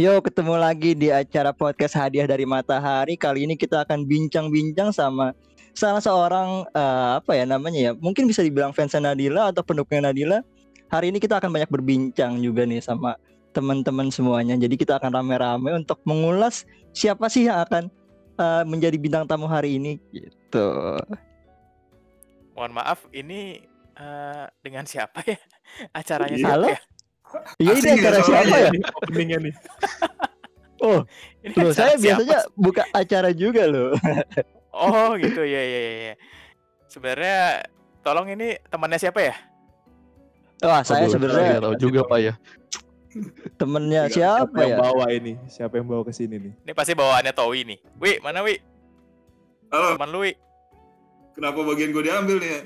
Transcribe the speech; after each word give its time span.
Yo, 0.00 0.16
ketemu 0.24 0.56
lagi 0.56 0.96
di 0.96 1.12
acara 1.12 1.52
podcast 1.52 1.92
Hadiah 1.92 2.24
dari 2.24 2.48
Matahari. 2.48 3.20
Kali 3.20 3.44
ini 3.44 3.52
kita 3.52 3.84
akan 3.84 4.08
bincang-bincang 4.08 4.96
sama 4.96 5.36
salah 5.76 6.00
seorang 6.00 6.64
uh, 6.72 7.20
apa 7.20 7.36
ya 7.36 7.44
namanya 7.44 7.76
ya? 7.76 7.92
Mungkin 7.92 8.24
bisa 8.24 8.40
dibilang 8.40 8.72
fans 8.72 8.96
Nadila 8.96 9.52
atau 9.52 9.60
pendukung 9.60 10.00
Nadila. 10.00 10.40
Hari 10.88 11.12
ini 11.12 11.20
kita 11.20 11.36
akan 11.36 11.52
banyak 11.52 11.68
berbincang 11.68 12.40
juga 12.40 12.64
nih 12.64 12.80
sama 12.80 13.20
teman-teman 13.52 14.08
semuanya. 14.08 14.56
Jadi 14.56 14.80
kita 14.80 14.96
akan 14.96 15.12
rame-rame 15.20 15.68
untuk 15.76 16.00
mengulas 16.08 16.64
siapa 16.96 17.28
sih 17.28 17.52
yang 17.52 17.60
akan 17.60 17.92
uh, 18.40 18.64
menjadi 18.64 18.96
bintang 18.96 19.28
tamu 19.28 19.52
hari 19.52 19.76
ini 19.76 20.00
gitu. 20.16 20.96
Mohon 22.56 22.72
maaf, 22.72 23.04
ini 23.12 23.68
uh, 24.00 24.48
dengan 24.64 24.88
siapa 24.88 25.20
ya? 25.28 25.36
Acaranya 26.00 26.40
Iya. 26.40 26.44
siapa 26.48 26.56
Halo? 26.56 26.68
ya? 26.72 26.80
Iya 27.58 27.70
ini 27.72 27.80
Asing 27.80 27.96
acara 28.00 28.16
ya 28.16 28.24
siapa 28.24 28.56
ya? 28.56 28.68
Nih, 28.70 28.82
openingnya 28.96 29.38
nih. 29.40 29.54
Oh, 30.80 31.04
Ini 31.44 31.52
loh, 31.60 31.76
saya 31.76 31.92
siapa 31.92 32.24
biasanya 32.24 32.38
buka 32.56 32.88
acara 32.96 33.36
juga 33.36 33.68
loh. 33.68 33.92
Oh 34.72 35.12
gitu 35.18 35.44
ya 35.44 35.60
ya 35.60 35.80
ya. 35.82 35.92
ya. 36.08 36.14
Sebenarnya 36.88 37.68
tolong 38.00 38.32
ini 38.32 38.56
temannya 38.70 38.96
siapa 38.96 39.20
ya? 39.20 39.34
Wah, 40.62 40.80
saya 40.80 41.04
sebenarnya 41.04 41.58
nggak 41.58 41.64
tahu 41.68 41.76
juga 41.76 42.00
pak 42.06 42.18
ya. 42.22 42.32
temennya 43.58 44.08
Siapa 44.08 44.48
siapa 44.48 44.56
yang 44.62 44.72
ya? 44.72 44.78
bawa 44.78 45.04
ini? 45.10 45.32
Siapa 45.50 45.74
yang 45.76 45.84
bawa 45.84 46.02
ke 46.06 46.12
sini 46.14 46.38
nih? 46.38 46.52
Ini 46.64 46.72
pasti 46.72 46.96
bawaannya 46.96 47.32
Towi 47.34 47.60
nih. 47.66 47.78
Wi, 47.98 48.12
mana 48.22 48.40
Wi? 48.40 48.56
Halo, 49.68 50.00
Teman 50.00 50.08
lu 50.08 50.18
Wi. 50.24 50.32
kenapa 51.34 51.60
bagian 51.60 51.90
gue 51.92 52.02
diambil 52.02 52.36
nih 52.40 52.48
ya? 52.48 52.60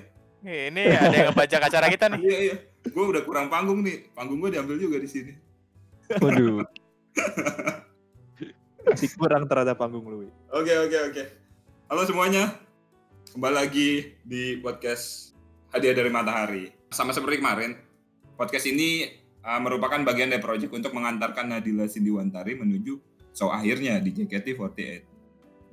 Nih, 0.45 0.59
Ini 0.71 0.83
ada 0.93 1.17
yang 1.19 1.27
ngebajak 1.33 1.61
acara 1.67 1.87
kita 1.89 2.07
nih. 2.15 2.21
Iya, 2.23 2.39
iya. 2.39 2.57
Gue 2.85 3.05
udah 3.09 3.23
kurang 3.25 3.49
panggung 3.49 3.81
nih. 3.81 4.13
Panggung 4.13 4.45
gue 4.45 4.53
diambil 4.53 4.77
juga 4.77 5.01
di 5.01 5.09
sini. 5.09 5.33
Waduh. 6.21 6.61
Masih 8.85 9.09
kurang 9.17 9.49
terhadap 9.49 9.81
panggung 9.81 10.05
lu. 10.05 10.29
Oke, 10.53 10.75
oke, 10.77 10.99
oke. 11.09 11.23
Halo 11.89 12.05
semuanya. 12.05 12.61
Kembali 13.33 13.55
lagi 13.57 14.13
di 14.21 14.61
podcast 14.61 15.33
Hadiah 15.73 15.97
dari 15.97 16.13
Matahari. 16.13 16.65
Sama 16.93 17.17
seperti 17.17 17.41
kemarin, 17.41 17.75
podcast 18.37 18.69
ini 18.69 19.09
uh, 19.41 19.59
merupakan 19.65 20.05
bagian 20.05 20.29
dari 20.29 20.45
proyek 20.45 20.69
untuk 20.69 20.93
mengantarkan 20.93 21.57
Nadila 21.57 21.89
Sindiwantari 21.89 22.55
menuju 22.55 23.01
show 23.33 23.49
akhirnya 23.49 23.97
di 23.99 24.13
JKT48. 24.13 24.79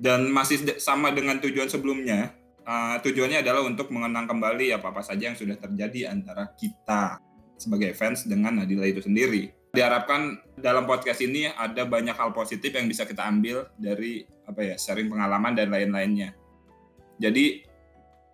Dan 0.00 0.32
masih 0.32 0.80
sama 0.82 1.14
dengan 1.14 1.38
tujuan 1.38 1.68
sebelumnya, 1.68 2.34
uh, 2.66 2.96
tujuannya 3.02 3.42
adalah 3.42 3.62
untuk 3.66 3.90
mengenang 3.90 4.26
kembali 4.26 4.74
apa-apa 4.76 5.02
saja 5.02 5.30
yang 5.30 5.38
sudah 5.38 5.56
terjadi 5.58 6.10
antara 6.10 6.50
kita 6.54 7.18
sebagai 7.58 7.94
fans 7.94 8.26
dengan 8.26 8.58
Nadila 8.58 8.86
itu 8.86 9.02
sendiri. 9.02 9.50
Diharapkan 9.72 10.36
dalam 10.60 10.84
podcast 10.84 11.24
ini 11.24 11.48
ada 11.48 11.88
banyak 11.88 12.12
hal 12.12 12.36
positif 12.36 12.76
yang 12.76 12.84
bisa 12.90 13.08
kita 13.08 13.24
ambil 13.24 13.64
dari 13.80 14.28
apa 14.44 14.60
ya 14.60 14.76
sharing 14.76 15.08
pengalaman 15.08 15.56
dan 15.56 15.72
lain-lainnya. 15.72 16.36
Jadi 17.16 17.64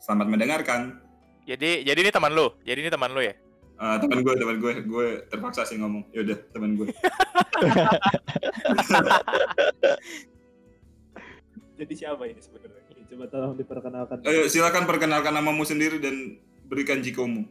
selamat 0.02 0.26
mendengarkan. 0.26 0.98
Jadi 1.46 1.86
jadi 1.86 1.98
ini 2.00 2.10
teman 2.10 2.34
lu. 2.34 2.50
Jadi 2.66 2.78
ini 2.82 2.90
teman 2.90 3.14
lu 3.14 3.22
ya. 3.22 3.34
Eh, 3.78 3.96
teman 4.02 4.26
gue, 4.26 4.34
teman 4.34 4.58
gue, 4.58 4.82
gue 4.82 5.22
terpaksa 5.30 5.62
sih 5.62 5.78
ngomong. 5.78 6.02
Yaudah, 6.10 6.34
teman 6.50 6.74
gue. 6.74 6.90
Jadi 11.78 11.94
siapa 11.94 12.26
ini 12.26 12.42
sebenarnya? 12.42 12.77
Coba 13.08 13.24
tolong 13.32 13.56
diperkenalkan. 13.56 14.20
Ayo 14.28 14.44
silakan 14.52 14.84
perkenalkan 14.84 15.32
namamu 15.32 15.64
sendiri 15.64 15.96
dan 15.96 16.36
berikan 16.68 17.00
jikomu. 17.00 17.48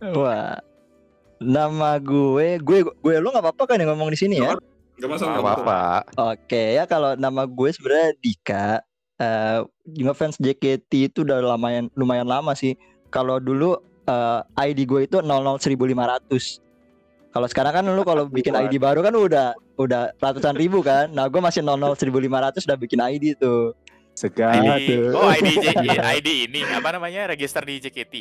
Wah. 0.00 0.56
Nama 1.44 2.00
gue, 2.00 2.56
gue 2.56 2.78
gue 2.88 3.14
lu 3.20 3.28
nggak 3.28 3.44
apa-apa 3.44 3.64
kan 3.68 3.76
yang 3.76 3.92
ngomong 3.92 4.08
di 4.08 4.16
sini 4.16 4.40
ya? 4.40 4.56
Gak 4.96 5.10
masalah. 5.10 5.44
Apa-apa. 5.44 5.82
Oke 6.32 6.78
ya 6.78 6.88
kalau 6.88 7.12
nama 7.20 7.44
gue 7.44 7.68
sebenarnya 7.68 8.10
Dika. 8.16 8.80
Eh 9.20 9.60
ngefans 10.00 10.40
JKT 10.40 11.12
itu 11.12 11.20
udah 11.20 11.44
lumayan 11.44 11.92
lumayan 11.98 12.24
lama 12.24 12.56
sih. 12.56 12.72
Kalau 13.12 13.36
dulu 13.36 13.76
eh, 14.08 14.40
ID 14.72 14.88
gue 14.88 15.04
itu 15.04 15.20
001.500. 15.20 16.64
Kalau 17.34 17.50
sekarang 17.50 17.72
kan 17.74 17.84
lu 17.90 18.02
kalau 18.06 18.30
bikin 18.30 18.54
ID 18.54 18.78
baru 18.78 19.02
kan 19.02 19.12
udah 19.12 19.58
udah 19.76 20.14
ratusan 20.22 20.56
ribu 20.56 20.80
kan. 20.80 21.10
Nah 21.12 21.28
gue 21.28 21.42
masih 21.42 21.60
001.500 21.60 22.64
udah 22.64 22.78
bikin 22.78 23.02
ID 23.04 23.36
tuh. 23.36 23.74
Segar. 24.14 24.62
ID, 24.78 25.10
oh 25.10 25.26
ID 25.26 25.48
J- 25.58 25.98
ID 26.14 26.28
ini 26.46 26.60
apa 26.64 26.94
namanya? 26.94 27.26
Register 27.28 27.66
di 27.66 27.82
JKT. 27.82 28.14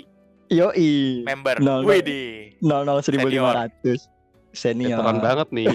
Yoi. 0.50 1.22
Member. 1.22 1.62
Nol, 1.62 1.82
nol. 1.82 1.90
Wih 1.90 2.02
di. 2.02 2.22
001.500. 2.60 4.10
Senior. 4.54 4.98
Veteran 4.98 5.18
banget 5.22 5.48
nih. 5.50 5.70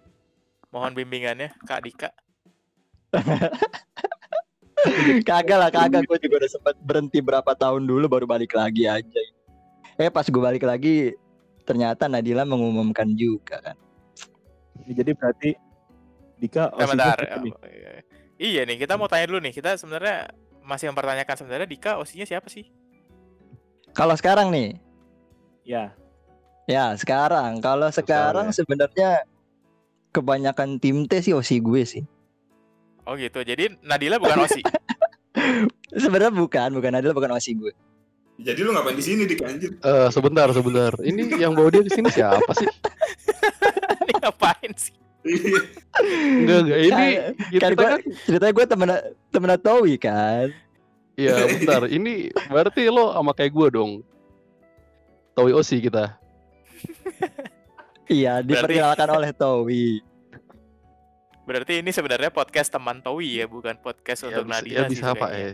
Mohon 0.74 0.92
bimbingannya 0.94 1.54
Kak 1.62 1.80
Dika. 1.82 2.10
kagak 5.22 5.58
lah 5.58 5.70
kagak 5.70 6.04
gue 6.04 6.18
juga 6.18 6.44
udah 6.44 6.50
sempat 6.50 6.74
berhenti 6.82 7.22
berapa 7.22 7.46
tahun 7.54 7.86
dulu 7.86 8.10
baru 8.10 8.26
balik 8.26 8.52
lagi 8.52 8.84
aja 8.84 9.20
eh 9.96 10.10
pas 10.10 10.26
gue 10.26 10.42
balik 10.42 10.66
lagi 10.66 11.14
ternyata 11.62 12.10
Nadila 12.10 12.44
mengumumkan 12.44 13.08
juga 13.14 13.62
kan 13.62 13.76
Jadi 14.84 15.14
berarti 15.14 15.50
Dika 16.36 16.68
Eh, 16.68 16.84
OSIS-nya 16.84 17.14
bentar. 17.14 17.16
Iya 18.44 18.60
nih, 18.62 18.76
kita 18.76 18.94
mau 18.94 19.08
tanya 19.08 19.24
dulu 19.24 19.40
nih. 19.40 19.56
Kita 19.56 19.72
sebenarnya 19.74 20.28
masih 20.60 20.88
mempertanyakan 20.88 21.36
sebenarnya 21.36 21.64
Dika 21.64 21.96
osinya 21.96 22.24
siapa 22.24 22.48
sih? 22.48 22.68
kalau 23.94 24.18
sekarang 24.18 24.50
nih 24.50 24.74
Ya. 25.62 25.94
ya 26.66 26.98
sekarang 26.98 27.62
kalau 27.62 27.86
sekarang 27.86 28.50
ya. 28.50 28.54
sebenarnya 28.58 29.10
kebanyakan 30.10 30.82
tim 30.82 31.06
T 31.06 31.22
sih 31.22 31.30
osi 31.30 31.62
gue 31.62 31.86
sih 31.86 32.02
Oh 33.04 33.14
gitu. 33.14 33.38
Jadi 33.38 33.78
Nadila 33.84 34.18
bukan 34.18 34.42
osi. 34.42 34.66
sebenarnya 36.02 36.34
bukan 36.34 36.74
bukan 36.74 36.90
Nadila 36.90 37.14
bukan 37.14 37.36
osi 37.36 37.54
gue 37.54 37.70
Jadi 38.34 38.66
lu 38.66 38.74
ngapain 38.74 38.98
di 38.98 39.04
sini 39.04 39.30
anjir? 39.30 39.78
Eh 39.78 40.08
sebentar 40.10 40.50
sebentar. 40.50 40.90
Ini 40.98 41.38
yang 41.38 41.54
bawa 41.54 41.70
dia 41.70 41.86
ke 41.86 41.94
sini 41.94 42.10
siapa 42.10 42.50
sih? 42.50 42.66
Ini 44.02 44.12
ngapain 44.18 44.72
sih? 44.74 44.90
Iya. 45.24 45.58
Enggak 46.44 46.58
enggak. 46.68 46.78
Ini 46.84 47.06
kita 47.48 47.66
kan 47.72 47.90
kan, 47.96 48.00
ceritanya 48.28 48.52
gue 48.52 48.66
temen 48.68 48.88
temen 49.32 49.50
Towi 49.60 49.94
kan 49.96 50.48
ya 51.16 51.34
bentar. 51.48 51.82
Ini 51.88 52.28
berarti 52.50 52.82
lo 52.92 53.14
sama 53.16 53.32
kayak 53.32 53.52
gue 53.54 53.68
dong. 53.72 53.92
Towi 55.34 55.50
Osi 55.56 55.80
kita. 55.82 56.14
iya 58.12 58.38
Berarti- 58.44 58.76
diperkenalkan 58.76 59.08
oleh 59.10 59.30
Towi 59.32 59.88
Berarti 61.44 61.84
ini 61.84 61.92
sebenarnya 61.92 62.32
podcast 62.32 62.72
teman 62.72 63.04
Towi 63.04 63.44
ya, 63.44 63.44
bukan 63.44 63.76
podcast 63.76 64.24
Ya 64.24 64.32
untuk 64.32 64.48
bisa, 64.48 64.54
Nadila 64.64 64.76
ya 64.76 64.82
sih 64.88 64.92
bisa 64.96 65.08
pak 65.12 65.28
kayaknya. 65.28 65.44
ya. 65.44 65.52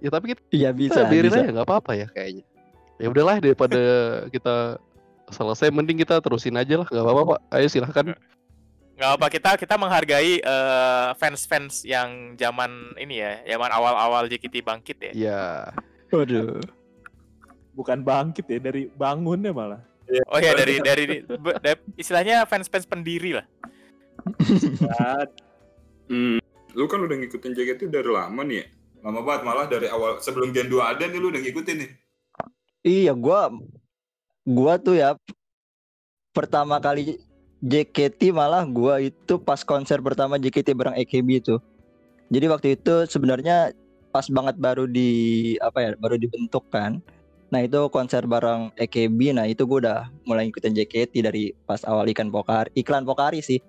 Ya 0.00 0.08
tapi 0.08 0.24
kita 0.32 0.42
iya 0.52 0.70
bisa 0.72 1.00
biarin 1.08 1.28
bisa 1.32 1.40
aja 1.40 1.50
nggak 1.56 1.68
apa-apa 1.68 1.92
ya 1.96 2.08
kayaknya. 2.12 2.44
Ya 3.00 3.06
udahlah 3.08 3.36
daripada 3.40 3.80
kita 4.34 4.56
selesai 5.32 5.72
mending 5.72 6.04
kita 6.04 6.20
terusin 6.20 6.56
aja 6.56 6.84
lah 6.84 6.86
nggak 6.88 7.04
apa-apa 7.04 7.22
pak. 7.36 7.40
Ayo 7.52 7.66
silahkan. 7.72 8.06
Nggak 9.00 9.16
apa 9.16 9.26
kita 9.32 9.50
kita 9.56 9.74
menghargai 9.80 10.44
eh, 10.44 11.08
fans-fans 11.16 11.88
yang 11.88 12.36
zaman 12.36 12.92
ini 13.00 13.24
ya, 13.24 13.40
zaman 13.56 13.72
awal-awal 13.72 14.28
JKT 14.28 14.60
bangkit 14.60 15.00
ya. 15.00 15.12
Ya. 15.16 15.44
waduh 16.12 16.60
Bukan 17.72 18.04
bangkit 18.04 18.44
ya, 18.44 18.60
dari 18.60 18.92
bangunnya 18.92 19.56
malah. 19.56 19.80
Oh 20.28 20.36
ya 20.36 20.52
dari 20.52 20.84
dari 20.84 21.24
be- 21.24 21.58
da- 21.64 21.80
istilahnya 21.96 22.44
fans-fans 22.44 22.84
pendiri 22.84 23.40
lah. 23.40 23.46
Hmm, 26.10 26.36
lu 26.76 26.84
kan 26.84 27.00
udah 27.00 27.16
ngikutin 27.24 27.56
JKT 27.56 27.88
dari 27.88 28.10
lama 28.12 28.44
nih 28.44 28.56
ya? 28.60 28.66
Lama 29.00 29.24
banget 29.24 29.42
malah 29.48 29.64
dari 29.64 29.88
awal 29.88 30.20
sebelum 30.20 30.52
Gen 30.52 30.68
2 30.68 30.76
ada 30.76 31.08
nih 31.08 31.16
lu 31.16 31.32
udah 31.32 31.40
ngikutin 31.40 31.76
nih. 31.80 31.90
Iya, 32.84 33.16
gua 33.16 33.48
gua 34.44 34.76
tuh 34.76 35.00
ya 35.00 35.16
pertama 36.36 36.76
kali 36.84 37.16
JKT 37.60 38.32
malah 38.32 38.64
gua 38.64 39.04
itu 39.04 39.36
pas 39.36 39.60
konser 39.60 40.00
pertama 40.00 40.40
JKT 40.40 40.72
bareng 40.72 40.96
AKB 40.96 41.28
itu. 41.44 41.56
Jadi 42.32 42.46
waktu 42.48 42.68
itu 42.78 43.04
sebenarnya 43.04 43.76
pas 44.10 44.26
banget 44.32 44.56
baru 44.56 44.88
di 44.88 45.54
apa 45.60 45.78
ya, 45.84 45.90
baru 46.00 46.16
dibentuk 46.16 46.64
kan. 46.72 47.04
Nah, 47.50 47.60
itu 47.66 47.90
konser 47.90 48.24
bareng 48.24 48.72
AKB. 48.80 49.36
Nah, 49.36 49.44
itu 49.44 49.68
gua 49.68 49.78
udah 49.82 50.00
mulai 50.24 50.48
ngikutin 50.48 50.72
JKT 50.72 51.14
dari 51.20 51.52
pas 51.68 51.84
awal 51.84 52.08
ikan 52.14 52.32
Pokari, 52.32 52.72
iklan 52.78 53.04
Pokari 53.04 53.44
sih. 53.44 53.60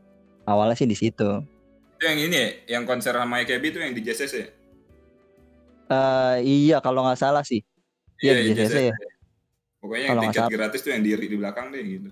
Awalnya 0.47 0.77
sih 0.77 0.87
di 0.87 0.97
situ. 0.97 1.43
Itu 1.99 2.03
yang 2.07 2.17
ini 2.17 2.35
ya, 2.37 2.49
yang 2.79 2.83
konser 2.87 3.13
sama 3.13 3.43
EKB 3.43 3.63
itu 3.75 3.77
yang 3.81 3.93
di 3.93 4.01
JSS 4.01 4.33
ya? 4.33 4.47
Eh 5.91 6.37
iya 6.47 6.77
kalau 6.79 7.03
nggak 7.03 7.19
salah 7.19 7.43
sih. 7.43 7.59
Iya, 8.23 8.39
di 8.39 8.55
JSS 8.55 8.93
ya. 8.93 8.95
Pokoknya 9.81 10.03
yang 10.05 10.13
Kalau 10.13 10.23
tiket 10.29 10.37
salah. 10.39 10.51
gratis 10.53 10.79
tuh 10.85 10.91
yang 10.93 11.01
di 11.03 11.09
di 11.17 11.37
belakang 11.37 11.73
deh 11.73 11.81
gitu. 11.81 12.09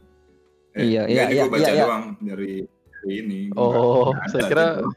Iya, 0.83 1.01
enggak, 1.05 1.11
iya, 1.11 1.23
iya, 1.35 1.43
gua 1.43 1.51
baca 1.51 1.61
iya, 1.61 1.71
iya. 1.73 1.83
doang 1.85 2.05
dari, 2.23 2.53
dari 2.67 3.13
ini. 3.19 3.39
Oh, 3.55 4.11
Nggak 4.15 4.27
saya 4.31 4.41
ada 4.41 4.49
kira 4.49 4.65
tuh. 4.79 4.87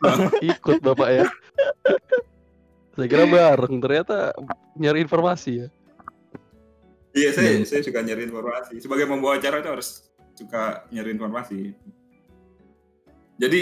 ikut 0.52 0.79
bapak 0.82 1.08
ya. 1.11 1.25
Saya 2.93 3.06
kira 3.08 3.25
bareng, 3.25 3.75
ternyata 3.81 4.17
nyari 4.76 4.99
informasi 5.00 5.50
ya. 5.64 5.69
Iya, 7.12 7.31
saya 7.37 7.50
Hmm. 7.61 7.64
saya 7.69 7.81
suka 7.84 8.00
nyari 8.00 8.25
informasi. 8.25 8.81
Sebagai 8.81 9.05
pembawa 9.05 9.37
acara 9.37 9.61
itu 9.61 9.69
harus 9.69 9.88
suka 10.32 10.88
nyari 10.88 11.12
informasi. 11.12 11.76
Jadi 13.37 13.61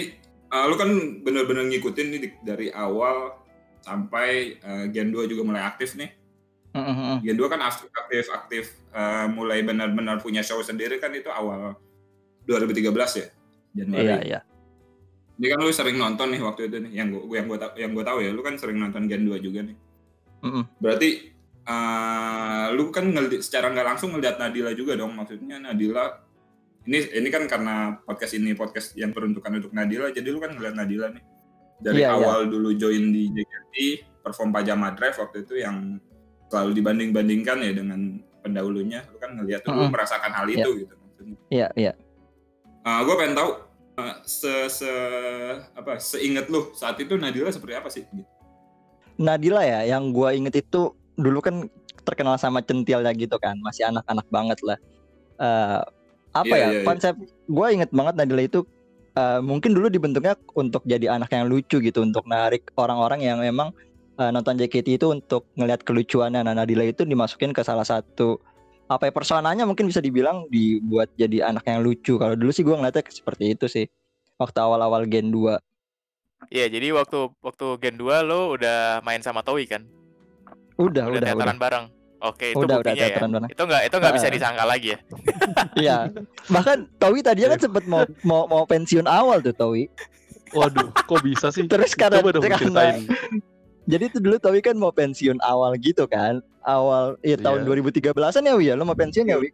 eh, 0.50 0.64
lu 0.66 0.74
kan 0.78 0.90
bener-bener 1.22 1.66
ngikutin 1.66 2.06
nih 2.10 2.20
dari 2.42 2.68
awal 2.70 3.38
sampai 3.82 4.58
eh, 4.60 4.84
Gen 4.94 5.10
2 5.10 5.26
juga 5.30 5.42
mulai 5.42 5.62
aktif 5.66 5.98
nih. 5.98 6.10
Mm. 6.70 7.26
Gen 7.26 7.34
2 7.38 7.50
kan 7.50 7.58
aktif 7.66 7.90
aktif, 7.90 8.24
aktif 8.30 8.64
eh, 8.94 9.26
mulai 9.30 9.66
benar-benar 9.66 10.22
punya 10.22 10.46
show 10.46 10.62
sendiri 10.62 11.02
kan 11.02 11.10
itu 11.10 11.26
awal 11.26 11.74
2013 12.50 12.90
ya. 13.16 13.26
Januari. 13.70 14.02
Iya 14.02 14.16
iya. 14.26 14.40
Ini 15.38 15.46
kan 15.48 15.58
lu 15.62 15.70
sering 15.70 15.96
nonton 15.96 16.28
nih 16.30 16.42
waktu 16.42 16.66
itu 16.66 16.76
nih 16.82 16.92
yang 16.92 17.08
gua 17.08 17.22
yang 17.32 17.46
gua 17.46 17.58
yang 17.74 17.90
gua 17.94 18.04
tahu 18.04 18.18
ya, 18.20 18.30
lu 18.30 18.42
kan 18.42 18.54
sering 18.54 18.76
nonton 18.76 19.06
Gen 19.06 19.24
2 19.24 19.38
juga 19.38 19.62
nih. 19.62 19.76
Mm, 20.40 20.50
mm. 20.50 20.64
Berarti 20.78 21.10
eh, 21.62 22.66
lu 22.72 22.90
kan 22.90 23.04
ngeli- 23.06 23.40
secara 23.40 23.70
nggak 23.70 23.86
langsung 23.86 24.10
ngeliat 24.10 24.36
Nadila 24.36 24.72
juga 24.72 24.96
dong 24.96 25.12
maksudnya 25.12 25.60
Nadila 25.60 26.18
ini 26.82 26.98
ini 27.12 27.28
kan 27.28 27.44
karena 27.44 27.74
podcast 28.00 28.32
ini 28.32 28.52
podcast 28.52 28.96
yang 28.96 29.12
peruntukan 29.12 29.52
untuk 29.54 29.70
Nadila 29.70 30.08
jadi 30.08 30.24
lu 30.26 30.40
kan 30.40 30.50
ngeliat 30.50 30.74
Nadila 30.74 31.12
nih 31.12 31.22
dari 31.78 32.00
Iya, 32.00 32.08
iya. 32.08 32.16
awal 32.16 32.48
dulu 32.48 32.72
join 32.74 33.08
di 33.08 33.28
JKT 33.30 33.74
perform 34.20 34.50
pajama 34.50 34.92
drive 34.92 35.16
waktu 35.16 35.44
itu 35.44 35.54
yang 35.56 36.00
selalu 36.48 36.74
dibanding-bandingkan 36.74 37.56
ya 37.60 37.72
dengan 37.72 38.00
pendahulunya 38.40 39.04
lu 39.06 39.16
kan 39.16 39.30
ngeliat 39.32 39.60
tuh 39.60 39.70
lu 39.70 39.84
Mm-mm. 39.84 39.92
merasakan 39.92 40.32
hal 40.32 40.46
Iya. 40.48 40.56
itu 40.64 40.70
gitu 40.80 40.94
maksudnya 40.96 41.36
Iya 41.50 41.66
iya. 41.76 41.92
Gue 42.84 43.14
pengen 43.16 43.36
tahu 43.36 43.50
eh, 44.00 44.16
se 44.24 44.52
se 44.72 44.92
apa 45.76 46.00
seinget 46.00 46.48
lu 46.48 46.72
saat 46.72 46.96
itu 47.00 47.16
Nadila 47.20 47.52
seperti 47.52 47.74
apa 47.76 47.88
sih. 47.92 48.04
Nadila 49.20 49.60
ya, 49.60 49.84
yang 49.84 50.16
gua 50.16 50.32
inget 50.32 50.64
itu 50.64 50.96
dulu 51.20 51.44
kan 51.44 51.68
terkenal 52.08 52.40
sama 52.40 52.64
centilnya 52.64 53.12
gitu 53.12 53.36
kan, 53.36 53.60
masih 53.60 53.84
anak-anak 53.92 54.26
banget 54.32 54.58
lah. 54.64 54.78
Eh, 55.36 55.80
apa 56.30 56.46
Iya, 56.46 56.56
ya 56.56 56.68
iya, 56.72 56.78
iya. 56.80 56.86
konsep? 56.88 57.14
Gua 57.44 57.68
inget 57.68 57.92
banget 57.92 58.16
Nadila 58.16 58.42
itu 58.48 58.64
eh, 59.12 59.40
mungkin 59.44 59.76
dulu 59.76 59.92
dibentuknya 59.92 60.40
untuk 60.56 60.80
jadi 60.88 61.12
anak 61.12 61.28
yang 61.36 61.52
lucu 61.52 61.84
gitu, 61.84 62.00
untuk 62.00 62.24
narik 62.24 62.72
orang-orang 62.80 63.20
yang 63.20 63.44
memang 63.44 63.76
eh, 64.16 64.30
nonton 64.32 64.56
JKT 64.56 64.96
itu 64.96 65.06
untuk 65.12 65.44
ngelihat 65.60 65.84
kelucuannya. 65.84 66.40
Nah 66.40 66.56
Nadila 66.56 66.88
itu 66.88 67.04
dimasukin 67.04 67.52
ke 67.52 67.60
salah 67.60 67.84
satu 67.84 68.40
apa 68.90 69.06
ya 69.06 69.12
personanya 69.14 69.62
mungkin 69.62 69.86
bisa 69.86 70.02
dibilang 70.02 70.50
dibuat 70.50 71.14
jadi 71.14 71.46
anak 71.46 71.62
yang 71.70 71.86
lucu. 71.86 72.18
Kalau 72.18 72.34
dulu 72.34 72.50
sih 72.50 72.66
gua 72.66 72.82
ngeliatnya 72.82 73.06
seperti 73.06 73.54
itu 73.54 73.70
sih. 73.70 73.86
Waktu 74.34 74.58
awal-awal 74.58 75.06
Gen 75.06 75.30
2. 75.30 75.54
Iya, 76.50 76.66
jadi 76.66 76.90
waktu 76.96 77.30
waktu 77.38 77.66
Gen 77.78 77.94
2 78.00 78.26
lo 78.26 78.56
udah 78.58 78.98
main 79.06 79.22
sama 79.22 79.46
Toei 79.46 79.70
kan? 79.70 79.86
Udah, 80.74 81.06
udah, 81.06 81.22
udah. 81.22 81.28
teateran 81.30 81.60
bareng. 81.60 81.86
Oke, 82.20 82.52
itu 82.52 82.60
Udah, 82.60 82.76
udah 82.76 82.76
buktinya 82.82 82.98
ya. 82.98 83.06
teateran 83.14 83.30
bareng. 83.36 83.50
Itu 83.54 83.62
nggak 83.64 83.82
itu 83.86 83.96
nggak 84.00 84.14
bisa 84.16 84.26
Heeh. 84.26 84.36
disangka 84.36 84.64
lagi 84.66 84.88
ya. 84.90 84.98
Iya. 85.86 85.96
Bahkan 86.50 86.78
Towi 86.98 87.20
tadinya 87.22 87.48
kan 87.54 87.60
sempat 87.62 87.84
mau 87.86 88.02
mau 88.26 88.42
mau 88.50 88.64
pensiun 88.66 89.06
awal 89.06 89.38
tuh 89.38 89.54
Towi. 89.54 89.86
Waduh, 90.50 90.90
kok 90.90 91.20
bisa 91.22 91.54
sih? 91.54 91.68
Terus 91.70 91.94
karena, 91.94 92.18
Coba 92.18 92.34
dong 92.34 92.42
karena 92.42 92.98
jadi 93.92 94.02
itu 94.10 94.18
dulu 94.18 94.36
Towi 94.42 94.60
kan 94.66 94.74
mau 94.74 94.90
pensiun 94.90 95.38
awal 95.46 95.78
gitu 95.78 96.10
kan. 96.10 96.42
Awal 96.60 97.16
ya 97.24 97.36
tahun 97.40 97.64
Iya. 97.64 98.12
2013-an 98.12 98.44
ya 98.44 98.54
Wi 98.56 98.64
ya, 98.68 98.74
lo 98.76 98.84
mau 98.84 98.96
pensiun 98.96 99.26
ya 99.28 99.36
Wi? 99.40 99.48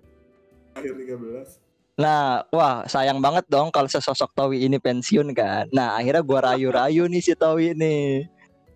Akhir 0.75 0.93
13. 0.93 1.67
Nah, 1.97 2.45
wah 2.53 2.85
sayang 2.85 3.25
banget 3.25 3.49
dong 3.49 3.73
kalau 3.73 3.89
sesosok 3.89 4.37
Towi 4.37 4.69
ini 4.69 4.77
pensiun 4.77 5.33
kan. 5.33 5.65
Nah, 5.73 5.97
akhirnya 5.97 6.21
gua 6.21 6.53
rayu-rayu 6.53 7.09
nih 7.09 7.25
si 7.25 7.33
Towi 7.33 7.73
nih. 7.73 8.29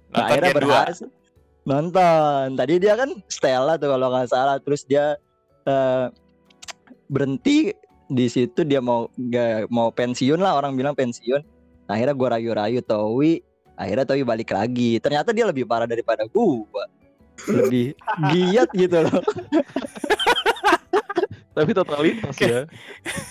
Nah, 0.09 0.25
Nonton 0.25 0.25
akhirnya 0.25 0.51
Gen 0.51 0.57
2. 0.57 0.61
berhasil. 0.65 1.09
Nonton. 1.69 2.47
Tadi 2.57 2.75
dia 2.81 2.95
kan 2.97 3.11
Stella 3.29 3.77
tuh 3.77 3.93
kalau 3.93 4.09
nggak 4.09 4.29
salah. 4.33 4.57
Terus 4.57 4.89
dia 4.89 5.21
eh, 5.69 6.07
berhenti 7.13 7.77
di 8.09 8.27
situ 8.33 8.65
dia 8.65 8.81
mau 8.81 9.13
nggak 9.13 9.69
mau 9.69 9.93
pensiun 9.93 10.41
lah 10.41 10.57
orang 10.57 10.73
bilang 10.73 10.97
pensiun. 10.97 11.45
Nah, 11.85 11.93
akhirnya 12.01 12.17
gua 12.17 12.41
rayu-rayu 12.41 12.81
Towi. 12.81 13.45
Akhirnya 13.77 14.09
Towi 14.09 14.25
balik 14.25 14.49
lagi. 14.57 14.97
Ternyata 14.97 15.37
dia 15.37 15.45
lebih 15.45 15.69
parah 15.69 15.85
daripada 15.85 16.25
gua. 16.25 16.89
Lebih 17.49 17.97
giat 18.33 18.69
gitu 18.75 18.99
loh. 19.07 19.23
Tapi 21.51 21.71
totalitas 21.75 22.37
ya. 22.39 22.65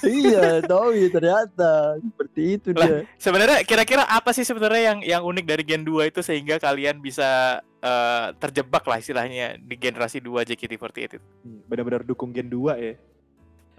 iya, 0.03 0.59
Towi 0.61 1.07
ternyata 1.07 1.97
seperti 1.97 2.41
itu 2.59 2.69
Lah, 2.75 2.85
dia. 2.85 2.99
Sebenarnya 3.15 3.63
kira-kira 3.63 4.03
apa 4.05 4.35
sih 4.35 4.43
sebenarnya 4.43 4.93
yang 4.93 4.99
yang 5.01 5.21
unik 5.23 5.45
dari 5.47 5.63
Gen 5.63 5.87
2 5.87 6.11
itu 6.11 6.19
sehingga 6.19 6.59
kalian 6.59 6.99
bisa 6.99 7.63
eh, 7.79 8.27
terjebak 8.37 8.83
lah 8.83 8.99
istilahnya 8.99 9.55
di 9.57 9.75
generasi 9.79 10.19
2 10.19 10.45
JKT48 10.45 10.97
itu? 11.15 11.17
Hmm, 11.17 11.63
Benar-benar 11.71 12.03
dukung 12.03 12.35
Gen 12.35 12.51
2 12.51 12.75
ya. 12.75 12.93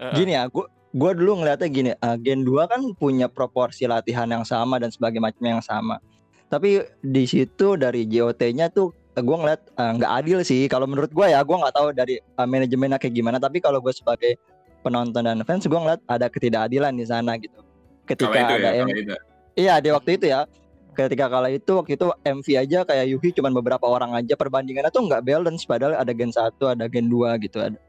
Heeh. 0.01 0.13
Gini 0.17 0.33
ya, 0.33 0.49
gua 0.49 0.65
gua 0.91 1.13
dulu 1.13 1.45
ngeliatnya 1.45 1.69
gini, 1.69 1.91
uh, 1.93 2.17
Gen 2.17 2.41
2 2.41 2.65
kan 2.65 2.81
punya 2.97 3.29
proporsi 3.29 3.85
latihan 3.85 4.25
yang 4.25 4.43
sama 4.43 4.81
dan 4.81 4.89
sebagai 4.89 5.21
macam 5.21 5.45
yang 5.45 5.61
sama. 5.61 6.01
Tapi 6.51 6.83
di 6.99 7.23
situ 7.29 7.79
dari 7.79 8.03
JOT-nya 8.09 8.73
tuh 8.73 8.91
uh, 9.17 9.23
gua 9.23 9.37
ngeliat 9.43 9.61
uh, 9.75 9.91
nggak 9.97 10.11
adil 10.23 10.39
sih. 10.45 10.67
Kalau 10.71 10.85
menurut 10.85 11.11
gua 11.11 11.31
ya, 11.31 11.39
gua 11.41 11.67
nggak 11.67 11.75
tahu 11.75 11.87
dari 11.95 12.19
uh, 12.39 12.47
manajemennya 12.47 12.97
kayak 12.99 13.15
gimana. 13.15 13.37
Tapi 13.37 13.59
kalau 13.59 13.79
gue 13.79 13.93
sebagai 13.93 14.35
penonton 14.81 15.23
dan 15.23 15.39
fans, 15.47 15.67
gua 15.67 15.79
ngeliat 15.83 16.01
ada 16.07 16.27
ketidakadilan 16.27 16.93
di 16.95 17.05
sana 17.05 17.37
gitu. 17.39 17.59
Ketika 18.05 18.33
itu 18.33 18.53
ada 18.59 18.69
ya, 18.71 18.83
yang 18.83 18.87
kalau 18.89 19.01
itu. 19.01 19.15
Iya 19.51 19.73
di 19.83 19.89
waktu 19.91 20.11
itu 20.15 20.25
ya 20.31 20.47
Ketika 20.91 21.31
kala 21.31 21.47
itu 21.47 21.71
waktu 21.71 21.95
itu 21.95 22.11
MV 22.27 22.47
aja 22.59 22.79
kayak 22.83 23.05
Yuhi 23.15 23.31
cuman 23.31 23.55
beberapa 23.55 23.87
orang 23.87 24.11
aja 24.11 24.35
perbandingannya 24.35 24.91
tuh 24.91 25.07
nggak 25.07 25.23
balance 25.23 25.63
padahal 25.63 25.95
ada 25.95 26.11
gen 26.11 26.35
1 26.35 26.51
ada 26.67 26.85
gen 26.91 27.07
2 27.07 27.31
gitu 27.47 27.63
ada. 27.63 27.79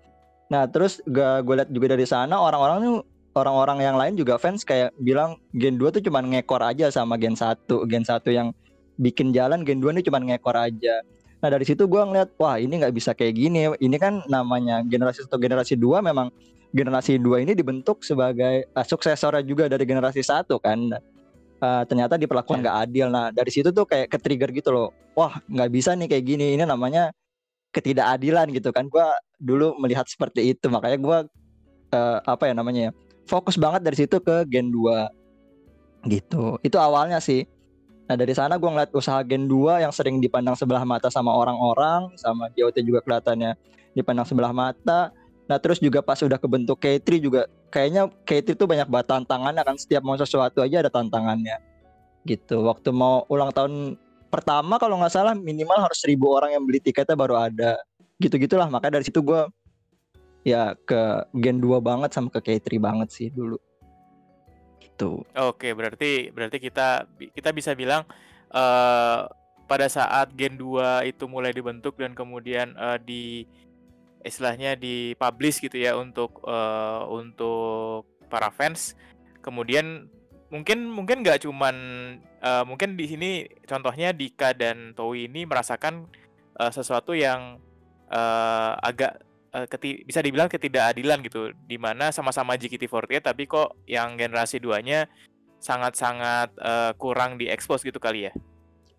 Nah 0.46 0.70
terus 0.70 1.02
gue 1.02 1.30
gue 1.42 1.54
lihat 1.58 1.70
juga 1.74 1.98
dari 1.98 2.06
sana 2.06 2.38
orang-orang 2.38 2.78
tuh 2.86 2.98
orang-orang 3.34 3.78
yang 3.82 3.96
lain 3.98 4.14
juga 4.14 4.38
fans 4.38 4.62
kayak 4.62 4.94
bilang 5.02 5.34
gen 5.50 5.82
2 5.82 5.98
tuh 5.98 6.02
cuman 6.06 6.30
ngekor 6.30 6.62
aja 6.62 6.94
sama 6.94 7.18
gen 7.18 7.34
1 7.34 7.66
gen 7.90 8.06
1 8.06 8.22
yang 8.30 8.54
bikin 9.00 9.32
jalan 9.32 9.64
gen 9.64 9.80
2 9.80 9.94
ini 9.96 10.02
cuman 10.04 10.22
ngekor 10.28 10.56
aja. 10.56 11.04
Nah 11.42 11.48
dari 11.50 11.66
situ 11.66 11.90
gua 11.90 12.06
ngeliat 12.06 12.38
wah 12.38 12.54
ini 12.54 12.78
nggak 12.78 12.94
bisa 12.94 13.10
kayak 13.18 13.34
gini 13.34 13.66
ini 13.82 13.96
kan 13.98 14.22
namanya 14.30 14.78
generasi 14.86 15.26
satu 15.26 15.42
generasi 15.42 15.74
dua 15.74 15.98
memang 15.98 16.30
generasi 16.70 17.18
dua 17.18 17.42
ini 17.42 17.52
dibentuk 17.58 18.06
sebagai 18.06 18.70
uh, 18.72 18.86
suksesornya 18.86 19.42
juga 19.42 19.66
dari 19.66 19.82
generasi 19.82 20.22
satu 20.22 20.62
kan 20.62 20.78
uh, 21.58 21.82
ternyata 21.82 22.14
diperlakukan 22.14 22.62
nggak 22.62 22.78
adil. 22.86 23.06
Nah 23.10 23.34
dari 23.34 23.50
situ 23.50 23.74
tuh 23.74 23.82
kayak 23.90 24.06
ke 24.06 24.18
trigger 24.22 24.50
gitu 24.54 24.70
loh. 24.70 24.88
Wah 25.18 25.42
nggak 25.50 25.70
bisa 25.74 25.98
nih 25.98 26.06
kayak 26.14 26.24
gini. 26.30 26.46
Ini 26.54 26.62
namanya 26.62 27.10
ketidakadilan 27.74 28.46
gitu 28.54 28.70
kan. 28.70 28.86
Gua 28.86 29.10
dulu 29.42 29.74
melihat 29.82 30.06
seperti 30.06 30.54
itu. 30.54 30.70
Makanya 30.70 30.98
gua 31.02 31.18
uh, 31.90 32.18
apa 32.22 32.50
ya 32.50 32.54
namanya 32.54 32.80
ya 32.86 32.90
fokus 33.26 33.58
banget 33.58 33.82
dari 33.82 33.96
situ 33.98 34.18
ke 34.22 34.46
Gen 34.46 34.70
2 34.70 36.06
gitu. 36.10 36.58
Itu 36.62 36.78
awalnya 36.78 37.22
sih. 37.22 37.46
Nah 38.12 38.20
dari 38.20 38.36
sana 38.36 38.60
gua 38.60 38.76
ngeliat 38.76 38.92
usaha 38.92 39.24
Gen 39.24 39.48
2 39.48 39.80
yang 39.80 39.88
sering 39.88 40.20
dipandang 40.20 40.52
sebelah 40.52 40.84
mata 40.84 41.08
sama 41.08 41.32
orang-orang, 41.32 42.12
sama 42.20 42.52
JOT 42.52 42.84
juga 42.84 43.00
kelihatannya 43.00 43.56
dipandang 43.96 44.28
sebelah 44.28 44.52
mata. 44.52 45.16
Nah 45.48 45.56
terus 45.56 45.80
juga 45.80 46.04
pas 46.04 46.20
udah 46.20 46.36
kebentuk 46.36 46.76
K3 46.76 47.08
juga 47.16 47.48
kayaknya 47.72 48.12
K3 48.28 48.52
tuh 48.52 48.68
banyak 48.68 48.84
banget 48.84 49.16
tantangannya 49.16 49.64
kan 49.64 49.80
setiap 49.80 50.04
mau 50.04 50.12
sesuatu 50.20 50.60
aja 50.60 50.84
ada 50.84 50.92
tantangannya 50.92 51.56
gitu. 52.28 52.68
Waktu 52.68 52.92
mau 52.92 53.24
ulang 53.32 53.48
tahun 53.48 53.96
pertama 54.28 54.76
kalau 54.76 55.00
nggak 55.00 55.16
salah 55.16 55.32
minimal 55.32 55.80
harus 55.80 55.96
seribu 55.96 56.36
orang 56.36 56.52
yang 56.52 56.68
beli 56.68 56.84
tiketnya 56.84 57.16
baru 57.16 57.48
ada 57.48 57.80
gitu 58.20 58.36
gitulah 58.36 58.68
makanya 58.68 59.00
dari 59.00 59.08
situ 59.08 59.24
gua 59.24 59.48
ya 60.44 60.76
ke 60.84 61.32
Gen 61.32 61.64
2 61.64 61.80
banget 61.80 62.12
sama 62.12 62.28
ke 62.28 62.44
K3 62.44 62.76
banget 62.76 63.08
sih 63.08 63.32
dulu 63.32 63.56
gitu. 64.92 65.24
Oke, 65.34 65.72
berarti 65.72 66.28
berarti 66.30 66.60
kita 66.60 67.08
kita 67.32 67.50
bisa 67.56 67.72
bilang 67.72 68.04
eh 68.52 69.20
pada 69.66 69.88
saat 69.88 70.36
Gen 70.36 70.60
2 70.60 71.08
itu 71.08 71.24
mulai 71.24 71.56
dibentuk 71.56 71.96
dan 71.96 72.12
kemudian 72.12 72.76
eh, 72.76 72.98
di 73.00 73.24
istilahnya 74.20 74.76
dipublish 74.76 75.64
gitu 75.64 75.80
ya 75.80 75.96
untuk 75.96 76.44
eh, 76.44 77.02
untuk 77.08 78.04
para 78.28 78.52
fans. 78.52 78.92
Kemudian 79.40 80.12
mungkin 80.52 80.92
mungkin 80.92 81.24
nggak 81.24 81.48
cuman 81.48 81.76
eh, 82.20 82.64
mungkin 82.68 83.00
di 83.00 83.08
sini 83.08 83.30
contohnya 83.64 84.12
Dika 84.12 84.52
dan 84.52 84.92
Towi 84.92 85.32
ini 85.32 85.48
merasakan 85.48 86.04
eh, 86.60 86.72
sesuatu 86.72 87.16
yang 87.16 87.56
eh, 88.12 88.72
agak 88.76 89.24
eh, 89.52 89.66
keti- 89.68 90.02
bisa 90.02 90.20
dibilang 90.24 90.48
ketidakadilan 90.48 91.20
gitu 91.24 91.52
di 91.68 91.76
mana 91.76 92.08
sama-sama 92.10 92.56
JKT48 92.56 93.20
tapi 93.22 93.44
kok 93.44 93.76
yang 93.84 94.16
generasi 94.16 94.58
2-nya 94.58 95.06
sangat-sangat 95.62 96.48
eh, 96.58 96.92
kurang 96.98 97.38
diekspos 97.38 97.86
gitu 97.86 98.02
kali 98.02 98.28
ya. 98.28 98.32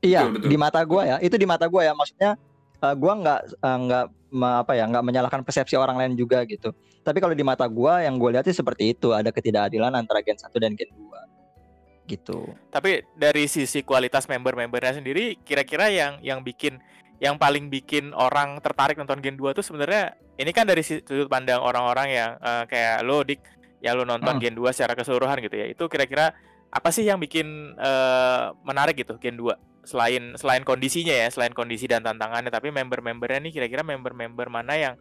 Iya, 0.03 0.27
Betul, 0.27 0.33
betul. 0.39 0.49
di 0.51 0.57
mata 0.59 0.81
gua 0.83 1.01
ya. 1.07 1.17
Itu 1.23 1.35
di 1.39 1.47
mata 1.47 1.65
gua 1.67 1.81
ya. 1.87 1.93
Maksudnya 1.95 2.31
eh, 2.79 2.95
gua 2.95 3.13
nggak 3.19 3.39
eh, 3.59 3.77
nggak 3.87 4.05
apa 4.33 4.73
ya 4.73 4.89
nggak 4.89 5.05
menyalahkan 5.05 5.41
persepsi 5.45 5.75
orang 5.77 5.99
lain 5.99 6.13
juga 6.17 6.41
gitu. 6.47 6.73
Tapi 7.03 7.19
kalau 7.19 7.35
di 7.35 7.43
mata 7.43 7.67
gua 7.67 7.99
yang 8.01 8.15
gue 8.15 8.31
lihat 8.31 8.47
sih 8.47 8.55
seperti 8.55 8.95
itu 8.95 9.11
ada 9.11 9.27
ketidakadilan 9.29 9.91
antara 9.91 10.23
Gen 10.23 10.39
1 10.39 10.49
dan 10.55 10.71
Gen 10.73 10.89
2 10.89 12.07
gitu. 12.07 12.47
Tapi 12.71 13.03
dari 13.15 13.47
sisi 13.47 13.83
kualitas 13.83 14.27
member-membernya 14.27 14.99
sendiri 14.99 15.39
kira-kira 15.43 15.87
yang 15.87 16.19
yang 16.19 16.39
bikin 16.43 16.79
yang 17.21 17.37
paling 17.37 17.69
bikin 17.69 18.11
orang 18.13 18.57
tertarik 18.61 18.97
nonton 18.97 19.21
Gen 19.21 19.37
2 19.37 19.53
tuh 19.53 19.65
sebenarnya 19.65 20.17
ini 20.37 20.49
kan 20.49 20.65
dari 20.65 20.81
sudut 20.81 21.29
pandang 21.29 21.61
orang-orang 21.61 22.07
yang 22.09 22.29
eh, 22.41 22.63
kayak 22.67 23.05
lo 23.05 23.21
Dik 23.21 23.41
yang 23.83 23.99
lo 23.99 24.03
nonton 24.07 24.37
Hmm. 24.37 24.41
Gen 24.41 24.55
2 24.55 24.73
secara 24.73 24.95
keseluruhan 24.95 25.39
gitu 25.43 25.55
ya. 25.55 25.67
Itu 25.69 25.85
kira-kira 25.91 26.33
apa 26.73 26.89
sih 26.89 27.05
yang 27.05 27.21
bikin 27.21 27.77
eh, 27.77 28.43
menarik 28.65 28.97
gitu 28.97 29.15
Gen 29.21 29.37
2 29.37 29.53
selain 29.83 30.33
selain 30.39 30.63
kondisinya 30.63 31.11
ya 31.11 31.27
selain 31.27 31.51
kondisi 31.51 31.91
dan 31.91 31.99
tantangannya 32.07 32.47
tapi 32.47 32.71
member-membernya 32.71 33.43
nih 33.43 33.51
kira-kira 33.51 33.83
member-member 33.83 34.47
mana 34.47 34.79
yang 34.79 34.95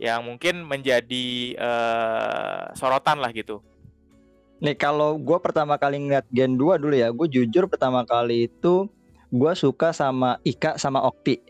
yang 0.00 0.24
mungkin 0.24 0.64
menjadi 0.64 1.54
eh, 1.54 2.64
sorotan 2.74 3.20
lah 3.20 3.30
gitu 3.30 3.60
Nih 4.64 4.80
kalau 4.80 5.20
gue 5.20 5.38
pertama 5.44 5.76
kali 5.76 6.00
ngeliat 6.00 6.24
Gen 6.32 6.56
2 6.56 6.80
dulu 6.80 6.94
ya, 6.96 7.12
gue 7.12 7.26
jujur 7.28 7.68
pertama 7.68 8.00
kali 8.06 8.48
itu 8.48 8.88
gue 9.34 9.52
suka 9.58 9.90
sama 9.90 10.38
Ika 10.46 10.78
sama 10.78 11.02
Okti. 11.02 11.42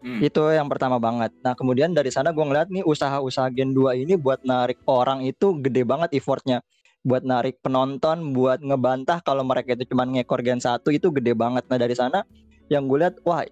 Hmm. 0.00 0.20
Itu 0.20 0.44
yang 0.52 0.68
pertama 0.68 1.00
banget. 1.00 1.32
Nah 1.40 1.56
kemudian 1.56 1.96
dari 1.96 2.12
sana 2.12 2.36
gue 2.36 2.44
ngeliat 2.44 2.68
nih 2.68 2.84
usaha-usaha 2.84 3.48
Gen 3.52 3.72
2 3.72 4.04
ini 4.04 4.16
buat 4.20 4.44
narik 4.44 4.80
orang 4.84 5.24
itu 5.24 5.56
gede 5.60 5.88
banget 5.88 6.12
effortnya. 6.12 6.60
Buat 7.00 7.24
narik 7.24 7.64
penonton, 7.64 8.36
buat 8.36 8.60
ngebantah 8.60 9.24
kalau 9.24 9.40
mereka 9.40 9.72
itu 9.72 9.88
cuma 9.88 10.04
ngekor 10.04 10.44
Gen 10.44 10.60
1 10.60 10.84
itu 10.92 11.08
gede 11.08 11.32
banget. 11.32 11.64
Nah 11.68 11.80
dari 11.80 11.96
sana 11.96 12.24
yang 12.68 12.84
gue 12.88 13.08
lihat 13.08 13.16
wah 13.24 13.44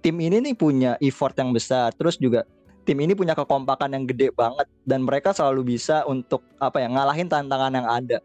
tim 0.00 0.16
ini 0.20 0.40
nih 0.40 0.56
punya 0.56 0.96
effort 1.04 1.36
yang 1.36 1.52
besar. 1.52 1.92
Terus 1.96 2.16
juga 2.16 2.48
tim 2.84 2.96
ini 3.00 3.12
punya 3.16 3.32
kekompakan 3.36 3.92
yang 3.92 4.04
gede 4.04 4.32
banget 4.32 4.68
dan 4.84 5.04
mereka 5.04 5.32
selalu 5.32 5.76
bisa 5.76 6.04
untuk 6.04 6.44
apa 6.60 6.80
ya 6.84 6.88
ngalahin 6.88 7.28
tantangan 7.28 7.72
yang 7.76 7.88
ada. 7.88 8.20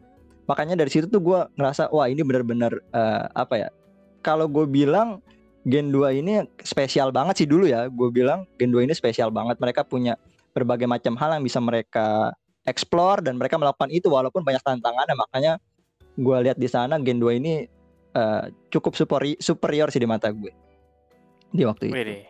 Makanya 0.47 0.79
dari 0.79 0.91
situ 0.91 1.07
tuh 1.07 1.23
gue 1.23 1.39
ngerasa 1.55 1.91
wah 1.91 2.07
ini 2.11 2.23
benar-benar 2.23 2.75
eh, 2.75 3.25
apa 3.35 3.55
ya? 3.55 3.69
Kalau 4.19 4.45
gue 4.51 4.65
bilang 4.67 5.23
Gen 5.67 5.91
2 5.91 6.19
ini 6.19 6.43
spesial 6.63 7.11
banget 7.11 7.43
sih 7.43 7.47
dulu 7.47 7.67
ya. 7.67 7.87
Gue 7.87 8.09
bilang 8.11 8.47
Gen 8.59 8.71
2 8.71 8.85
ini 8.87 8.93
spesial 8.95 9.29
banget. 9.31 9.59
Mereka 9.59 9.87
punya 9.87 10.15
berbagai 10.55 10.87
macam 10.87 11.15
hal 11.19 11.39
yang 11.39 11.43
bisa 11.43 11.59
mereka 11.59 12.33
explore 12.67 13.23
dan 13.23 13.39
mereka 13.39 13.55
melakukan 13.55 13.91
itu 13.91 14.07
walaupun 14.11 14.43
banyak 14.43 14.63
tantangannya. 14.63 15.15
Makanya 15.15 15.53
gue 16.19 16.37
lihat 16.43 16.57
di 16.59 16.67
sana 16.67 16.99
Gen 16.99 17.19
2 17.19 17.39
ini 17.39 17.67
eh, 18.15 18.43
cukup 18.71 18.95
superi- 18.95 19.39
superior 19.39 19.91
sih 19.91 20.01
di 20.01 20.09
mata 20.09 20.31
gue 20.31 20.51
di 21.49 21.65
waktu 21.65 21.89
itu. 21.89 21.93
Wih, 21.97 22.25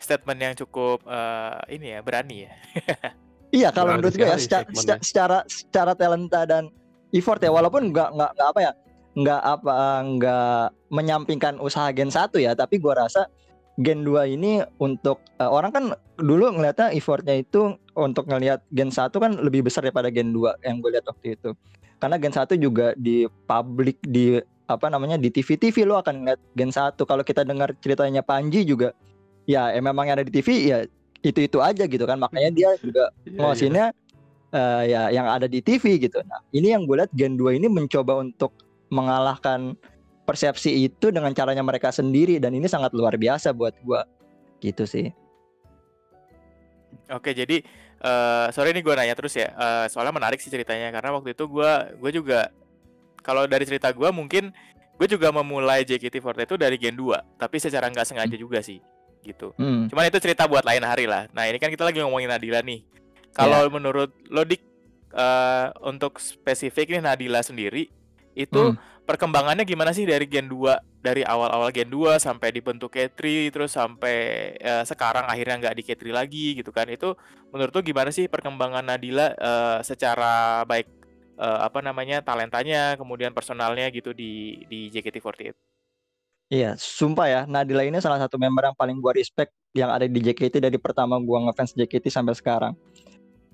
statement 0.00 0.40
yang 0.40 0.54
cukup 0.56 1.04
eh, 1.06 1.76
ini 1.76 1.94
ya 1.94 2.00
berani 2.00 2.48
ya 2.48 2.54
Iya 3.60 3.68
kalau 3.74 3.98
menurut 3.98 4.14
gue 4.14 4.22
ya 4.22 4.38
secara, 4.38 4.66
secara 4.70 4.98
secara 5.02 5.38
secara 5.50 5.92
talenta 5.98 6.46
dan 6.46 6.70
effort 7.10 7.42
ya 7.42 7.50
walaupun 7.50 7.90
nggak 7.90 8.14
nggak 8.14 8.30
nggak 8.38 8.48
apa 8.54 8.60
ya 8.62 8.72
nggak 9.18 9.42
apa 9.42 9.74
nggak 10.06 10.64
menyampingkan 10.94 11.58
usaha 11.58 11.90
Gen 11.90 12.10
1 12.10 12.30
ya 12.38 12.54
tapi 12.54 12.78
gua 12.78 13.06
rasa 13.06 13.26
Gen 13.80 14.04
2 14.04 14.36
ini 14.36 14.60
untuk 14.78 15.18
eh, 15.40 15.48
orang 15.48 15.70
kan 15.72 15.84
dulu 16.20 16.52
ngelihatnya 16.52 16.92
effortnya 16.94 17.40
itu 17.40 17.74
untuk 17.96 18.28
ngelihat 18.28 18.62
Gen 18.70 18.92
1 18.92 19.10
kan 19.10 19.32
lebih 19.40 19.66
besar 19.66 19.82
daripada 19.82 20.12
Gen 20.12 20.30
2 20.36 20.62
yang 20.62 20.78
gue 20.84 20.90
lihat 20.94 21.06
waktu 21.08 21.34
itu 21.38 21.56
karena 21.98 22.16
Gen 22.20 22.34
1 22.34 22.54
juga 22.60 22.92
di 22.94 23.24
publik 23.48 23.98
di 24.04 24.38
apa 24.70 24.86
namanya 24.86 25.18
di 25.18 25.34
TV-TV 25.34 25.82
lo 25.82 25.98
akan 25.98 26.22
ngeliat 26.22 26.40
Gen 26.54 26.70
1 26.70 26.94
kalau 27.02 27.22
kita 27.26 27.42
dengar 27.42 27.74
ceritanya 27.82 28.22
Panji 28.22 28.62
juga 28.62 28.94
ya 29.48 29.74
eh, 29.74 29.82
memang 29.82 30.06
yang 30.06 30.20
ada 30.20 30.26
di 30.26 30.32
TV 30.34 30.48
ya 30.70 30.78
itu-itu 31.20 31.58
aja 31.60 31.84
gitu 31.84 32.04
kan 32.06 32.16
makanya 32.16 32.50
dia 32.52 32.70
juga 32.80 33.12
Iya, 33.24 33.32
iya. 33.32 33.38
ngosinnya 33.40 33.86
eh, 34.50 34.82
ya 34.92 35.02
yang 35.14 35.26
ada 35.30 35.46
di 35.46 35.60
TV 35.62 35.98
gitu. 36.00 36.18
Nah, 36.26 36.40
ini 36.50 36.74
yang 36.74 36.84
gue 36.84 36.96
lihat 37.00 37.12
Gen 37.14 37.38
2 37.38 37.58
ini 37.60 37.66
mencoba 37.70 38.18
untuk 38.18 38.50
mengalahkan 38.90 39.78
persepsi 40.26 40.86
itu 40.86 41.10
dengan 41.10 41.34
caranya 41.34 41.62
mereka 41.64 41.90
sendiri 41.90 42.38
dan 42.38 42.54
ini 42.54 42.70
sangat 42.70 42.94
luar 42.94 43.16
biasa 43.16 43.50
buat 43.50 43.74
gua. 43.82 44.04
Gitu 44.60 44.84
sih. 44.84 45.10
Oke, 47.10 47.34
jadi 47.34 47.62
eh 48.00 48.46
sorry 48.54 48.72
nih 48.72 48.82
gue 48.86 48.94
nanya 48.94 49.14
terus 49.18 49.34
ya. 49.34 49.50
Eh, 49.50 49.86
soalnya 49.90 50.14
menarik 50.14 50.38
sih 50.38 50.50
ceritanya 50.50 50.94
karena 50.94 51.10
waktu 51.18 51.34
itu 51.34 51.44
gue 51.50 51.72
gue 51.98 52.10
juga 52.14 52.48
kalau 53.20 53.44
dari 53.44 53.66
cerita 53.66 53.90
gue 53.92 54.08
mungkin 54.14 54.54
gue 54.96 55.08
juga 55.08 55.32
memulai 55.32 55.80
JKT48 55.82 56.44
itu 56.44 56.56
dari 56.60 56.76
Gen 56.76 56.92
2, 56.92 57.40
tapi 57.40 57.56
secara 57.56 57.88
nggak 57.88 58.04
sengaja 58.04 58.36
juga 58.36 58.60
sih, 58.60 58.84
gitu. 59.24 59.56
Hmm. 59.56 59.88
Cuman 59.88 60.12
itu 60.12 60.20
cerita 60.20 60.44
buat 60.44 60.60
lain 60.60 60.84
hari 60.84 61.08
lah. 61.08 61.24
Nah 61.32 61.48
ini 61.48 61.56
kan 61.56 61.72
kita 61.72 61.88
lagi 61.88 62.04
ngomongin 62.04 62.28
Nadila 62.28 62.60
nih. 62.60 62.84
Kalau 63.32 63.64
menurut 63.72 64.12
lo 64.28 64.44
dik 64.44 64.60
eh, 65.16 65.66
untuk 65.88 66.20
spesifik 66.20 66.92
nih 66.92 67.00
Nadila 67.00 67.40
sendiri 67.40 67.88
itu 68.46 68.72
Hmm. 68.72 68.76
perkembangannya 69.04 69.66
gimana 69.66 69.90
sih 69.90 70.06
dari 70.06 70.24
Gen 70.30 70.46
2 70.46 70.78
dari 71.02 71.26
awal-awal 71.26 71.74
Gen 71.74 71.90
2 71.90 72.22
sampai 72.22 72.54
dibentuk 72.54 72.94
K3 72.94 73.50
terus 73.50 73.74
sampai 73.74 74.16
eh, 74.56 74.84
sekarang 74.86 75.26
akhirnya 75.26 75.56
nggak 75.66 75.76
di 75.76 75.82
K3 75.82 76.02
lagi 76.14 76.46
gitu 76.56 76.70
kan 76.70 76.86
itu 76.86 77.12
menurut 77.50 77.74
lo 77.74 77.80
gimana 77.82 78.14
sih 78.14 78.30
perkembangan 78.30 78.86
Nadila 78.86 79.34
eh, 79.34 79.78
secara 79.82 80.62
baik 80.64 80.86
eh, 81.36 81.58
apa 81.66 81.82
namanya 81.82 82.22
talentanya 82.22 82.94
kemudian 82.94 83.34
personalnya 83.34 83.90
gitu 83.90 84.14
di 84.14 84.62
di 84.70 84.88
JKT48 84.94 85.56
Iya, 86.50 86.74
sumpah 86.74 87.26
ya, 87.30 87.40
Nadila 87.46 87.86
ini 87.86 88.02
salah 88.02 88.18
satu 88.18 88.34
member 88.34 88.66
yang 88.66 88.74
paling 88.74 88.98
gua 88.98 89.14
respect 89.14 89.54
yang 89.70 89.86
ada 89.86 90.10
di 90.10 90.18
JKT 90.18 90.58
dari 90.58 90.82
pertama 90.82 91.14
gua 91.22 91.46
ngefans 91.46 91.78
JKT 91.78 92.10
sampai 92.10 92.34
sekarang. 92.34 92.74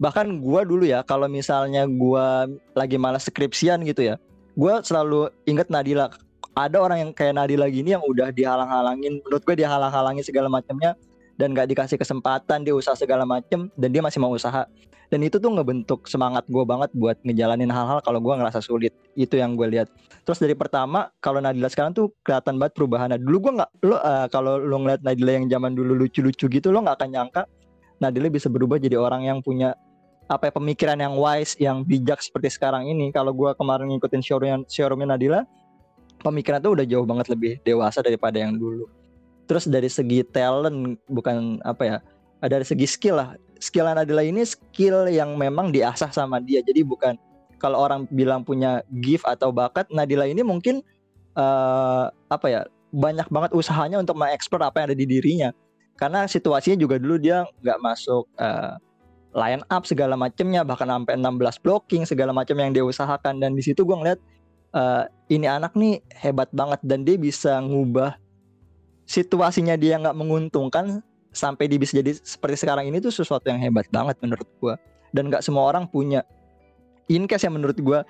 Bahkan 0.01 0.41
gua 0.41 0.65
dulu 0.65 0.89
ya, 0.89 1.05
kalau 1.05 1.29
misalnya 1.29 1.85
gua 1.85 2.49
lagi 2.73 2.97
malas 2.97 3.29
skripsian 3.29 3.85
gitu 3.85 4.01
ya, 4.01 4.17
gua 4.57 4.81
selalu 4.81 5.31
inget 5.45 5.69
Nadila. 5.69 6.09
Ada 6.57 6.81
orang 6.81 6.99
yang 7.05 7.11
kayak 7.13 7.37
Nadila 7.37 7.69
gini 7.69 7.93
yang 7.93 8.01
udah 8.01 8.33
dihalang-halangin, 8.33 9.21
menurut 9.21 9.45
gue 9.45 9.61
dihalang-halangin 9.61 10.25
segala 10.25 10.49
macamnya 10.49 10.97
dan 11.37 11.53
gak 11.53 11.69
dikasih 11.69 12.01
kesempatan 12.01 12.65
dia 12.65 12.73
usaha 12.73 12.97
segala 12.97 13.29
macem 13.29 13.69
dan 13.77 13.89
dia 13.93 14.01
masih 14.01 14.25
mau 14.25 14.33
usaha. 14.33 14.65
Dan 15.13 15.23
itu 15.23 15.37
tuh 15.39 15.53
ngebentuk 15.53 16.09
semangat 16.11 16.49
gue 16.49 16.65
banget 16.67 16.91
buat 16.97 17.21
ngejalanin 17.23 17.69
hal-hal 17.71 18.01
kalau 18.01 18.19
gua 18.25 18.41
ngerasa 18.41 18.65
sulit. 18.65 18.97
Itu 19.13 19.37
yang 19.37 19.55
gue 19.55 19.69
lihat. 19.69 19.93
Terus 20.25 20.41
dari 20.41 20.57
pertama 20.57 21.13
kalau 21.21 21.39
Nadila 21.45 21.69
sekarang 21.69 21.93
tuh 21.93 22.11
kelihatan 22.25 22.57
banget 22.57 22.73
perubahannya. 22.75 23.21
Dulu 23.21 23.37
gua 23.39 23.53
nggak 23.63 23.71
lo 23.85 23.97
eh, 24.01 24.27
kalau 24.33 24.57
lo 24.57 24.77
ngeliat 24.81 25.05
Nadila 25.05 25.33
yang 25.37 25.47
zaman 25.53 25.77
dulu 25.77 25.93
lucu-lucu 25.93 26.49
gitu 26.49 26.73
lo 26.73 26.81
nggak 26.83 26.97
akan 27.05 27.11
nyangka 27.13 27.43
Nadila 28.01 28.29
bisa 28.29 28.53
berubah 28.53 28.77
jadi 28.77 29.01
orang 29.01 29.25
yang 29.25 29.39
punya 29.41 29.73
apa 30.27 30.51
ya, 30.51 30.53
pemikiran 30.55 30.99
yang 30.99 31.15
wise, 31.15 31.55
yang 31.59 31.87
bijak 31.87 32.19
seperti 32.19 32.51
sekarang 32.59 32.91
ini. 32.91 33.15
Kalau 33.15 33.31
gua 33.31 33.55
kemarin 33.55 33.91
ngikutin 33.95 34.23
showroom 34.23 34.63
showroomnya 34.67 35.15
Nadila, 35.15 35.41
pemikiran 36.21 36.59
tuh 36.59 36.75
udah 36.75 36.87
jauh 36.87 37.07
banget 37.07 37.27
lebih 37.31 37.53
dewasa 37.63 38.03
daripada 38.03 38.43
yang 38.43 38.59
dulu. 38.59 38.91
Terus 39.47 39.71
dari 39.71 39.87
segi 39.87 40.27
talent 40.27 40.99
bukan 41.07 41.63
apa 41.63 41.83
ya, 41.87 41.97
eh, 42.43 42.51
dari 42.51 42.67
segi 42.67 42.87
skill 42.91 43.23
lah. 43.23 43.39
Skill 43.63 43.87
Nadila 43.87 44.27
ini 44.27 44.43
skill 44.43 45.07
yang 45.09 45.39
memang 45.39 45.71
diasah 45.71 46.11
sama 46.11 46.43
dia. 46.43 46.61
Jadi 46.61 46.83
bukan 46.83 47.15
kalau 47.57 47.81
orang 47.81 48.05
bilang 48.11 48.43
punya 48.43 48.83
gift 49.01 49.25
atau 49.25 49.55
bakat, 49.55 49.87
Nadila 49.95 50.27
ini 50.27 50.43
mungkin 50.43 50.83
eh 51.37 52.05
apa 52.11 52.47
ya 52.49 52.65
banyak 52.91 53.29
banget 53.29 53.51
usahanya 53.53 54.01
untuk 54.01 54.17
mengeksplor 54.19 54.65
apa 54.65 54.83
yang 54.83 54.87
ada 54.91 54.99
di 54.99 55.07
dirinya. 55.07 55.51
Karena 55.97 56.29
situasinya 56.29 56.77
juga 56.77 57.01
dulu 57.01 57.17
dia 57.17 57.47
nggak 57.63 57.79
masuk 57.81 58.27
eh, 58.37 58.75
line 59.37 59.63
up 59.69 59.85
segala 59.85 60.17
macamnya, 60.17 60.65
bahkan 60.65 60.89
sampai 60.89 61.21
16 61.21 61.61
blocking 61.61 62.03
segala 62.09 62.33
macam 62.33 62.57
yang 62.57 62.73
dia 62.73 62.83
usahakan. 62.83 63.37
Dan 63.39 63.53
di 63.53 63.63
situ 63.63 63.85
gue 63.85 63.93
ngeliat 63.93 64.19
eh, 64.73 65.05
ini 65.29 65.45
anak 65.45 65.77
nih 65.77 66.01
hebat 66.17 66.49
banget 66.57 66.81
dan 66.83 67.05
dia 67.05 67.21
bisa 67.21 67.61
ngubah 67.61 68.17
situasinya 69.07 69.79
dia 69.79 70.01
nggak 70.01 70.17
menguntungkan 70.19 71.05
sampai 71.31 71.69
dia 71.71 71.79
bisa 71.79 72.01
jadi 72.01 72.17
seperti 72.17 72.67
sekarang 72.67 72.91
ini 72.91 72.99
tuh 72.99 73.13
sesuatu 73.13 73.47
yang 73.47 73.61
hebat 73.61 73.87
banget 73.93 74.17
menurut 74.25 74.49
gue. 74.59 74.75
Dan 75.13 75.29
nggak 75.29 75.45
semua 75.45 75.69
orang 75.69 75.85
punya 75.85 76.25
in 77.13 77.29
case 77.29 77.45
yang 77.47 77.61
menurut 77.61 77.77
gue 77.77 78.01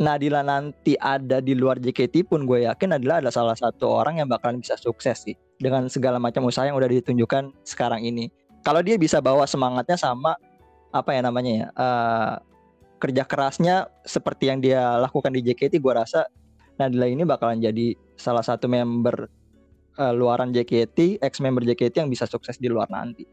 Nadila 0.00 0.40
nanti 0.40 0.96
ada 0.96 1.44
di 1.44 1.52
luar 1.52 1.76
JKT 1.76 2.24
pun 2.24 2.48
gue 2.48 2.64
yakin 2.64 2.96
adalah 2.96 3.20
ada 3.20 3.28
salah 3.28 3.52
satu 3.52 3.84
orang 3.84 4.16
yang 4.16 4.32
bakalan 4.32 4.56
bisa 4.56 4.72
sukses 4.80 5.28
sih 5.28 5.36
dengan 5.60 5.92
segala 5.92 6.16
macam 6.16 6.48
usaha 6.48 6.64
yang 6.64 6.72
udah 6.80 6.88
ditunjukkan 6.88 7.52
sekarang 7.68 8.00
ini. 8.08 8.32
Kalau 8.64 8.80
dia 8.80 8.96
bisa 8.96 9.20
bawa 9.20 9.44
semangatnya 9.44 10.00
sama 10.00 10.40
apa 10.90 11.10
ya 11.14 11.20
namanya 11.22 11.52
ya 11.52 11.66
eh, 11.72 12.34
kerja 13.00 13.24
kerasnya 13.24 13.76
seperti 14.04 14.52
yang 14.52 14.60
dia 14.60 15.00
lakukan 15.00 15.32
di 15.32 15.40
JKT, 15.40 15.80
gue 15.80 15.94
rasa 15.94 16.28
Nadila 16.76 17.08
ini 17.08 17.24
bakalan 17.24 17.60
jadi 17.60 17.92
salah 18.16 18.44
satu 18.44 18.68
member 18.68 19.28
eh, 19.96 20.12
luaran 20.12 20.52
JKT, 20.52 21.20
ex 21.20 21.40
member 21.40 21.64
JKT 21.64 22.04
yang 22.04 22.10
bisa 22.12 22.24
sukses 22.28 22.60
di 22.60 22.68
luar 22.68 22.88
nanti. 22.92 23.24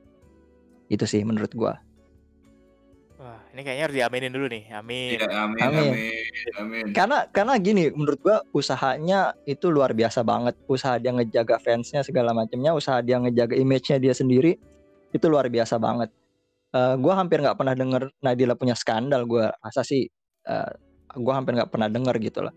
Itu 0.87 1.03
sih 1.03 1.23
menurut 1.23 1.51
gue. 1.51 1.73
wah 3.17 3.41
ini 3.49 3.61
kayaknya 3.65 3.83
harus 3.89 3.97
diaminin 3.97 4.29
dulu 4.29 4.45
nih 4.45 4.63
amin 4.71 5.17
Iya, 5.17 5.25
amin, 5.33 5.61
Amin. 5.65 5.89
amin, 5.89 6.23
amin. 6.61 6.85
karena 6.93 7.25
karena 7.33 7.53
gini 7.57 7.89
menurut 7.89 8.19
gua 8.21 8.37
usahanya 8.53 9.33
itu 9.49 9.73
luar 9.73 9.97
biasa 9.97 10.21
banget 10.21 10.53
usaha 10.69 11.01
dia 11.01 11.09
ngejaga 11.09 11.57
fansnya 11.57 12.05
segala 12.05 12.29
macamnya 12.37 12.77
usaha 12.77 13.01
dia 13.01 13.17
ngejaga 13.17 13.57
image-nya 13.57 13.97
dia 13.97 14.13
sendiri 14.13 14.61
itu 15.09 15.25
luar 15.25 15.49
biasa 15.49 15.81
banget 15.81 16.13
Eh 16.77 16.93
gua 17.01 17.13
hampir 17.17 17.41
nggak 17.41 17.57
pernah 17.57 17.73
denger 17.73 18.13
Nadila 18.21 18.53
punya 18.53 18.77
skandal 18.77 19.25
gua 19.25 19.49
rasa 19.65 19.81
sih 19.81 20.05
eh, 20.45 20.71
gua 21.17 21.33
hampir 21.41 21.57
nggak 21.57 21.71
pernah 21.73 21.89
denger 21.89 22.15
gitu 22.21 22.39
lah 22.45 22.53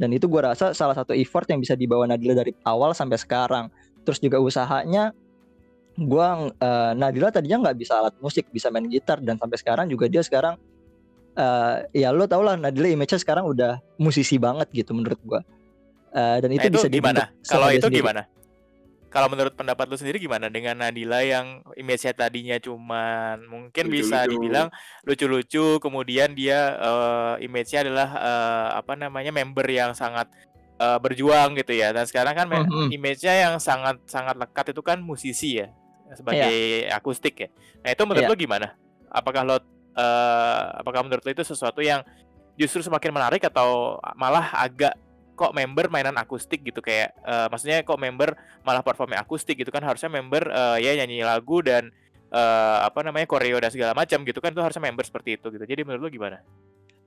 dan 0.00 0.10
itu 0.10 0.26
gua 0.26 0.50
rasa 0.52 0.74
salah 0.74 0.96
satu 0.96 1.14
effort 1.14 1.46
yang 1.46 1.62
bisa 1.62 1.78
dibawa 1.78 2.08
Nadila 2.10 2.34
dari 2.42 2.50
awal 2.66 2.96
sampai 2.96 3.20
sekarang 3.20 3.70
terus 4.02 4.18
juga 4.18 4.42
usahanya 4.42 5.14
gua 5.94 6.50
eh, 6.50 6.92
Nadila 6.98 7.30
tadinya 7.30 7.70
nggak 7.70 7.76
bisa 7.78 8.00
alat 8.00 8.14
musik 8.18 8.50
bisa 8.50 8.74
main 8.74 8.90
gitar 8.90 9.22
dan 9.22 9.38
sampai 9.38 9.56
sekarang 9.60 9.86
juga 9.86 10.10
dia 10.10 10.24
sekarang 10.26 10.58
eh, 11.38 11.74
ya 11.94 12.10
lo 12.10 12.26
tau 12.26 12.42
lah 12.42 12.58
Nadila 12.58 12.90
image-nya 12.90 13.22
sekarang 13.22 13.46
udah 13.46 13.78
musisi 14.02 14.40
banget 14.40 14.66
gitu 14.74 14.96
menurut 14.96 15.20
gua. 15.22 15.40
Eh, 16.10 16.36
dan 16.42 16.50
Nah, 16.50 16.58
itu, 16.58 16.66
itu 16.66 16.76
bisa 16.82 16.90
gimana? 16.90 17.22
Kalau 17.46 17.68
itu 17.70 17.86
sendiri. 17.86 18.02
gimana? 18.02 18.22
Kalau 19.10 19.26
menurut 19.26 19.58
pendapat 19.58 19.90
lu 19.90 19.98
sendiri 19.98 20.22
gimana 20.22 20.46
dengan 20.46 20.78
Nadila 20.78 21.18
yang 21.18 21.66
image-nya 21.74 22.14
tadinya 22.14 22.54
cuman 22.56 23.42
mungkin 23.42 23.90
bisa 23.90 24.22
Lucu-lucu. 24.22 24.30
dibilang 24.38 24.68
lucu-lucu, 25.02 25.66
kemudian 25.82 26.30
dia 26.32 26.78
eh, 26.78 27.34
image-nya 27.42 27.90
adalah 27.90 28.08
eh, 28.14 28.68
apa 28.78 28.94
namanya 28.94 29.34
member 29.34 29.66
yang 29.66 29.98
sangat 29.98 30.30
eh, 30.78 30.98
berjuang 31.02 31.58
gitu 31.58 31.74
ya. 31.74 31.90
Dan 31.90 32.06
sekarang 32.06 32.38
kan 32.38 32.46
me- 32.46 32.62
Mhm. 32.62 32.94
image-nya 32.94 33.50
yang 33.50 33.54
sangat 33.58 33.98
sangat 34.06 34.38
lekat 34.38 34.70
itu 34.70 34.80
kan 34.80 35.02
musisi 35.02 35.58
ya 35.58 35.74
sebagai 36.14 36.54
akustik 36.88 37.34
ya. 37.36 37.48
Nah 37.82 37.90
itu 37.90 38.02
menurut 38.06 38.24
Iya. 38.24 38.30
lo 38.30 38.38
gimana? 38.38 38.66
Apakah 39.10 39.42
lo 39.42 39.56
eh, 39.90 40.62
apakah 40.78 41.02
menurut 41.02 41.26
lo 41.26 41.30
itu 41.34 41.42
sesuatu 41.42 41.82
yang 41.82 42.06
justru 42.54 42.78
semakin 42.78 43.10
menarik 43.10 43.42
atau 43.42 43.98
malah 44.14 44.54
agak 44.54 44.94
kok 45.40 45.56
member 45.56 45.88
mainan 45.88 46.20
akustik 46.20 46.60
gitu 46.60 46.84
kayak 46.84 47.16
eh, 47.24 47.46
maksudnya 47.48 47.80
kok 47.80 47.96
member 47.96 48.36
malah 48.60 48.84
performnya 48.84 49.24
akustik 49.24 49.56
gitu 49.56 49.72
kan 49.72 49.80
harusnya 49.80 50.12
member 50.12 50.44
eh, 50.52 50.84
ya 50.84 51.00
nyanyi 51.00 51.24
lagu 51.24 51.64
dan 51.64 51.88
eh, 52.28 52.78
apa 52.84 53.00
namanya 53.00 53.24
koreo 53.24 53.56
dan 53.56 53.72
segala 53.72 53.96
macam 53.96 54.20
gitu 54.28 54.44
kan 54.44 54.52
itu 54.52 54.60
harusnya 54.60 54.84
member 54.84 55.08
seperti 55.08 55.40
itu 55.40 55.48
gitu. 55.48 55.64
Jadi 55.64 55.80
menurut 55.88 56.04
lo 56.04 56.10
gimana? 56.12 56.44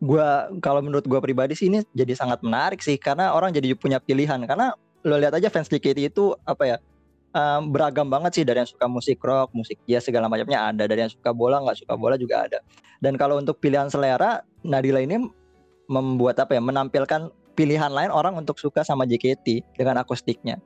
gua 0.03 0.51
kalau 0.59 0.83
menurut 0.83 1.07
gua 1.07 1.23
pribadi 1.23 1.55
sih 1.55 1.71
ini 1.71 1.79
jadi 1.95 2.11
sangat 2.11 2.43
menarik 2.43 2.83
sih 2.83 2.99
karena 2.99 3.31
orang 3.31 3.55
jadi 3.55 3.71
punya 3.79 4.03
pilihan 4.03 4.43
karena 4.43 4.75
lo 5.07 5.15
lihat 5.15 5.31
aja 5.39 5.47
fans 5.47 5.71
JKT 5.71 6.11
itu 6.11 6.35
apa 6.43 6.75
ya 6.75 6.77
em, 7.31 7.71
beragam 7.71 8.11
banget 8.11 8.41
sih 8.41 8.43
dari 8.43 8.63
yang 8.63 8.67
suka 8.67 8.85
musik 8.91 9.23
rock, 9.23 9.55
musik 9.55 9.79
jazz 9.87 10.03
segala 10.03 10.27
macamnya 10.27 10.59
ada 10.59 10.83
dari 10.83 11.07
yang 11.07 11.11
suka 11.11 11.31
bola 11.31 11.63
nggak 11.63 11.87
suka 11.87 11.95
bola 11.95 12.19
juga 12.19 12.43
ada 12.43 12.59
dan 12.99 13.15
kalau 13.15 13.39
untuk 13.39 13.63
pilihan 13.63 13.87
selera 13.87 14.43
Nadila 14.67 14.99
ini 14.99 15.23
membuat 15.87 16.39
apa 16.39 16.55
ya 16.55 16.61
menampilkan 16.63 17.31
pilihan 17.53 17.89
lain 17.89 18.09
orang 18.09 18.37
untuk 18.37 18.57
suka 18.57 18.81
sama 18.81 19.05
JKT 19.05 19.77
dengan 19.77 20.01
akustiknya. 20.01 20.57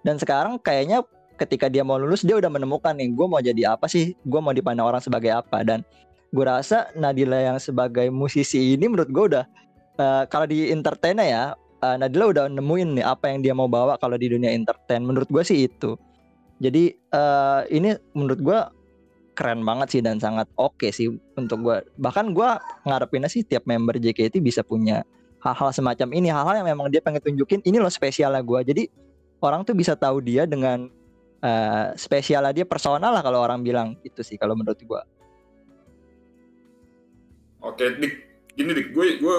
Dan 0.00 0.16
sekarang 0.16 0.56
kayaknya 0.60 1.04
ketika 1.36 1.68
dia 1.72 1.80
mau 1.80 1.96
lulus 1.96 2.20
dia 2.24 2.36
udah 2.36 2.52
menemukan 2.52 2.92
nih 2.96 3.12
gue 3.12 3.26
mau 3.28 3.40
jadi 3.40 3.76
apa 3.76 3.88
sih? 3.88 4.16
Gue 4.24 4.40
mau 4.40 4.52
dipandang 4.52 4.88
orang 4.88 5.00
sebagai 5.04 5.32
apa? 5.32 5.64
Dan 5.64 5.84
gue 6.32 6.44
rasa 6.44 6.88
Nadila 6.96 7.40
yang 7.40 7.58
sebagai 7.60 8.08
musisi 8.08 8.76
ini 8.76 8.88
menurut 8.88 9.10
gue 9.12 9.24
udah 9.36 9.44
eh, 10.00 10.22
kalau 10.28 10.46
di 10.48 10.68
entertain 10.72 11.20
ya 11.20 11.56
eh, 11.84 11.96
Nadila 12.00 12.32
udah 12.32 12.44
nemuin 12.48 13.00
nih 13.00 13.04
apa 13.04 13.32
yang 13.32 13.44
dia 13.44 13.52
mau 13.56 13.68
bawa 13.68 14.00
kalau 14.00 14.16
di 14.16 14.32
dunia 14.32 14.52
entertain. 14.52 15.04
Menurut 15.04 15.28
gue 15.28 15.44
sih 15.44 15.68
itu. 15.68 15.96
Jadi 16.60 16.92
eh, 16.92 17.60
ini 17.72 17.96
menurut 18.16 18.40
gue 18.40 18.60
keren 19.40 19.64
banget 19.64 19.88
sih 19.96 20.02
dan 20.04 20.20
sangat 20.20 20.44
oke 20.60 20.92
sih 20.92 21.08
untuk 21.32 21.64
gue 21.64 21.76
bahkan 21.96 22.36
gue 22.36 22.48
ngarepinnya 22.84 23.30
sih 23.32 23.40
tiap 23.40 23.64
member 23.64 23.96
JKT 23.96 24.36
bisa 24.44 24.60
punya 24.60 25.00
hal-hal 25.40 25.70
semacam 25.72 26.08
ini 26.12 26.28
hal-hal 26.28 26.64
yang 26.64 26.68
memang 26.68 26.92
dia 26.92 27.00
pengen 27.00 27.24
tunjukin 27.24 27.64
ini 27.64 27.80
loh 27.80 27.92
spesialnya 27.92 28.44
gue 28.44 28.60
jadi 28.64 28.82
orang 29.40 29.64
tuh 29.64 29.72
bisa 29.72 29.96
tahu 29.96 30.20
dia 30.20 30.44
dengan 30.44 30.88
eh, 31.40 31.86
spesialnya 31.96 32.52
dia 32.52 32.66
personal 32.68 33.12
lah 33.12 33.24
kalau 33.24 33.40
orang 33.40 33.64
bilang 33.64 33.96
itu 34.04 34.20
sih 34.20 34.36
kalau 34.36 34.52
menurut 34.52 34.78
gue 34.80 35.02
Oke, 37.60 37.84
Dik. 38.00 38.14
Gini, 38.56 38.72
Dik. 38.72 38.88
Gue, 38.96 39.20
gue 39.20 39.36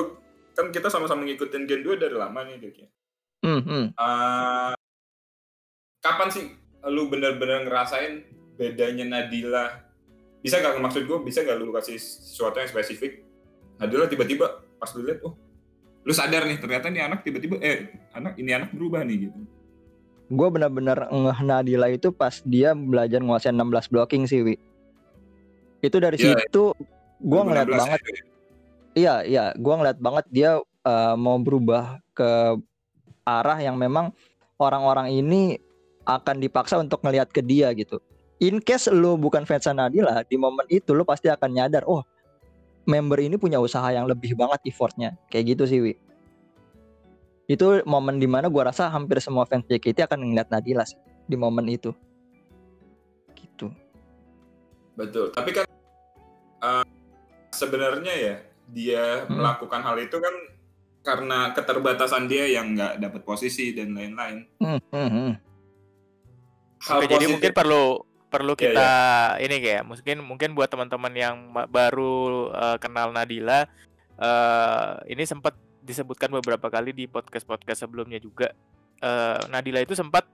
kan 0.54 0.70
kita 0.70 0.94
sama-sama 0.94 1.26
ngikutin 1.26 1.66
Gen 1.66 1.82
2 1.82 1.98
dari 1.98 2.16
lama 2.16 2.40
nih, 2.46 2.58
Dik. 2.62 2.76
ya. 2.78 2.88
Hmm, 3.42 3.62
hmm. 3.66 3.86
Eh, 3.98 4.74
kapan 6.06 6.30
sih 6.30 6.46
lu 6.86 7.10
bener-bener 7.10 7.66
ngerasain 7.66 8.26
bedanya 8.58 9.06
Nadila? 9.06 9.90
Bisa 10.42 10.62
gak 10.62 10.78
maksud 10.78 11.06
gue, 11.10 11.18
bisa 11.26 11.42
gak 11.42 11.58
lu 11.58 11.74
kasih 11.74 11.98
sesuatu 11.98 12.62
yang 12.62 12.70
spesifik? 12.70 13.26
Nadila 13.82 14.06
tiba-tiba 14.06 14.62
pas 14.78 14.90
lu 14.94 15.06
lihat, 15.06 15.26
oh, 15.26 15.34
lu 16.02 16.14
sadar 16.14 16.50
nih 16.50 16.58
ternyata 16.58 16.90
ini 16.90 17.00
anak 17.00 17.22
tiba-tiba, 17.22 17.62
eh, 17.62 17.94
anak 18.12 18.34
ini 18.38 18.52
anak 18.52 18.74
berubah 18.74 19.06
nih 19.06 19.30
gitu. 19.30 19.40
gue 20.32 20.48
benar-benar 20.48 21.12
ngeh 21.12 21.40
Nadila 21.44 21.92
itu 21.92 22.10
pas 22.10 22.40
dia 22.42 22.72
belajar 22.72 23.20
nguasain 23.20 23.52
16 23.52 23.92
blocking 23.92 24.24
sih 24.26 24.42
Wi 24.42 24.56
itu 25.82 25.98
dari 26.00 26.16
Iya, 26.18 26.40
situ 26.40 26.72
gue 27.20 27.42
ngeliat 27.44 27.68
2016 27.68 27.82
banget 27.84 28.00
ya. 28.02 28.22
iya 28.96 29.16
iya 29.28 29.46
gue 29.54 29.74
ngeliat 29.76 30.00
banget 30.00 30.26
dia 30.32 30.52
eh, 30.64 31.16
mau 31.20 31.36
berubah 31.38 32.00
ke 32.16 32.58
arah 33.28 33.60
yang 33.60 33.76
memang 33.78 34.10
orang-orang 34.58 35.12
ini 35.14 35.60
akan 36.08 36.42
dipaksa 36.42 36.82
untuk 36.82 37.04
ngelihat 37.06 37.30
ke 37.30 37.44
dia 37.46 37.70
gitu 37.76 38.02
in 38.42 38.58
case 38.58 38.90
lu 38.90 39.20
bukan 39.20 39.46
fans 39.46 39.70
Nadila 39.70 40.24
di 40.26 40.40
momen 40.40 40.66
itu 40.72 40.96
lu 40.96 41.06
pasti 41.06 41.30
akan 41.30 41.50
nyadar 41.52 41.84
oh 41.86 42.02
member 42.86 43.20
ini 43.22 43.36
punya 43.38 43.62
usaha 43.62 43.88
yang 43.94 44.10
lebih 44.10 44.34
banget 44.34 44.62
effortnya 44.66 45.18
kayak 45.30 45.58
gitu 45.58 45.64
sih 45.68 45.80
Wi 45.82 45.94
itu 47.52 47.84
momen 47.84 48.18
di 48.22 48.28
mana 48.30 48.48
gua 48.48 48.72
rasa 48.72 48.88
hampir 48.88 49.20
semua 49.20 49.44
fans 49.44 49.68
JKT 49.68 50.08
akan 50.08 50.32
ngeliat 50.32 50.48
Nadila 50.48 50.88
sih 50.88 50.98
di 51.28 51.36
momen 51.36 51.68
itu 51.68 51.92
gitu 53.36 53.70
Betul. 54.96 55.32
Tapi 55.34 55.50
kan 55.56 55.66
eh, 56.62 56.86
sebenarnya 57.52 58.14
ya 58.14 58.36
dia 58.72 59.04
Hmm. 59.26 59.42
melakukan 59.42 59.82
hal 59.84 59.98
itu 60.00 60.18
kan 60.22 60.36
karena 61.02 61.50
keterbatasan 61.58 62.30
dia 62.30 62.46
yang 62.46 62.78
nggak 62.78 63.02
dapat 63.02 63.22
posisi 63.26 63.74
dan 63.74 63.98
lain-lain. 63.98 64.46
Hmm, 64.62 64.80
hmm, 64.94 65.10
hmm. 65.10 65.32
Hal 66.82 66.98
Oke, 67.02 67.10
jadi 67.10 67.26
mungkin 67.30 67.52
perlu 67.54 68.06
perlu 68.32 68.56
Iya, 68.56 68.64
kita 68.72 68.90
ini 69.44 69.56
kayak 69.60 69.84
mungkin 69.84 70.18
mungkin 70.24 70.50
buat 70.56 70.72
teman-teman 70.72 71.12
yang 71.12 71.36
baru 71.68 72.48
eh, 72.56 72.78
kenal 72.80 73.12
Nadila 73.12 73.68
eh 74.22 74.92
ini 75.12 75.28
sempat 75.28 75.58
disebutkan 75.82 76.30
beberapa 76.30 76.70
kali 76.70 76.94
di 76.94 77.10
podcast-podcast 77.10 77.84
sebelumnya 77.84 78.22
juga. 78.22 78.54
Eh, 79.02 79.40
Nadila 79.50 79.82
itu 79.82 79.98
sempat 79.98 80.30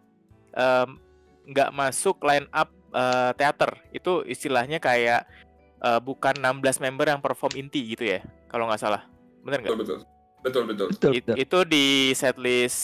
em, 0.53 0.99
nggak 1.47 1.71
masuk 1.71 2.19
line 2.21 2.45
up 2.51 2.69
eh, 2.93 3.31
teater. 3.39 3.79
Itu 3.95 4.27
istilahnya 4.27 4.77
kayak 4.83 5.23
eh, 5.81 5.99
bukan 6.03 6.35
16 6.37 6.83
member 6.83 7.07
yang 7.07 7.23
perform 7.23 7.55
inti 7.55 7.95
gitu 7.95 8.03
ya, 8.05 8.19
kalau 8.51 8.67
nggak 8.67 8.81
salah. 8.83 9.07
Bener 9.41 9.63
nggak? 9.63 9.71
betul 9.73 9.85
betul 9.87 9.99
betul 10.43 10.63
betul. 10.69 10.87
betul, 10.93 11.11
It- 11.17 11.25
betul. 11.25 11.35
itu 11.39 11.59
di 11.65 11.85
setlist 12.13 12.79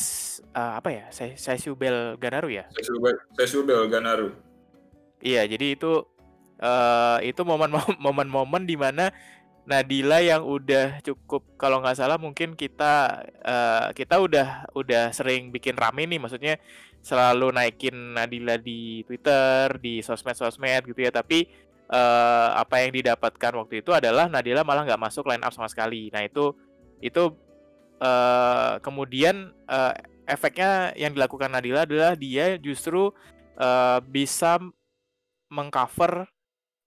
eh, 0.56 0.74
apa 0.80 0.90
ya? 0.90 1.06
Saya 1.12 1.36
saya 1.36 1.60
Bel 1.76 2.16
Ganaru 2.16 2.48
ya. 2.48 2.66
Sesubel 3.36 3.92
Ganaru. 3.92 4.32
Iya, 5.24 5.48
jadi 5.48 5.80
itu 5.80 6.04
eh 6.60 7.18
itu 7.32 7.42
momen 7.48 7.72
momen-momen 8.06 8.64
di 8.68 8.76
mana 8.76 9.10
Nadila 9.64 10.20
yang 10.20 10.44
udah 10.44 11.00
cukup 11.00 11.56
kalau 11.56 11.80
nggak 11.80 11.96
salah 11.96 12.20
mungkin 12.20 12.52
kita 12.60 13.24
eh, 13.40 13.88
kita 13.96 14.20
udah 14.20 14.68
udah 14.76 15.16
sering 15.16 15.56
bikin 15.56 15.80
rame 15.80 16.04
nih, 16.04 16.20
maksudnya 16.20 16.60
selalu 17.00 17.56
naikin 17.56 17.96
Nadila 18.20 18.60
di 18.60 19.08
Twitter, 19.08 19.80
di 19.80 20.04
sosmed-sosmed 20.04 20.84
gitu 20.92 21.00
ya. 21.08 21.12
Tapi 21.16 21.48
eh, 21.88 22.50
apa 22.60 22.84
yang 22.84 22.92
didapatkan 22.92 23.54
waktu 23.56 23.80
itu 23.80 23.96
adalah 23.96 24.28
Nadila 24.28 24.68
malah 24.68 24.84
nggak 24.84 25.00
masuk 25.00 25.32
line 25.32 25.44
up 25.48 25.56
sama 25.56 25.72
sekali. 25.72 26.12
Nah 26.12 26.28
itu 26.28 26.52
itu 27.00 27.32
eh, 28.04 28.74
kemudian 28.84 29.56
eh, 29.72 29.94
efeknya 30.28 30.92
yang 31.00 31.16
dilakukan 31.16 31.56
Nadila 31.56 31.88
adalah 31.88 32.20
dia 32.20 32.60
justru 32.60 33.16
eh, 33.56 34.00
bisa 34.12 34.60
mengcover 35.54 36.26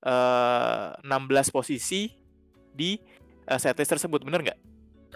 eh 0.03 0.89
16 1.01 1.55
posisi 1.55 2.11
di 2.75 2.99
eh, 3.47 3.59
setlist 3.63 3.95
tersebut 3.97 4.27
bener 4.27 4.43
nggak? 4.43 4.59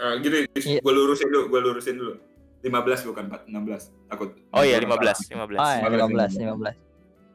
Eh, 0.00 0.14
gini, 0.22 0.38
Iya. 0.54 0.80
gue 0.80 0.92
lurusin 0.94 1.28
dulu, 1.28 1.42
gue 1.50 1.60
lurusin 1.60 1.94
dulu. 1.98 2.14
15 2.62 3.08
bukan 3.08 3.24
4, 3.28 3.48
16. 3.50 3.82
Takut. 4.08 4.30
Oh 4.52 4.62
iya 4.62 4.76
Orang 4.80 5.00
15, 5.00 5.16
salah. 5.28 5.48
15. 5.48 5.60
Ah, 5.60 5.74
ya, 5.76 5.88
15, 5.88 6.30
15, 6.32 6.32
15. 6.36 6.76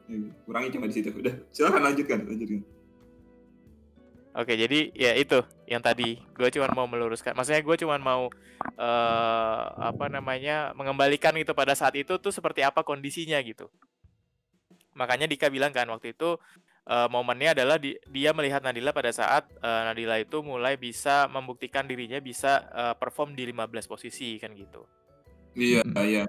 Iya, 0.06 0.18
Kurangi 0.46 0.68
cuma 0.70 0.84
di 0.86 0.94
situ. 0.94 1.08
Udah, 1.10 1.34
silakan 1.50 1.82
lanjutkan, 1.82 2.18
lanjutkan. 2.26 2.60
Oke, 4.36 4.52
jadi 4.52 4.92
ya 4.92 5.16
itu 5.16 5.40
yang 5.64 5.80
tadi 5.80 6.20
gue 6.20 6.48
cuma 6.52 6.68
mau 6.76 6.84
meluruskan. 6.84 7.32
Maksudnya 7.32 7.64
gue 7.64 7.76
cuma 7.80 7.96
mau 7.96 8.28
eh 8.76 9.64
apa 9.80 10.12
namanya 10.12 10.76
mengembalikan 10.76 11.32
gitu 11.40 11.56
pada 11.56 11.72
saat 11.72 11.96
itu 11.96 12.20
tuh 12.20 12.28
seperti 12.28 12.60
apa 12.60 12.84
kondisinya 12.84 13.40
gitu. 13.40 13.72
Makanya 14.96 15.28
Dika 15.28 15.52
bilang 15.52 15.70
kan 15.70 15.86
waktu 15.92 16.16
itu 16.16 16.40
eh, 16.88 17.08
momennya 17.12 17.52
adalah 17.52 17.76
di- 17.76 17.98
dia 18.08 18.32
melihat 18.32 18.64
Nadila 18.64 18.96
pada 18.96 19.12
saat 19.12 19.46
eh, 19.52 19.82
Nadila 19.86 20.16
itu 20.16 20.40
mulai 20.40 20.80
bisa 20.80 21.28
membuktikan 21.28 21.84
dirinya 21.84 22.16
bisa 22.18 22.64
eh, 22.72 22.94
perform 22.96 23.36
di 23.36 23.44
15 23.46 23.86
posisi 23.86 24.40
kan 24.40 24.56
gitu. 24.56 24.82
Iya, 25.52 25.84
Hmm. 25.84 25.96
iya. 26.00 26.24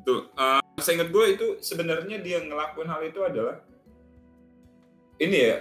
Tuh, 0.00 0.32
eh 0.32 0.60
seingat 0.80 1.12
gue 1.12 1.24
itu 1.36 1.46
sebenarnya 1.60 2.20
dia 2.20 2.40
ngelakuin 2.40 2.88
hal 2.88 3.04
itu 3.04 3.20
adalah 3.20 3.60
ini 5.20 5.36
ya 5.36 5.56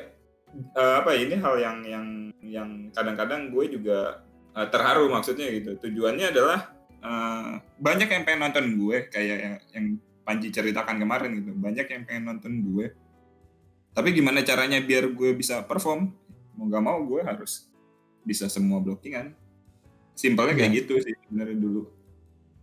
eh, 0.76 0.94
apa 1.04 1.10
ya, 1.16 1.20
ini 1.28 1.36
hal 1.40 1.56
yang 1.60 1.78
yang 1.84 2.06
yang 2.42 2.70
kadang-kadang 2.96 3.52
gue 3.52 3.66
juga 3.70 4.24
eh, 4.56 4.68
terharu 4.72 5.12
maksudnya 5.12 5.48
gitu. 5.52 5.76
Tujuannya 5.78 6.32
adalah 6.32 6.72
eh, 7.04 7.52
banyak 7.78 8.08
yang 8.08 8.24
pengen 8.24 8.42
nonton 8.48 8.66
gue 8.80 8.98
kayak 9.12 9.38
yang, 9.38 9.56
yang 9.76 9.86
Panji 10.30 10.54
ceritakan 10.54 11.02
kemarin 11.02 11.42
gitu. 11.42 11.58
Banyak 11.58 11.90
yang 11.90 12.06
pengen 12.06 12.24
nonton 12.30 12.62
gue. 12.62 12.94
Tapi 13.98 14.14
gimana 14.14 14.46
caranya 14.46 14.78
biar 14.78 15.10
gue 15.10 15.34
bisa 15.34 15.66
perform? 15.66 16.14
Mau 16.54 16.70
gak 16.70 16.84
mau 16.86 17.02
gue 17.02 17.26
harus 17.26 17.66
bisa 18.22 18.46
semua 18.46 18.78
blockingan. 18.78 19.34
Simpelnya 20.14 20.54
kayak 20.54 20.70
Iya. 20.70 20.78
gitu 20.86 20.94
sih 21.02 21.18
sebenarnya 21.26 21.58
dulu. 21.58 21.82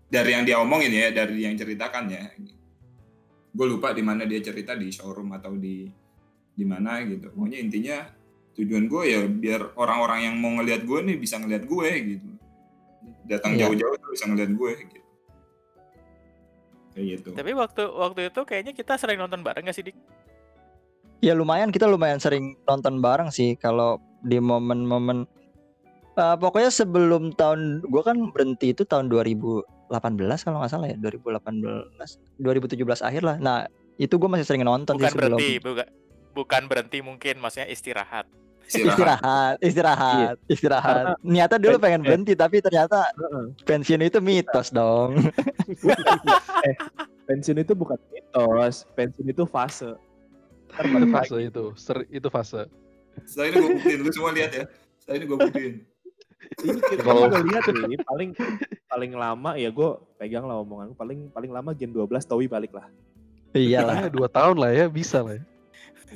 Dari 0.06 0.30
yang 0.30 0.46
dia 0.46 0.62
omongin 0.62 0.94
ya, 0.94 1.10
dari 1.10 1.42
yang 1.42 1.58
ceritakan 1.58 2.06
ya. 2.06 2.30
Gue 3.50 3.66
lupa 3.66 3.90
di 3.90 4.06
mana 4.06 4.22
dia 4.22 4.38
cerita 4.38 4.78
di 4.78 4.94
showroom 4.94 5.34
atau 5.34 5.58
di 5.58 5.90
di 6.54 6.64
mana 6.64 7.02
gitu. 7.02 7.34
Pokoknya 7.34 7.58
intinya 7.58 8.06
tujuan 8.54 8.86
gue 8.86 9.02
ya 9.10 9.20
biar 9.26 9.74
orang-orang 9.74 10.30
yang 10.30 10.34
mau 10.38 10.54
ngelihat 10.54 10.86
gue 10.86 10.98
nih 11.02 11.16
bisa 11.18 11.42
ngelihat 11.42 11.66
gue 11.66 11.88
gitu. 12.14 12.30
Datang 13.26 13.58
Iya. 13.58 13.66
jauh-jauh 13.66 13.98
bisa 14.14 14.24
ngelihat 14.30 14.52
gue 14.54 14.72
gitu. 14.86 15.05
Kayak 16.96 17.06
gitu. 17.20 17.28
Tapi 17.36 17.52
waktu 17.52 17.82
waktu 17.84 18.20
itu 18.32 18.40
kayaknya 18.48 18.72
kita 18.72 18.96
sering 18.96 19.20
nonton 19.20 19.44
bareng 19.44 19.68
gak 19.68 19.76
sih, 19.76 19.84
Dik? 19.84 19.96
Ya 21.20 21.36
lumayan 21.36 21.68
kita 21.68 21.84
lumayan 21.84 22.16
sering 22.16 22.56
nonton 22.64 23.04
bareng 23.04 23.28
sih 23.28 23.56
kalau 23.60 24.00
di 24.24 24.40
momen-momen 24.40 25.28
Eh, 26.16 26.36
pokoknya 26.40 26.72
sebelum 26.72 27.36
tahun 27.36 27.84
gua 27.92 28.00
kan 28.00 28.32
berhenti 28.32 28.72
itu 28.72 28.88
tahun 28.88 29.12
2018 29.12 29.68
kalau 30.16 30.64
nggak 30.64 30.72
salah 30.72 30.88
ya 30.88 30.96
2018 30.96 32.40
2017 32.40 33.04
akhir 33.04 33.20
lah. 33.20 33.36
Nah 33.36 33.68
itu 34.00 34.16
gua 34.16 34.32
masih 34.32 34.48
sering 34.48 34.64
nonton 34.64 34.96
Bukan 34.96 35.04
sih 35.04 35.12
sebelum 35.12 35.36
berhenti, 35.36 35.60
bukan 35.60 35.86
bukan 36.32 36.62
berhenti 36.72 36.98
mungkin 37.04 37.36
maksudnya 37.36 37.68
istirahat. 37.68 38.24
Istirahat 38.68 39.56
istirahat 39.60 40.34
istirahat. 40.46 41.04
Niatnya 41.20 41.58
dulu 41.58 41.76
Eh, 41.76 41.82
pengen 41.82 42.00
eh. 42.00 42.04
berhenti 42.04 42.32
tapi 42.32 42.58
ternyata 42.58 43.06
Heeh. 43.12 43.44
pensiun 43.62 44.02
itu 44.02 44.18
mitos 44.18 44.68
dong. 44.70 45.16
eh, 46.66 46.74
pensiun 47.24 47.58
itu 47.58 47.72
bukan 47.72 47.98
mitos, 48.08 48.84
pensiun 48.92 49.26
itu 49.28 49.44
fase. 49.44 49.94
Itu 50.76 51.06
fase 51.08 51.32
lagi. 51.32 51.46
itu, 51.46 51.64
ser- 51.74 52.08
itu 52.08 52.28
fase. 52.28 52.66
Setelah 53.24 53.46
ini 53.46 53.56
gue 53.56 53.70
buktiin, 53.72 53.98
lu 54.02 54.10
semua 54.10 54.30
lihat 54.30 54.50
ya. 54.52 54.64
Setelah 54.98 55.16
ini 55.16 55.24
gue 55.24 55.38
buktiin. 55.38 55.74
Ini 56.58 56.78
kita 56.80 57.02
Kalau- 57.02 57.26
udah 57.26 57.42
lihat 57.42 57.62
nih, 57.64 57.98
paling 58.04 58.30
paling 58.86 59.12
lama 59.14 59.50
ya 59.54 59.68
gue 59.68 59.88
pegang 60.14 60.44
lah 60.44 60.60
omongan 60.60 60.92
paling 60.92 61.26
paling 61.30 61.50
lama 61.50 61.70
gen 61.72 61.90
12 61.90 62.06
Towi 62.22 62.46
balik 62.46 62.70
lah. 62.70 62.86
Iyalah 63.50 64.04
Ya, 64.04 64.08
dua 64.12 64.28
tahun 64.28 64.60
lah 64.60 64.70
ya, 64.70 64.84
bisa 64.86 65.24
lah 65.24 65.40
ya. 65.40 65.42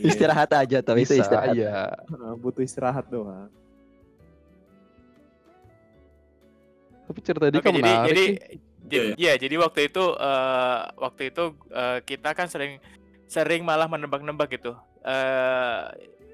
Iya. 0.01 0.09
istirahat 0.09 0.51
aja 0.57 0.79
tuh 0.81 0.97
itu 0.97 1.13
Bisa, 1.13 1.21
istirahat. 1.21 1.55
ya. 1.55 1.93
Heeh, 2.09 2.33
butuh 2.41 2.63
istirahat 2.65 3.05
doang. 3.13 3.53
Tapi 7.11 7.21
cerita 7.27 7.47
dia 7.51 7.59
kan 7.59 7.75
jadi 7.75 7.83
menarik 7.83 8.07
jadi 8.09 8.25
jadi 8.87 9.09
ya 9.19 9.33
jadi 9.35 9.55
waktu 9.59 9.81
itu 9.91 10.05
eh, 10.15 10.79
waktu 10.95 11.23
itu 11.35 11.45
eh, 11.75 11.99
kita 12.07 12.31
kan 12.39 12.47
sering 12.47 12.79
sering 13.27 13.63
malah 13.67 13.91
menebak-nebak 13.91 14.49
gitu. 14.57 14.73
Eh 15.03 15.83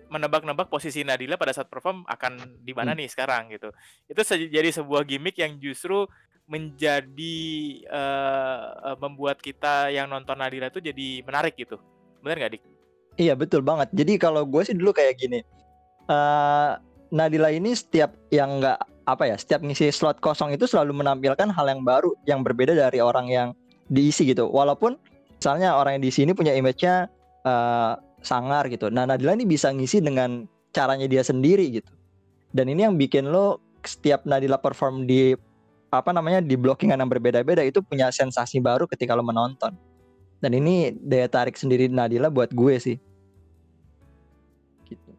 menebak-nebak 0.06 0.70
posisi 0.70 1.02
Nadila 1.02 1.34
pada 1.34 1.50
saat 1.50 1.66
perform 1.66 2.06
akan 2.06 2.62
di 2.62 2.70
mana 2.70 2.94
Hmm. 2.94 3.02
nih 3.02 3.08
sekarang 3.10 3.50
gitu. 3.50 3.74
Itu 4.06 4.22
se- 4.22 4.46
jadi 4.52 4.70
sebuah 4.70 5.02
gimmick 5.02 5.34
yang 5.42 5.58
justru 5.58 6.06
menjadi 6.46 7.38
eh, 7.82 8.66
eh, 8.86 8.96
membuat 9.02 9.42
kita 9.42 9.90
yang 9.90 10.06
nonton 10.06 10.38
Nadila 10.38 10.70
itu 10.70 10.78
jadi 10.78 11.24
menarik 11.26 11.58
gitu. 11.58 11.80
Bener 12.22 12.38
nggak, 12.38 12.52
Dik? 12.54 12.75
Iya 13.16 13.32
betul 13.32 13.64
banget. 13.64 13.88
Jadi 13.96 14.20
kalau 14.20 14.44
gue 14.44 14.62
sih 14.64 14.76
dulu 14.76 14.92
kayak 14.92 15.16
gini. 15.16 15.40
eh 16.06 16.72
Nadila 17.06 17.54
ini 17.54 17.70
setiap 17.72 18.14
yang 18.34 18.58
nggak 18.58 18.78
apa 19.06 19.24
ya, 19.30 19.36
setiap 19.38 19.62
ngisi 19.62 19.94
slot 19.94 20.18
kosong 20.18 20.50
itu 20.54 20.66
selalu 20.66 21.02
menampilkan 21.02 21.48
hal 21.54 21.66
yang 21.70 21.86
baru, 21.86 22.10
yang 22.26 22.42
berbeda 22.42 22.74
dari 22.74 22.98
orang 22.98 23.30
yang 23.30 23.48
diisi 23.86 24.26
gitu. 24.26 24.50
Walaupun 24.50 24.98
misalnya 25.38 25.78
orang 25.78 25.98
yang 25.98 26.02
diisi 26.02 26.26
ini 26.26 26.34
punya 26.34 26.52
image-nya 26.54 27.06
eh, 27.46 27.92
sangar 28.26 28.66
gitu. 28.68 28.90
Nah 28.90 29.06
Nadila 29.06 29.38
ini 29.38 29.46
bisa 29.46 29.70
ngisi 29.70 30.02
dengan 30.02 30.44
caranya 30.74 31.06
dia 31.06 31.22
sendiri 31.22 31.80
gitu. 31.80 31.90
Dan 32.50 32.68
ini 32.68 32.84
yang 32.84 32.98
bikin 32.98 33.30
lo 33.30 33.62
setiap 33.86 34.26
Nadila 34.26 34.58
perform 34.58 35.06
di 35.06 35.32
apa 35.94 36.10
namanya 36.10 36.42
di 36.42 36.58
blockingan 36.58 36.98
yang 36.98 37.08
berbeda-beda 37.08 37.62
itu 37.62 37.80
punya 37.80 38.10
sensasi 38.10 38.58
baru 38.58 38.90
ketika 38.90 39.14
lo 39.14 39.22
menonton. 39.22 39.72
Dan 40.46 40.62
ini 40.62 40.94
daya 40.94 41.26
tarik 41.26 41.58
sendiri 41.58 41.90
Nadila 41.90 42.30
buat 42.30 42.54
gue 42.54 42.78
sih. 42.78 43.02
Gitu. 44.86 45.10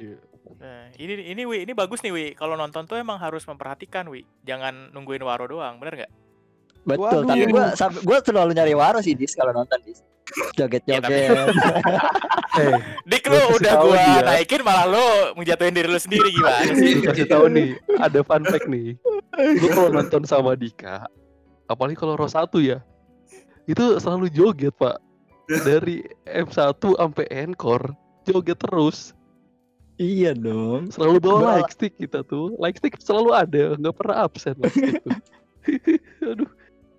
Iya. 0.00 0.16
Nah, 0.56 0.88
ini 0.96 1.28
ini 1.28 1.44
Wi, 1.44 1.68
ini 1.68 1.76
bagus 1.76 2.00
nih 2.00 2.08
Wi. 2.08 2.26
Kalau 2.32 2.56
nonton 2.56 2.88
tuh 2.88 2.96
emang 2.96 3.20
harus 3.20 3.44
memperhatikan 3.44 4.08
Wi. 4.08 4.24
Jangan 4.48 4.96
nungguin 4.96 5.20
Waro 5.20 5.44
doang, 5.44 5.76
bener 5.76 6.00
nggak? 6.00 6.12
Betul, 6.88 7.28
Waduh. 7.28 7.28
tapi 7.28 7.44
gue 7.52 7.64
gue 8.00 8.18
selalu 8.24 8.50
nyari 8.56 8.72
waro 8.72 9.04
sih 9.04 9.12
dis 9.12 9.36
kalau 9.36 9.52
nonton 9.52 9.76
dis. 9.84 10.00
Joget-joget. 10.56 11.36
Eh, 12.56 12.72
Dik 13.04 13.28
lu 13.28 13.60
udah 13.60 13.72
gua 13.84 14.00
dia. 14.00 14.24
naikin 14.24 14.64
malah 14.64 14.88
lu 14.88 15.36
menjatuhin 15.36 15.76
diri 15.76 15.92
lu 15.92 16.00
sendiri 16.00 16.32
gimana 16.32 16.72
sih? 16.72 17.04
kasih 17.04 17.28
tahu 17.28 17.52
nih, 17.52 17.76
ada 18.00 18.24
fun 18.24 18.48
fact 18.48 18.64
nih. 18.64 18.96
Lu 19.60 19.68
kalau 19.76 19.92
nonton 19.92 20.24
sama 20.24 20.56
Dika, 20.56 21.04
apalagi 21.68 22.00
kalau 22.00 22.16
row 22.16 22.24
1 22.24 22.48
ya, 22.64 22.80
itu 23.66 23.84
selalu 23.98 24.30
joget, 24.30 24.74
Pak. 24.74 24.98
Dari 25.66 26.02
M1 26.26 26.54
sampai 26.74 27.26
encore, 27.30 27.94
joget 28.24 28.58
terus. 28.58 29.14
iya 29.96 30.34
dong. 30.34 30.90
Selalu 30.90 31.16
bawa 31.18 31.38
Gua- 31.40 31.54
like 31.62 31.72
stick 31.72 31.94
kita 31.96 32.20
tuh. 32.22 32.52
Like 32.58 32.76
stick 32.76 32.98
selalu 32.98 33.30
ada, 33.32 33.64
nggak 33.74 33.96
pernah 33.96 34.16
absen 34.26 34.54
like 34.58 34.74
stick 34.74 35.00
tuh. 35.00 35.18
Aduh. 36.34 36.50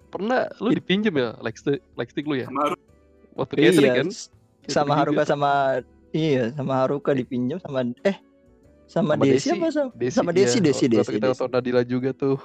Pernah 0.08 0.48
lu 0.58 0.72
dipinjem 0.72 1.14
ya 1.14 1.36
like 1.44 1.60
stick, 1.60 1.84
like 1.94 2.10
stick 2.10 2.24
lu 2.24 2.40
ya? 2.40 2.48
Waktu 3.36 3.54
catering 3.60 3.76
Iya, 3.86 3.92
kan? 4.02 4.08
sama 4.66 4.94
Haruka 4.96 5.24
sama 5.24 5.80
iya 6.10 6.50
sama 6.52 6.74
Haruka 6.82 7.12
dipinjam 7.14 7.60
sama 7.62 7.86
eh 8.02 8.18
sama, 8.88 9.14
Sama 9.14 9.24
Desi, 9.24 9.48
Desi. 9.48 9.50
apa 9.54 9.68
sama, 9.70 9.92
Desi, 9.94 10.16
sama 10.16 10.32
Desi 10.32 10.58
iya. 10.58 10.64
Desi 10.66 10.84
Waktu 10.88 10.96
Desi, 10.98 11.12
kita 11.20 11.28
Desi. 11.28 11.32
nonton 11.38 11.50
Nadila 11.52 11.82
juga 11.84 12.10
tuh. 12.12 12.40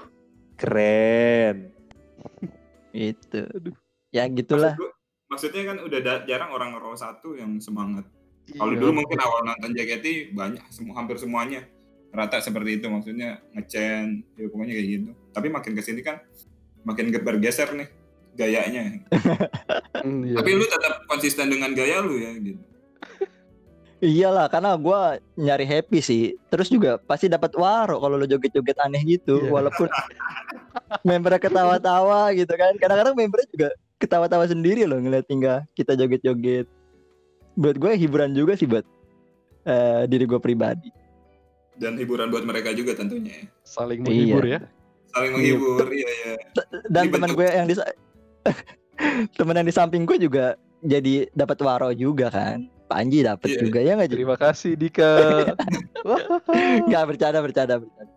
Keren. 0.54 1.70
Itu. 2.92 3.40
Aduh. 3.48 3.74
Ya 4.12 4.28
gitulah. 4.28 4.76
Maksud 4.76 4.92
maksudnya 5.26 5.62
kan 5.64 5.78
udah 5.80 6.00
da- 6.00 6.24
jarang 6.24 6.52
orang 6.52 6.76
row 6.76 6.92
satu 6.92 7.32
yang 7.32 7.56
semangat. 7.58 8.04
Kalau 8.52 8.70
Iya, 8.70 8.78
dulu 8.78 8.92
mungkin 8.94 9.18
awal 9.18 9.40
nonton 9.42 9.72
JKT 9.72 10.06
banyak 10.30 10.60
semua 10.68 10.94
hampir 10.94 11.16
semuanya 11.16 11.64
rata 12.12 12.36
seperti 12.38 12.76
itu 12.76 12.86
maksudnya 12.86 13.40
ngecen 13.52 14.28
ya 14.36 14.46
pokoknya 14.46 14.74
kayak 14.74 14.88
gitu. 14.90 15.10
Tapi 15.32 15.48
makin 15.48 15.72
ke 15.72 15.82
sini 15.82 16.00
kan 16.00 16.20
makin 16.82 17.08
ge- 17.08 17.22
bergeser 17.22 17.72
nih 17.72 17.88
gayanya. 18.32 18.82
Hmm, 19.94 20.26
iya. 20.26 20.34
Tapi 20.34 20.50
lu 20.52 20.66
tetap 20.66 21.06
konsisten 21.06 21.46
dengan 21.46 21.70
gaya 21.72 22.02
lu 22.02 22.18
ya 22.18 22.34
gitu. 22.34 22.58
Iyalah 24.02 24.50
karena 24.50 24.74
gua 24.74 25.14
nyari 25.38 25.62
happy 25.62 26.02
sih. 26.02 26.34
Terus 26.50 26.66
juga 26.66 26.98
pasti 26.98 27.30
dapat 27.30 27.54
waro 27.54 28.02
kalau 28.02 28.18
lo 28.18 28.26
joget-joget 28.26 28.74
aneh 28.82 28.98
gitu 29.06 29.38
Iya. 29.38 29.50
walaupun 29.54 29.86
membernya 31.06 31.38
ketawa-tawa 31.38 32.34
gitu 32.34 32.50
kan. 32.50 32.74
Kadang-kadang 32.74 33.14
membernya 33.14 33.46
juga 33.46 33.68
ketawa-tawa 34.02 34.44
sendiri 34.44 34.82
loh 34.82 34.98
ngeliat 34.98 35.24
tinggal 35.24 35.62
kita 35.72 35.94
joget-joget. 35.94 36.66
Buat 37.54 37.76
gue 37.76 37.92
hiburan 37.94 38.32
juga 38.32 38.52
sih 38.52 38.66
buat 38.66 38.82
eh, 39.62 40.02
diri 40.04 40.26
gue 40.26 40.36
pribadi. 40.36 40.90
Dan 41.72 41.94
hiburan 41.94 42.28
buat 42.28 42.42
mereka 42.42 42.74
juga 42.74 42.92
tentunya. 42.92 43.32
ya. 43.32 43.44
saling 43.62 44.02
Iya. 44.02 44.06
menghibur 44.06 44.44
ya. 44.44 44.60
Saling 45.08 45.32
menghibur, 45.32 45.86
iya 45.88 46.08
iya. 46.10 46.34
Dan 46.88 47.08
teman 47.08 47.30
gue 47.30 47.46
yang 47.46 47.66
di 47.66 47.74
teman 49.38 49.54
yang 49.54 49.64
di 49.64 49.72
samping 49.72 50.02
gue 50.02 50.18
juga 50.18 50.56
jadi 50.80 51.30
dapat 51.32 51.58
waro 51.60 51.90
juga 51.92 52.28
kan. 52.28 52.66
Panji 52.84 53.22
dapat 53.22 53.48
Iya. 53.48 53.60
juga 53.62 53.78
ya 53.80 53.92
nggak? 53.94 54.10
Terima 54.10 54.36
kasih 54.36 54.76
Dika. 54.76 55.12
Nggak 56.88 57.04
bercanda 57.08 57.38
bercanda 57.40 57.74
bercanda. 57.78 58.12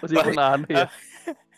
masih 0.00 0.16
menahan 0.24 0.60
ya. 0.66 0.86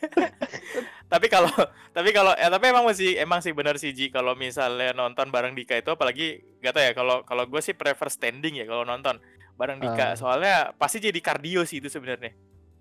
tapi 1.15 1.31
kalau 1.31 1.47
tapi 1.97 2.11
kalau 2.11 2.35
ya 2.35 2.51
tapi 2.51 2.75
emang 2.75 2.83
masih 2.83 3.15
emang 3.23 3.39
sih 3.39 3.55
benar 3.55 3.79
sih 3.79 3.95
Ji 3.95 4.11
kalau 4.11 4.35
misalnya 4.35 4.91
nonton 4.91 5.31
bareng 5.31 5.55
Dika 5.55 5.79
itu 5.79 5.95
apalagi 5.95 6.43
gak 6.59 6.75
tau 6.75 6.83
ya 6.83 6.91
kalau 6.91 7.23
kalau 7.23 7.47
gue 7.47 7.63
sih 7.63 7.71
prefer 7.71 8.11
standing 8.11 8.59
ya 8.59 8.67
kalau 8.67 8.83
nonton 8.83 9.23
bareng 9.55 9.79
Dika 9.79 10.13
Ah. 10.13 10.19
soalnya 10.19 10.55
pasti 10.75 10.99
jadi 10.99 11.21
kardio 11.23 11.63
sih 11.63 11.79
itu 11.79 11.87
sebenarnya 11.87 12.35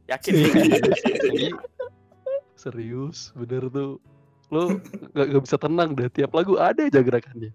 yakin 0.09 0.33
sih. 0.33 0.49
Serius, 2.59 3.33
bener 3.35 3.67
tuh. 3.69 3.99
Lo 4.51 4.77
gak, 5.11 5.25
gak 5.35 5.43
bisa 5.43 5.57
tenang 5.57 5.95
deh. 5.97 6.07
Tiap 6.07 6.31
lagu 6.31 6.55
ada 6.55 6.85
aja 6.85 7.01
gerakannya. 7.01 7.51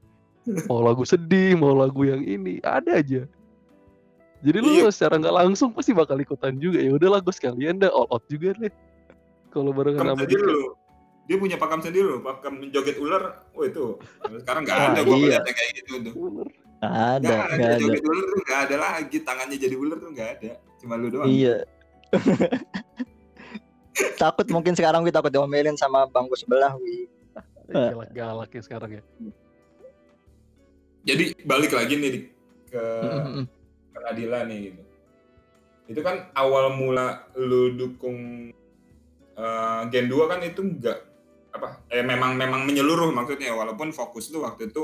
Mau 0.68 0.80
lagu 0.80 1.04
sedih, 1.04 1.56
mau 1.56 1.76
lagu 1.76 2.04
yang 2.04 2.24
ini, 2.24 2.58
ada 2.64 2.98
aja. 3.00 3.24
Jadi 4.38 4.58
lu 4.62 4.70
Iya. 4.70 4.90
secara 4.94 5.18
nggak 5.18 5.34
langsung 5.34 5.74
pasti 5.74 5.90
bakal 5.92 6.18
ikutan 6.18 6.56
juga. 6.56 6.78
Ya 6.78 6.94
udahlah 6.94 7.18
gue 7.20 7.34
sekalian 7.34 7.82
dah 7.82 7.90
all 7.90 8.06
out 8.08 8.22
juga 8.30 8.54
deh. 8.54 8.70
Kalau 9.48 9.70
barengan 9.72 10.14
Pakam 10.14 10.28
sama 10.28 10.46
lu. 10.48 10.62
Dia 11.28 11.36
punya 11.36 11.60
pakam 11.60 11.84
sendiri 11.84 12.08
loh, 12.08 12.20
pakam 12.24 12.72
joget 12.72 12.96
ular. 12.96 13.44
Oh 13.52 13.60
itu. 13.60 14.00
Sekarang 14.40 14.64
nggak 14.64 14.76
Wah, 14.80 14.88
ada 14.96 15.00
gua 15.04 15.16
iya. 15.20 15.38
kayak 15.44 15.70
gitu 15.76 15.92
tuh. 16.08 16.12
Nggak 16.80 16.88
ada, 16.88 17.20
Nggak 17.20 17.36
ada, 17.36 17.52
nggak 17.52 17.68
ada. 17.68 17.82
joget 17.84 18.04
ular 18.08 18.24
tuh 18.24 18.40
nggak 18.40 18.60
ada 18.64 18.76
lagi. 18.80 19.16
Tangannya 19.20 19.56
jadi 19.60 19.76
ular 19.76 19.96
tuh 20.00 20.10
nggak 20.16 20.28
ada. 20.40 20.52
Cuma 20.80 20.94
lu 20.96 21.08
doang. 21.12 21.28
Iya. 21.28 21.56
takut 24.22 24.46
mungkin 24.48 24.72
sekarang 24.78 25.04
gue 25.04 25.12
takut 25.12 25.28
diomelin 25.28 25.76
sama 25.76 26.08
bangku 26.08 26.32
sebelah 26.38 26.72
wi. 26.80 27.04
Galak-galak 27.68 28.48
ya 28.48 28.62
sekarang 28.64 28.90
ya. 28.96 29.02
Jadi 31.04 31.24
balik 31.44 31.76
lagi 31.76 31.94
nih 32.00 32.12
ke 32.72 32.84
Nadila 34.08 34.44
nih 34.48 34.72
gitu. 34.72 34.82
itu 35.88 36.00
kan 36.04 36.28
awal 36.36 36.76
mula 36.76 37.28
lu 37.32 37.72
dukung 37.72 38.52
eh, 39.38 39.82
Gen 39.94 40.06
2 40.10 40.30
kan 40.30 40.40
itu 40.42 40.60
enggak 40.66 40.98
apa 41.48 41.80
eh 41.88 42.04
memang 42.04 42.36
memang 42.36 42.68
menyeluruh 42.68 43.08
maksudnya 43.14 43.56
walaupun 43.56 43.94
fokus 43.94 44.28
lu 44.34 44.42
waktu 44.42 44.68
itu 44.68 44.82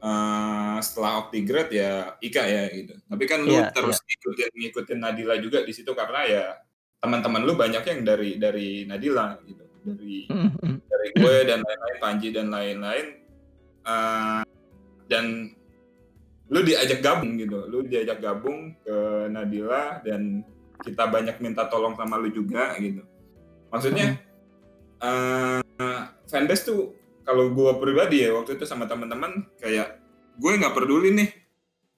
eh, 0.00 0.78
setelah 0.80 1.26
Optigrade 1.26 1.72
ya 1.74 2.14
Ika 2.22 2.42
ya 2.46 2.64
gitu. 2.70 2.94
Tapi 3.02 3.24
kan 3.26 3.42
lu 3.42 3.50
Iya, 3.50 3.74
terus 3.74 3.98
ngikutin 4.00 4.50
ngikutin 4.54 4.98
Nadila 5.02 5.34
juga 5.42 5.66
di 5.66 5.72
situ 5.74 5.90
karena 5.92 6.20
ya 6.24 6.44
teman-teman 7.02 7.44
lu 7.44 7.58
banyak 7.58 7.84
yang 7.84 8.00
dari 8.06 8.38
dari 8.38 8.86
Nadila 8.86 9.36
gitu. 9.44 9.64
Dari 9.86 10.26
Mm, 10.26 10.50
mm. 10.58 10.76
dari 10.90 11.08
gue 11.14 11.36
dan 11.46 11.62
lain-lain 11.62 11.98
Panji 12.02 12.34
dan 12.34 12.50
lain-lain 12.50 13.26
Eh, 13.86 14.42
dan 15.06 15.54
lu 16.50 16.60
diajak 16.62 17.02
gabung 17.02 17.38
gitu 17.38 17.66
lu 17.70 17.86
diajak 17.86 18.18
gabung 18.18 18.74
ke 18.82 19.30
Nadila 19.30 20.02
dan 20.02 20.42
kita 20.82 21.10
banyak 21.10 21.38
minta 21.42 21.66
tolong 21.70 21.94
sama 21.94 22.18
lu 22.18 22.30
juga 22.30 22.74
gitu 22.82 23.02
maksudnya 23.76 24.16
eh 24.96 25.60
fanbase 26.26 26.64
tuh 26.64 26.96
kalau 27.26 27.52
gue 27.52 27.70
pribadi 27.76 28.24
ya 28.24 28.32
waktu 28.32 28.56
itu 28.56 28.64
sama 28.64 28.88
teman-teman 28.88 29.44
kayak 29.60 30.00
gue 30.40 30.50
nggak 30.56 30.72
peduli 30.72 31.12
nih 31.12 31.28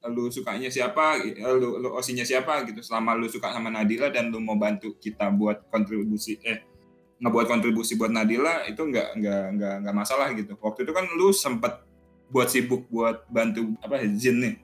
lu 0.07 0.31
sukanya 0.31 0.71
siapa 0.71 1.19
eh, 1.19 1.35
lu, 1.59 1.83
lu 1.83 1.91
osinya 1.99 2.23
siapa 2.23 2.63
gitu. 2.71 2.81
Selama 2.87 3.19
lu 3.19 3.27
suka 3.27 3.51
sama 3.51 3.67
Nadila 3.67 4.15
dan 4.15 4.31
lu 4.31 4.39
mau 4.39 4.55
bantu 4.55 4.95
kita 5.03 5.27
buat 5.35 5.67
kontribusi 5.75 6.39
eh 6.47 6.63
ngebuat 7.19 7.51
kontribusi 7.51 7.99
buat 7.99 8.15
Nadila 8.15 8.63
itu 8.71 8.79
nggak 8.79 9.19
nggak 9.19 9.45
nggak 9.59 9.75
nggak 9.83 9.97
masalah 9.97 10.31
gitu. 10.39 10.55
Waktu 10.63 10.87
itu 10.87 10.93
kan 10.95 11.05
lu 11.19 11.35
sempet 11.35 11.83
buat 12.31 12.47
sibuk 12.47 12.87
buat 12.87 13.27
bantu 13.27 13.75
apa 13.83 14.07
Zin 14.15 14.39
nih. 14.39 14.55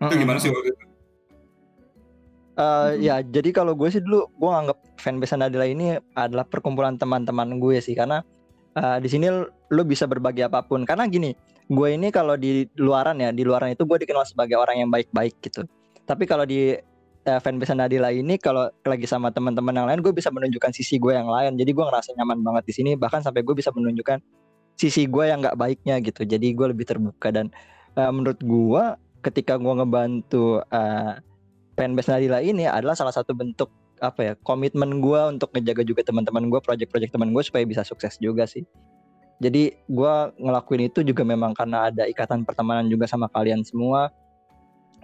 Itu 0.00 0.14
gimana 0.16 0.40
sih 0.40 0.48
waktu 0.48 0.72
itu 0.72 0.84
Eh, 2.54 2.90
ya 3.02 3.18
jadi 3.18 3.50
kalau 3.50 3.74
gue 3.74 3.90
sih 3.90 3.98
dulu 3.98 4.30
gue 4.30 4.46
nganggap 4.46 4.78
fanbase 5.02 5.34
Nadila 5.34 5.66
ini 5.66 5.98
adalah 6.14 6.46
perkumpulan 6.46 6.94
teman-teman 6.94 7.58
gue 7.58 7.82
sih. 7.82 7.98
Karena 7.98 8.22
eh, 8.78 8.98
di 9.02 9.08
sini 9.10 9.26
lo 9.70 9.82
bisa 9.82 10.06
berbagi 10.06 10.46
apa 10.46 10.62
pun. 10.62 10.86
Karena 10.86 11.10
gini 11.10 11.34
gue 11.66 11.88
ini 11.90 12.14
kalau 12.14 12.38
di 12.38 12.68
luaran 12.78 13.18
ya 13.18 13.34
di 13.34 13.42
luaran 13.42 13.74
itu 13.74 13.82
gue 13.82 13.98
dikenal 14.06 14.22
sebagai 14.28 14.54
orang 14.54 14.86
yang 14.86 14.90
baik-baik 14.94 15.34
gitu. 15.42 15.66
Tapi 16.06 16.30
kalau 16.30 16.46
di 16.46 16.78
eh, 17.26 17.40
fanbase 17.42 17.74
Nadila 17.74 18.14
ini 18.14 18.38
kalau 18.38 18.70
lagi 18.86 19.06
sama 19.10 19.34
teman-teman 19.34 19.74
yang 19.74 19.86
lain 19.90 19.98
gue 19.98 20.14
bisa 20.14 20.30
menunjukkan 20.30 20.70
sisi 20.70 21.02
gue 21.02 21.10
yang 21.10 21.26
lain. 21.26 21.58
Jadi 21.58 21.70
gue 21.74 21.84
ngerasa 21.84 22.14
nyaman 22.14 22.38
banget 22.46 22.70
di 22.70 22.72
sini. 22.78 22.90
Bahkan 22.94 23.26
sampai 23.26 23.42
gue 23.42 23.54
bisa 23.58 23.74
menunjukkan 23.74 24.22
sisi 24.78 25.10
gue 25.10 25.26
yang 25.26 25.42
nggak 25.42 25.58
baiknya 25.58 25.98
gitu. 26.06 26.22
Jadi 26.22 26.54
gue 26.54 26.66
lebih 26.70 26.86
terbuka. 26.86 27.34
Dan 27.34 27.50
eh, 27.98 28.10
menurut 28.14 28.38
gue 28.38 28.84
ketika 29.26 29.58
gue 29.58 29.74
ngebantu 29.74 30.62
eh, 30.70 31.18
fanbase 31.74 32.10
Nadila 32.10 32.40
ini 32.40 32.66
adalah 32.66 32.94
salah 32.94 33.14
satu 33.14 33.34
bentuk 33.34 33.70
apa 34.02 34.20
ya 34.20 34.32
komitmen 34.42 34.98
gue 34.98 35.20
untuk 35.30 35.54
ngejaga 35.54 35.86
juga 35.86 36.02
teman-teman 36.02 36.50
gue 36.50 36.60
project-project 36.60 37.14
teman 37.14 37.30
gue 37.30 37.42
supaya 37.42 37.62
bisa 37.66 37.86
sukses 37.86 38.18
juga 38.18 38.46
sih. 38.48 38.66
Jadi 39.42 39.74
gue 39.90 40.14
ngelakuin 40.38 40.88
itu 40.88 41.02
juga 41.02 41.26
memang 41.26 41.52
karena 41.58 41.90
ada 41.90 42.06
ikatan 42.06 42.46
pertemanan 42.46 42.86
juga 42.86 43.10
sama 43.10 43.26
kalian 43.30 43.66
semua. 43.66 44.10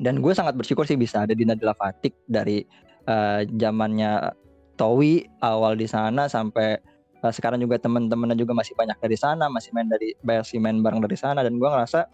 Dan 0.00 0.24
gue 0.24 0.32
sangat 0.32 0.56
bersyukur 0.56 0.88
sih 0.88 0.96
bisa 0.96 1.28
ada 1.28 1.36
di 1.36 1.44
Nadila 1.44 1.76
Fatik 1.76 2.16
dari 2.24 2.64
eh, 3.04 3.40
zamannya 3.60 4.32
Towi 4.80 5.28
awal 5.44 5.76
di 5.76 5.84
sana 5.84 6.24
sampai 6.24 6.80
eh, 7.20 7.32
sekarang 7.34 7.60
juga 7.60 7.76
teman-temannya 7.76 8.38
juga 8.38 8.56
masih 8.56 8.72
banyak 8.78 8.96
dari 8.96 9.18
sana 9.18 9.52
masih 9.52 9.76
main 9.76 9.92
dari 9.92 10.16
masih 10.24 10.56
main 10.62 10.80
bareng 10.80 11.04
dari 11.04 11.18
sana. 11.18 11.44
Dan 11.44 11.60
gue 11.60 11.68
ngerasa 11.68 12.06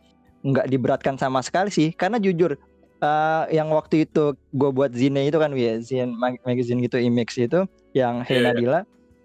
nggak 0.42 0.66
diberatkan 0.66 1.14
sama 1.20 1.44
sekali 1.44 1.70
sih. 1.70 1.94
Karena 1.94 2.18
jujur 2.18 2.58
eh, 3.02 3.44
yang 3.52 3.68
waktu 3.72 4.08
itu 4.08 4.32
gue 4.52 4.70
buat 4.72 4.92
zine 4.92 5.28
itu 5.28 5.36
kan 5.36 5.52
ya 5.52 5.76
zine 5.80 6.12
mag- 6.16 6.40
magazine 6.44 6.80
gitu 6.80 6.96
image 6.96 7.36
itu 7.36 7.64
yang 7.92 8.24
Hey 8.24 8.40
Iya, 8.40 8.40
iya. 8.40 8.46
Nadila. 8.52 8.80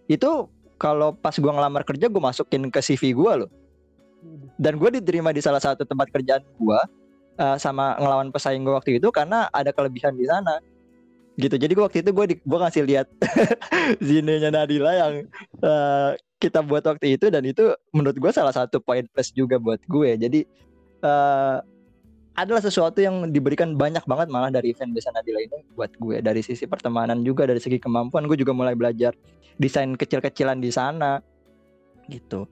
Itu 0.07 0.51
kalau 0.75 1.13
pas 1.13 1.35
gue 1.37 1.51
ngelamar 1.51 1.85
kerja 1.85 2.09
gue 2.09 2.21
masukin 2.21 2.67
ke 2.73 2.79
CV 2.81 3.13
gue 3.15 3.31
loh. 3.45 3.51
Dan 4.61 4.77
gue 4.77 4.89
diterima 5.01 5.33
di 5.33 5.41
salah 5.41 5.61
satu 5.61 5.85
tempat 5.85 6.09
kerjaan 6.13 6.43
gue 6.43 6.79
eh, 7.39 7.57
sama 7.57 7.95
ngelawan 7.97 8.29
pesaing 8.29 8.61
gue 8.65 8.73
waktu 8.75 8.91
itu 8.99 9.07
karena 9.13 9.47
ada 9.53 9.71
kelebihan 9.71 10.13
di 10.17 10.25
sana. 10.27 10.59
Gitu. 11.39 11.55
Jadi 11.55 11.71
gua 11.73 11.87
waktu 11.87 12.03
itu 12.03 12.11
gue 12.11 12.25
gue 12.43 12.59
ngasih 12.59 12.83
lihat 12.85 13.07
zinenya 14.05 14.51
Nadila 14.51 14.91
yang 14.93 15.13
eh, 15.63 16.11
kita 16.41 16.59
buat 16.65 16.83
waktu 16.83 17.15
itu 17.15 17.29
dan 17.29 17.45
itu 17.45 17.71
menurut 17.93 18.17
gue 18.17 18.31
salah 18.33 18.51
satu 18.51 18.81
poin 18.83 19.05
plus 19.07 19.31
juga 19.31 19.55
buat 19.57 19.79
gue. 19.87 20.17
Jadi 20.19 20.39
eh, 21.01 21.57
adalah 22.39 22.63
sesuatu 22.63 23.03
yang 23.03 23.27
diberikan 23.29 23.75
banyak 23.75 24.03
banget 24.07 24.31
malah 24.31 24.47
dari 24.47 24.71
fanbase 24.71 25.11
Nadila 25.11 25.39
ini 25.43 25.57
buat 25.75 25.91
gue. 25.99 26.23
Dari 26.23 26.39
sisi 26.39 26.63
pertemanan 26.63 27.27
juga 27.27 27.43
dari 27.43 27.59
segi 27.59 27.75
kemampuan 27.75 28.23
gue 28.27 28.39
juga 28.39 28.55
mulai 28.55 28.71
belajar 28.71 29.11
desain 29.59 29.99
kecil-kecilan 29.99 30.63
di 30.63 30.71
sana 30.71 31.19
gitu. 32.07 32.47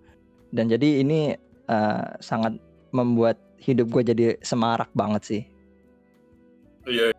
Dan 0.51 0.67
jadi 0.67 0.99
ini 0.99 1.31
eh, 1.69 2.07
sangat 2.19 2.59
membuat 2.91 3.39
hidup 3.63 3.87
gue 3.91 4.03
jadi 4.03 4.25
semarak 4.43 4.91
banget 4.91 5.21
sih. 5.23 5.41
Iya. 6.83 7.15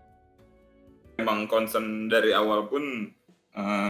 Emang 1.17 1.49
concern 1.49 2.13
dari 2.13 2.37
awal 2.37 2.69
pun 2.69 3.09
eh, 3.57 3.89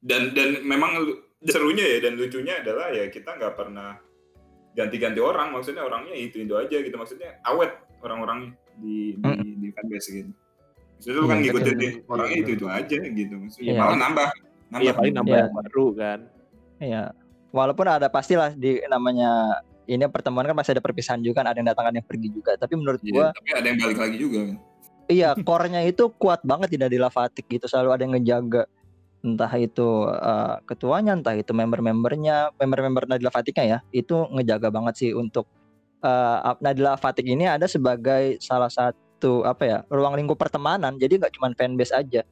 dan 0.00 0.32
dan 0.32 0.64
memang 0.64 1.12
serunya 1.44 1.98
ya 1.98 2.08
dan 2.08 2.16
lucunya 2.16 2.62
adalah 2.62 2.88
ya 2.94 3.10
kita 3.10 3.34
nggak 3.34 3.54
pernah 3.58 3.98
ganti-ganti 4.72 5.18
orang 5.18 5.52
maksudnya 5.52 5.82
orangnya 5.82 6.14
itu 6.14 6.40
itu 6.40 6.54
aja 6.54 6.76
gitu 6.76 6.94
maksudnya 6.94 7.36
awet 7.42 7.72
orang-orangnya 8.00 8.52
di 8.74 9.14
di, 9.14 9.30
di 9.58 9.68
fanbase 9.70 10.08
gitu. 10.14 10.30
Maksudnya 10.96 11.14
lu 11.14 11.24
kan 11.24 11.36
Iya, 11.36 11.42
ngikutin 11.44 11.76
di- 11.76 11.96
orangnya 12.06 12.36
itu 12.38 12.50
itu 12.52 12.66
aja 12.66 12.96
gitu 12.98 13.34
maksudnya 13.36 13.66
Iya. 13.68 13.80
malah 13.80 13.98
nambah 13.98 14.28
nambah 14.70 14.80
Iya 14.80 14.92
paling 14.92 15.14
nambah 15.14 15.30
Iya. 15.30 15.42
yang 15.42 15.54
baru 15.54 15.86
kan. 15.94 16.18
Iya. 16.78 17.02
Walaupun 17.52 17.86
ada 17.86 18.08
pastilah 18.08 18.50
di 18.50 18.80
namanya 18.86 19.60
ini 19.84 20.08
pertemuan 20.08 20.42
kan 20.42 20.54
pasti 20.54 20.72
ada 20.72 20.80
perpisahan 20.80 21.20
juga 21.20 21.42
kan 21.42 21.50
ada 21.50 21.58
yang 21.58 21.68
datang 21.68 21.84
ada 21.84 21.96
yang 21.96 22.06
pergi 22.06 22.28
juga 22.30 22.54
tapi 22.54 22.74
menurut 22.74 23.02
Iya, 23.02 23.12
gua 23.12 23.26
tapi 23.30 23.50
ada 23.52 23.66
yang 23.66 23.78
balik 23.78 23.98
lagi 23.98 24.16
juga 24.16 24.38
kan. 24.42 24.56
iya 25.06 25.28
core-nya 25.36 25.80
itu 25.82 26.04
kuat 26.14 26.40
banget 26.42 26.68
tidak 26.70 26.88
di 26.88 26.96
Lavatik 26.96 27.44
gitu 27.46 27.66
selalu 27.66 27.90
ada 27.90 28.02
yang 28.02 28.14
ngejaga 28.14 28.62
entah 29.22 29.52
itu 29.54 30.10
eh, 30.10 30.56
ketuanya 30.66 31.14
entah 31.14 31.34
itu 31.38 31.54
member-membernya 31.54 32.50
member-member 32.58 33.06
Nadila 33.06 33.30
Fatiknya 33.30 33.64
ya 33.64 33.78
itu 33.94 34.26
ngejaga 34.34 34.68
banget 34.74 34.94
sih 34.98 35.10
untuk 35.14 35.46
eh, 36.02 36.38
Nadila 36.58 36.98
Fatik 36.98 37.24
ini 37.24 37.46
ada 37.46 37.70
sebagai 37.70 38.42
salah 38.42 38.68
satu 38.68 39.46
apa 39.46 39.62
ya 39.62 39.78
ruang 39.86 40.18
lingkup 40.18 40.36
pertemanan. 40.36 40.98
Jadi 40.98 41.22
nggak 41.22 41.32
cuma 41.38 41.54
fanbase 41.54 41.94
aja. 41.94 42.26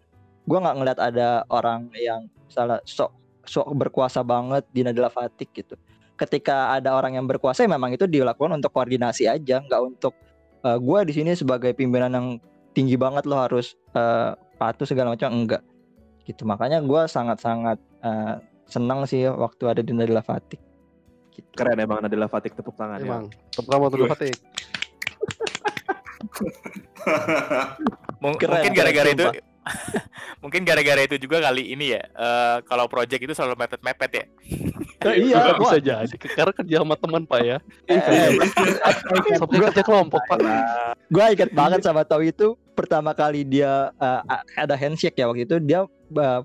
Gua 0.45 0.59
nggak 0.59 0.77
ngeliat 0.83 0.99
ada 0.99 1.47
orang 1.47 1.87
yang 1.95 2.27
salah 2.51 2.83
sok 2.83 3.15
sok 3.47 3.71
berkuasa 3.79 4.27
banget 4.27 4.67
di 4.75 4.83
Nadila 4.83 5.09
Fatik 5.09 5.55
gitu. 5.55 5.79
Ketika 6.19 6.75
ada 6.75 6.93
orang 6.99 7.17
yang 7.17 7.25
berkuasa 7.31 7.65
ya 7.65 7.71
memang 7.71 7.95
itu 7.95 8.05
dilakukan 8.05 8.53
untuk 8.59 8.75
koordinasi 8.75 9.31
aja 9.31 9.63
nggak 9.63 9.81
untuk 9.87 10.13
eh, 10.67 10.79
gua 10.83 11.07
di 11.07 11.15
sini 11.15 11.39
sebagai 11.39 11.71
pimpinan 11.71 12.11
yang 12.11 12.27
tinggi 12.75 12.99
banget 12.99 13.31
lo 13.31 13.39
harus 13.39 13.79
eh, 13.95 14.35
patuh 14.59 14.91
segala 14.91 15.15
macam 15.15 15.31
enggak 15.31 15.63
gitu 16.25 16.45
makanya 16.45 16.81
gua 16.81 17.05
sangat-sangat 17.05 17.77
eh, 18.01 18.35
senang 18.67 19.03
sih 19.05 19.27
waktu 19.27 19.65
ada 19.67 19.83
di 19.83 19.91
Nadila 19.91 20.23
Fatik 20.23 20.61
gitu. 21.35 21.49
Keren 21.55 21.79
emang 21.79 21.99
Nadila 22.01 22.27
Fatik 22.27 22.55
tepuk 22.55 22.75
tangan 22.75 23.03
ya. 23.03 23.07
Emang. 23.07 23.25
Pertama 23.51 23.91
tuh 23.91 24.07
Wih. 24.07 24.11
Fatik. 24.11 24.37
Mung- 28.23 28.37
Keren, 28.37 28.61
mungkin 28.61 28.73
gara-gara 28.77 29.09
itu 29.11 29.25
sumpah. 29.27 29.50
mungkin 30.43 30.63
gara-gara 30.63 31.01
itu 31.01 31.17
juga 31.17 31.41
kali 31.41 31.73
ini 31.73 31.93
ya 31.93 32.03
eh, 32.05 32.57
kalau 32.65 32.87
project 32.87 33.21
itu 33.21 33.33
selalu 33.33 33.55
mepet-mepet 33.59 34.11
ya 34.13 34.25
Eh, 35.01 35.15
iya 35.27 35.37
Juga 35.41 35.55
bisa 35.59 35.77
jadi. 35.79 36.15
Karena 36.17 36.53
kerja 36.53 36.77
sama 36.81 36.95
teman 36.95 37.23
Pak 37.25 37.41
ya. 37.41 37.57
eh, 37.87 38.37
Sampai 39.37 39.59
kerja 39.63 39.83
kelompok 39.83 40.21
Pak. 40.25 40.39
gua 41.15 41.25
inget 41.29 41.51
banget 41.51 41.81
sama 41.81 42.05
Tau 42.05 42.21
itu 42.21 42.55
pertama 42.73 43.13
kali 43.13 43.43
dia 43.43 43.93
eh, 43.95 44.21
a- 44.25 44.45
ada 44.57 44.75
handshake 44.75 45.17
ya 45.17 45.27
waktu 45.27 45.45
itu 45.45 45.57
dia 45.59 45.85
eh, 46.15 46.41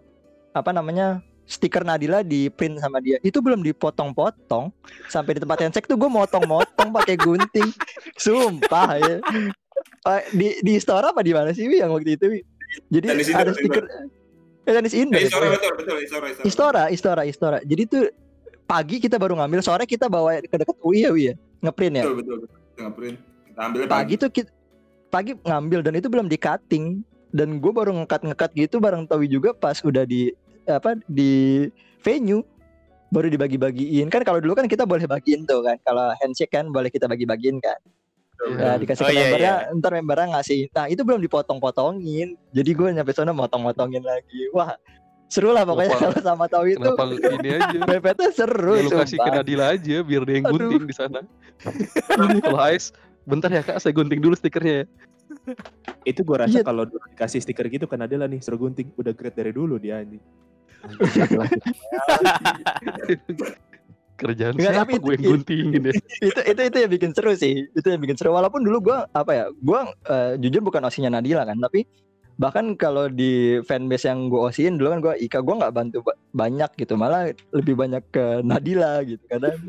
apa 0.51 0.71
namanya 0.71 1.19
stiker 1.45 1.85
Nadila 1.85 2.19
di 2.19 2.49
print 2.49 2.79
sama 2.79 2.97
dia 2.97 3.21
itu 3.21 3.38
belum 3.38 3.61
dipotong-potong 3.61 4.73
sampai 5.05 5.35
di 5.35 5.39
tempat 5.39 5.61
handshake 5.61 5.85
tuh 5.85 5.93
gue 5.93 6.09
motong-motong 6.09 6.89
pakai 6.91 7.15
gunting 7.15 7.69
sumpah 8.15 8.97
ya 8.97 9.15
Eh, 10.05 10.23
di 10.31 10.47
di 10.61 10.73
store 10.77 11.11
apa 11.11 11.19
di 11.19 11.33
mana 11.33 11.51
sih 11.51 11.65
Wi 11.65 11.81
yang 11.81 11.91
waktu 11.91 12.15
itu 12.15 12.25
Wi? 12.29 12.39
Jadi 12.91 13.05
Tenis 13.13 13.29
ada 13.31 13.51
stiker 13.53 13.85
eh 14.65 14.73
tenis 14.73 14.93
indoor 14.97 15.21
Eh, 15.21 15.21
ya, 15.21 15.27
Istora 15.29 15.45
pokoknya. 15.45 15.55
betul 15.55 15.73
betul 15.77 15.97
Istora 16.01 16.25
Istora. 16.25 16.45
Istora, 16.45 16.83
Istora, 16.89 17.21
Istora. 17.23 17.57
Jadi 17.61 17.83
tuh 17.85 18.03
pagi 18.65 18.97
kita 18.97 19.21
baru 19.21 19.38
ngambil, 19.38 19.61
sore 19.61 19.85
kita 19.85 20.09
bawa 20.09 20.41
ke 20.41 20.55
dekat 20.57 20.73
UI 20.81 21.05
ya, 21.05 21.09
Wi 21.13 21.23
ya, 21.29 21.33
ngeprint 21.61 22.01
ya. 22.01 22.03
Betul 22.09 22.15
betul 22.17 22.35
betul. 22.41 22.57
Kita 22.75 22.89
print. 22.91 23.17
Kita 23.21 23.61
ambilnya 23.61 23.88
Pagi 23.88 24.13
tuh 24.17 24.29
kita, 24.33 24.49
pagi 25.13 25.31
ngambil 25.38 25.79
dan 25.85 25.93
itu 25.95 26.07
belum 26.09 26.27
di 26.27 26.35
cutting 26.35 27.05
dan 27.31 27.61
gue 27.61 27.71
baru 27.71 27.93
ngekat 28.03 28.25
ngekat 28.25 28.51
gitu 28.57 28.81
bareng 28.81 29.05
Tawi 29.05 29.27
juga 29.29 29.53
pas 29.53 29.77
udah 29.79 30.03
di 30.03 30.33
apa 30.65 30.97
di 31.05 31.67
venue 32.01 32.41
baru 33.13 33.29
dibagi-bagiin 33.29 34.09
kan 34.09 34.25
kalau 34.25 34.41
dulu 34.41 34.57
kan 34.57 34.65
kita 34.65 34.83
boleh 34.83 35.05
bagiin 35.05 35.45
tuh 35.45 35.61
kan 35.61 35.77
kalau 35.85 36.11
handshake 36.19 36.51
kan 36.51 36.73
boleh 36.73 36.89
kita 36.89 37.05
bagi-bagiin 37.05 37.61
kan 37.61 37.77
Nah, 38.36 38.76
dikasih 38.76 39.02
Oh, 39.02 39.08
ke 39.08 39.12
iya, 39.12 39.19
membernya, 39.26 39.54
ntar 39.74 39.91
membernya 39.95 40.28
ngasih. 40.36 40.60
Nah, 40.69 40.86
itu 40.86 41.02
belum 41.02 41.19
dipotong-potongin. 41.19 42.36
Jadi 42.52 42.69
gue 42.71 42.88
nyampe 42.91 43.12
sana 43.12 43.32
motong-motongin 43.32 44.02
lagi. 44.02 44.52
Wah, 44.52 44.76
seru 45.26 45.50
lah 45.50 45.63
pokoknya 45.63 45.95
Kenapa- 45.95 46.12
kalau 46.12 46.19
sama 46.21 46.45
tahu 46.45 46.65
itu. 46.69 46.84
Kenapa 46.84 47.04
ini 47.10 47.50
aja? 47.56 47.78
Mepetnya 47.89 48.30
seru. 48.30 48.76
Ya, 48.76 48.84
lu 48.84 48.89
kasih 48.93 49.17
ke. 49.17 49.30
Nadila 49.32 49.65
aja 49.71 49.95
biar 50.04 50.21
dia 50.24 50.36
yang 50.38 50.45
Aduh. 50.45 50.58
gunting 50.67 50.84
di 50.86 50.95
sana. 50.95 51.19
Kalau 52.43 52.60
Ais, 52.60 52.91
bentar 53.24 53.48
ya 53.48 53.63
kak, 53.63 53.80
saya 53.80 53.95
gunting 53.95 54.19
dulu 54.19 54.36
stikernya 54.36 54.84
ya. 54.84 54.86
Itu 56.04 56.21
gue 56.21 56.38
rasa 56.38 56.62
Iya. 56.62 56.63
kalau 56.63 56.86
dikasih 56.86 57.41
stiker 57.41 57.65
gitu 57.65 57.89
kan 57.89 57.98
Nadila 57.98 58.30
nih 58.30 58.38
suruh 58.39 58.62
gunting 58.62 58.93
udah 58.93 59.10
grade 59.10 59.34
dari 59.34 59.50
dulu 59.50 59.80
dia 59.80 60.04
anjing. 60.04 60.21
Kerjaan 64.15 64.56
Enggak, 64.56 64.73
siapa 64.73 64.84
tapi 64.88 64.93
gue 64.95 65.12
yang 65.12 65.19
itu- 65.19 65.32
guntingin 65.36 65.82
ya? 65.84 65.93
itu 66.32 66.39
itu 66.47 66.62
itu 66.71 66.78
yang 66.80 66.91
bikin 66.91 67.12
seru 67.12 67.32
sih. 67.36 67.67
Itu 67.75 67.88
yang 67.91 67.99
bikin 67.99 68.15
seru. 68.15 68.32
Walaupun 68.32 68.63
dulu 68.63 68.78
gua 68.91 69.12
apa 69.12 69.32
ya 69.32 69.45
gua 69.60 69.91
eh, 70.08 70.39
jujur 70.39 70.63
bukan 70.63 70.88
osinya 70.88 71.12
Nadila 71.12 71.43
kan 71.43 71.60
tapi 71.60 71.84
bahkan 72.36 72.75
kalau 72.75 73.08
di 73.08 73.60
fanbase 73.63 74.08
yang 74.08 74.28
gua 74.28 74.47
osiin 74.47 74.80
dulu 74.80 74.88
kan 74.91 74.99
gua 75.04 75.13
Ika 75.19 75.43
gua 75.43 75.56
nggak 75.67 75.75
bantu 75.75 75.97
ba- 75.99 76.19
banyak 76.32 76.71
gitu. 76.80 76.95
Malah 76.95 77.32
lebih 77.51 77.75
banyak 77.75 78.04
ke 78.08 78.39
Nadila 78.39 79.04
gitu. 79.04 79.19
Kadang 79.28 79.60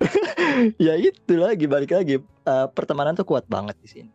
ya 0.84 0.94
itu 0.96 1.32
lagi 1.34 1.64
balik 1.64 1.92
lagi. 1.92 2.20
Eh, 2.20 2.66
pertemanan 2.76 3.16
tuh 3.16 3.24
kuat 3.24 3.48
banget 3.48 3.76
di 3.80 3.88
sini. 3.88 4.10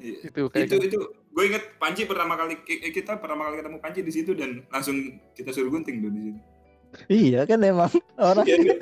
Itu 0.00 0.48
kayak 0.48 0.64
itu 0.64 0.76
itu. 0.88 1.00
Gue 1.28 1.44
inget 1.46 1.76
Panji 1.76 2.02
pertama 2.08 2.34
kali 2.34 2.56
eh, 2.64 2.90
kita 2.90 3.20
pertama 3.20 3.46
kali 3.46 3.60
ketemu 3.60 3.78
Panji 3.78 4.00
di 4.00 4.10
situ 4.10 4.32
dan 4.32 4.64
langsung 4.72 4.96
kita 5.36 5.52
suruh 5.52 5.68
gunting 5.68 6.00
tuh 6.00 6.10
di 6.10 6.20
situ. 6.32 6.40
Iya 7.06 7.40
kan 7.42 7.60
emang 7.60 7.90
orang 8.16 8.44
Iya, 8.44 8.76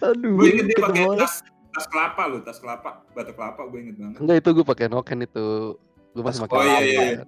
aduh 0.06 0.30
gue 0.34 0.46
inget 0.48 0.66
dia 0.68 0.78
pakai 0.78 1.04
tas 1.16 1.44
tas 1.70 1.86
kelapa 1.86 2.22
loh, 2.26 2.40
tas 2.40 2.58
kelapa, 2.58 2.90
batu 3.12 3.30
kelapa 3.30 3.62
gue 3.64 3.78
inget 3.78 3.96
banget. 3.96 4.16
Enggak 4.18 4.36
itu 4.38 4.48
gue 4.52 4.66
pakai 4.66 4.86
noken 4.86 5.18
itu. 5.20 5.46
Gue 6.10 6.22
masih 6.24 6.42
pakai 6.42 6.56
Oh, 6.56 6.64
iya, 6.64 6.78
iya, 6.80 6.90
iya. 6.90 7.22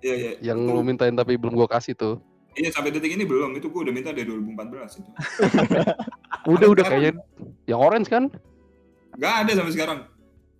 Iya 0.00 0.14
iya. 0.16 0.32
Yang 0.42 0.58
lu 0.66 0.80
mintain 0.80 1.12
tapi 1.12 1.36
belum 1.36 1.52
gue 1.54 1.68
kasih 1.68 1.92
tuh. 1.92 2.16
Iya 2.52 2.72
sampai 2.72 2.88
detik 2.88 3.10
ini 3.10 3.22
belum. 3.22 3.52
Itu 3.54 3.68
gue 3.68 3.80
udah 3.82 3.92
minta 3.92 4.08
dari 4.08 4.24
2014 4.24 4.98
itu. 4.98 5.10
Udah 6.52 6.68
udah 6.68 6.84
kayaknya 6.84 7.12
yang 7.66 7.78
orange 7.78 8.08
kan? 8.08 8.26
Gak 9.14 9.34
ada 9.44 9.52
sampai 9.54 9.72
sekarang. 9.72 9.98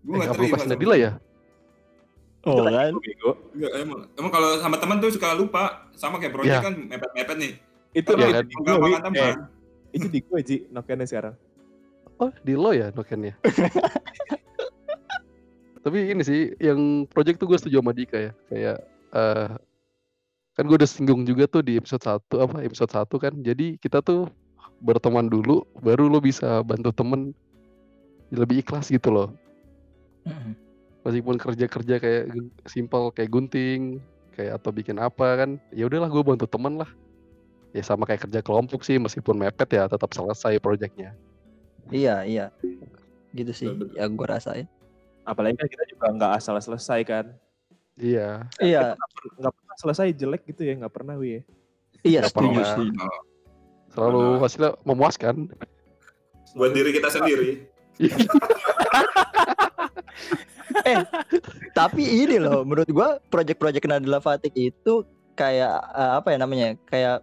Gue 0.00 0.14
Eh, 0.14 0.18
gak 0.20 0.28
terima. 0.30 0.46
kasih 0.52 0.60
sampai- 0.60 0.70
Nadila 0.76 0.96
ya? 0.96 1.10
oh 2.42 2.58
kan. 2.60 2.92
Nggak, 3.52 3.72
emang, 3.80 3.98
emang 4.12 4.30
kalau 4.30 4.50
sama 4.58 4.76
teman 4.76 4.96
tuh 4.98 5.08
suka 5.08 5.32
lupa. 5.32 5.88
Sama 5.92 6.18
kayak 6.18 6.32
project 6.32 6.52
Iya. 6.52 6.60
kan 6.60 6.74
mepet-mepet 6.76 7.36
nih. 7.38 7.52
Itu 7.92 8.16
di 8.16 8.24
kan? 8.24 8.44
di 8.48 8.54
gue. 8.56 8.72
Eh, 9.20 9.34
itu 9.92 10.06
di 10.08 10.20
gue 10.24 10.40
Ji, 10.40 10.56
nokennya 10.72 11.04
sekarang. 11.04 11.34
Oh 12.16 12.32
di 12.40 12.54
lo 12.56 12.72
ya 12.72 12.88
nokennya? 12.92 13.36
Tapi 15.82 15.98
ini 16.14 16.22
sih 16.22 16.54
yang 16.62 17.10
project 17.10 17.42
tuh 17.42 17.50
gue 17.50 17.58
setuju 17.58 17.82
sama 17.82 17.92
Dika 17.92 18.16
ya. 18.16 18.32
Kayak 18.48 18.78
eh 19.12 19.48
kan 20.52 20.64
gue 20.68 20.76
udah 20.76 20.88
singgung 20.88 21.24
juga 21.24 21.48
tuh 21.48 21.64
di 21.64 21.80
episode 21.80 22.04
1 22.04 22.44
apa 22.44 22.56
episode 22.62 22.92
1 22.92 23.08
kan. 23.18 23.34
Jadi 23.42 23.76
kita 23.82 24.00
tuh 24.00 24.30
berteman 24.82 25.26
dulu 25.26 25.66
baru 25.82 26.06
lo 26.06 26.22
bisa 26.22 26.62
bantu 26.62 26.94
temen 26.94 27.34
lebih 28.30 28.62
ikhlas 28.64 28.88
gitu 28.88 29.10
loh. 29.10 29.28
Meskipun 31.02 31.36
kerja-kerja 31.36 31.98
kayak 31.98 32.24
simple 32.70 33.10
kayak 33.10 33.34
gunting 33.34 33.98
kayak 34.38 34.62
atau 34.62 34.70
bikin 34.70 35.02
apa 35.02 35.42
kan. 35.42 35.50
Ya 35.74 35.90
udahlah 35.90 36.06
gue 36.06 36.22
bantu 36.22 36.46
temen 36.46 36.78
lah. 36.78 36.90
Ya 37.72 37.80
sama 37.80 38.04
kayak 38.04 38.28
kerja 38.28 38.40
kelompok 38.44 38.84
sih 38.84 39.00
meskipun 39.00 39.36
mepet 39.36 39.68
ya 39.72 39.88
tetap 39.88 40.12
selesai 40.12 40.60
projectnya. 40.60 41.16
iya 41.90 42.22
iya 42.22 42.46
gitu 43.34 43.50
sih 43.50 43.66
Betul, 43.74 43.96
yang 43.98 44.14
gua 44.14 44.38
rasain 44.38 44.68
Apalagi 45.22 45.54
kan 45.58 45.66
kita 45.70 45.84
juga 45.90 46.06
nggak 46.14 46.32
asal 46.38 46.54
selesai 46.58 47.00
kan. 47.06 47.24
Iya. 47.94 48.42
iya 48.58 48.98
Nggak 49.38 49.52
pernah 49.54 49.76
selesai 49.78 50.10
jelek 50.12 50.42
gitu 50.50 50.66
ya, 50.66 50.74
nggak 50.82 50.90
pernah 50.90 51.14
Wi. 51.14 51.42
iya 52.02 52.26
Nggak 52.26 52.32
setuju 52.34 52.58
pernah. 52.58 53.06
Oh, 53.06 53.20
Selalu 53.94 54.22
hasilnya 54.42 54.70
memuaskan. 54.82 55.34
buat 56.52 56.72
diri 56.74 56.90
kita 56.92 57.08
sendiri. 57.08 57.64
tapi 61.78 62.02
ini 62.02 62.36
loh 62.42 62.64
menurut 62.66 62.88
gua 62.90 63.20
project-project 63.30 63.84
Nadila 63.86 64.18
Fatik 64.18 64.52
itu 64.52 65.04
kayak 65.32 65.76
eh, 65.94 66.12
apa 66.18 66.28
ya 66.34 66.38
namanya 66.40 66.68
kayak 66.88 67.22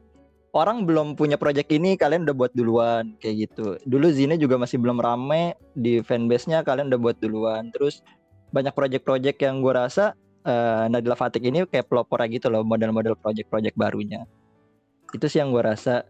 orang 0.53 0.85
belum 0.85 1.13
punya 1.13 1.38
project 1.38 1.69
ini 1.69 1.95
kalian 1.95 2.25
udah 2.25 2.35
buat 2.35 2.51
duluan 2.57 3.13
kayak 3.21 3.49
gitu 3.49 3.77
dulu 3.85 4.09
Zine 4.09 4.35
juga 4.35 4.57
masih 4.57 4.81
belum 4.81 4.97
rame 4.97 5.53
di 5.77 6.01
fanbase-nya 6.01 6.65
kalian 6.65 6.89
udah 6.89 6.99
buat 7.01 7.17
duluan 7.21 7.69
terus 7.69 8.01
banyak 8.49 8.73
project-project 8.73 9.38
yang 9.45 9.62
gua 9.62 9.85
rasa 9.85 10.17
eh, 10.43 10.85
Nadila 10.89 11.13
Fatik 11.13 11.45
ini 11.45 11.65
kayak 11.69 11.85
pelopor 11.85 12.21
gitu 12.25 12.49
loh 12.49 12.65
model-model 12.65 13.13
project-project 13.19 13.77
barunya 13.77 14.25
itu 15.13 15.25
sih 15.29 15.41
yang 15.41 15.53
gua 15.53 15.73
rasa 15.73 16.05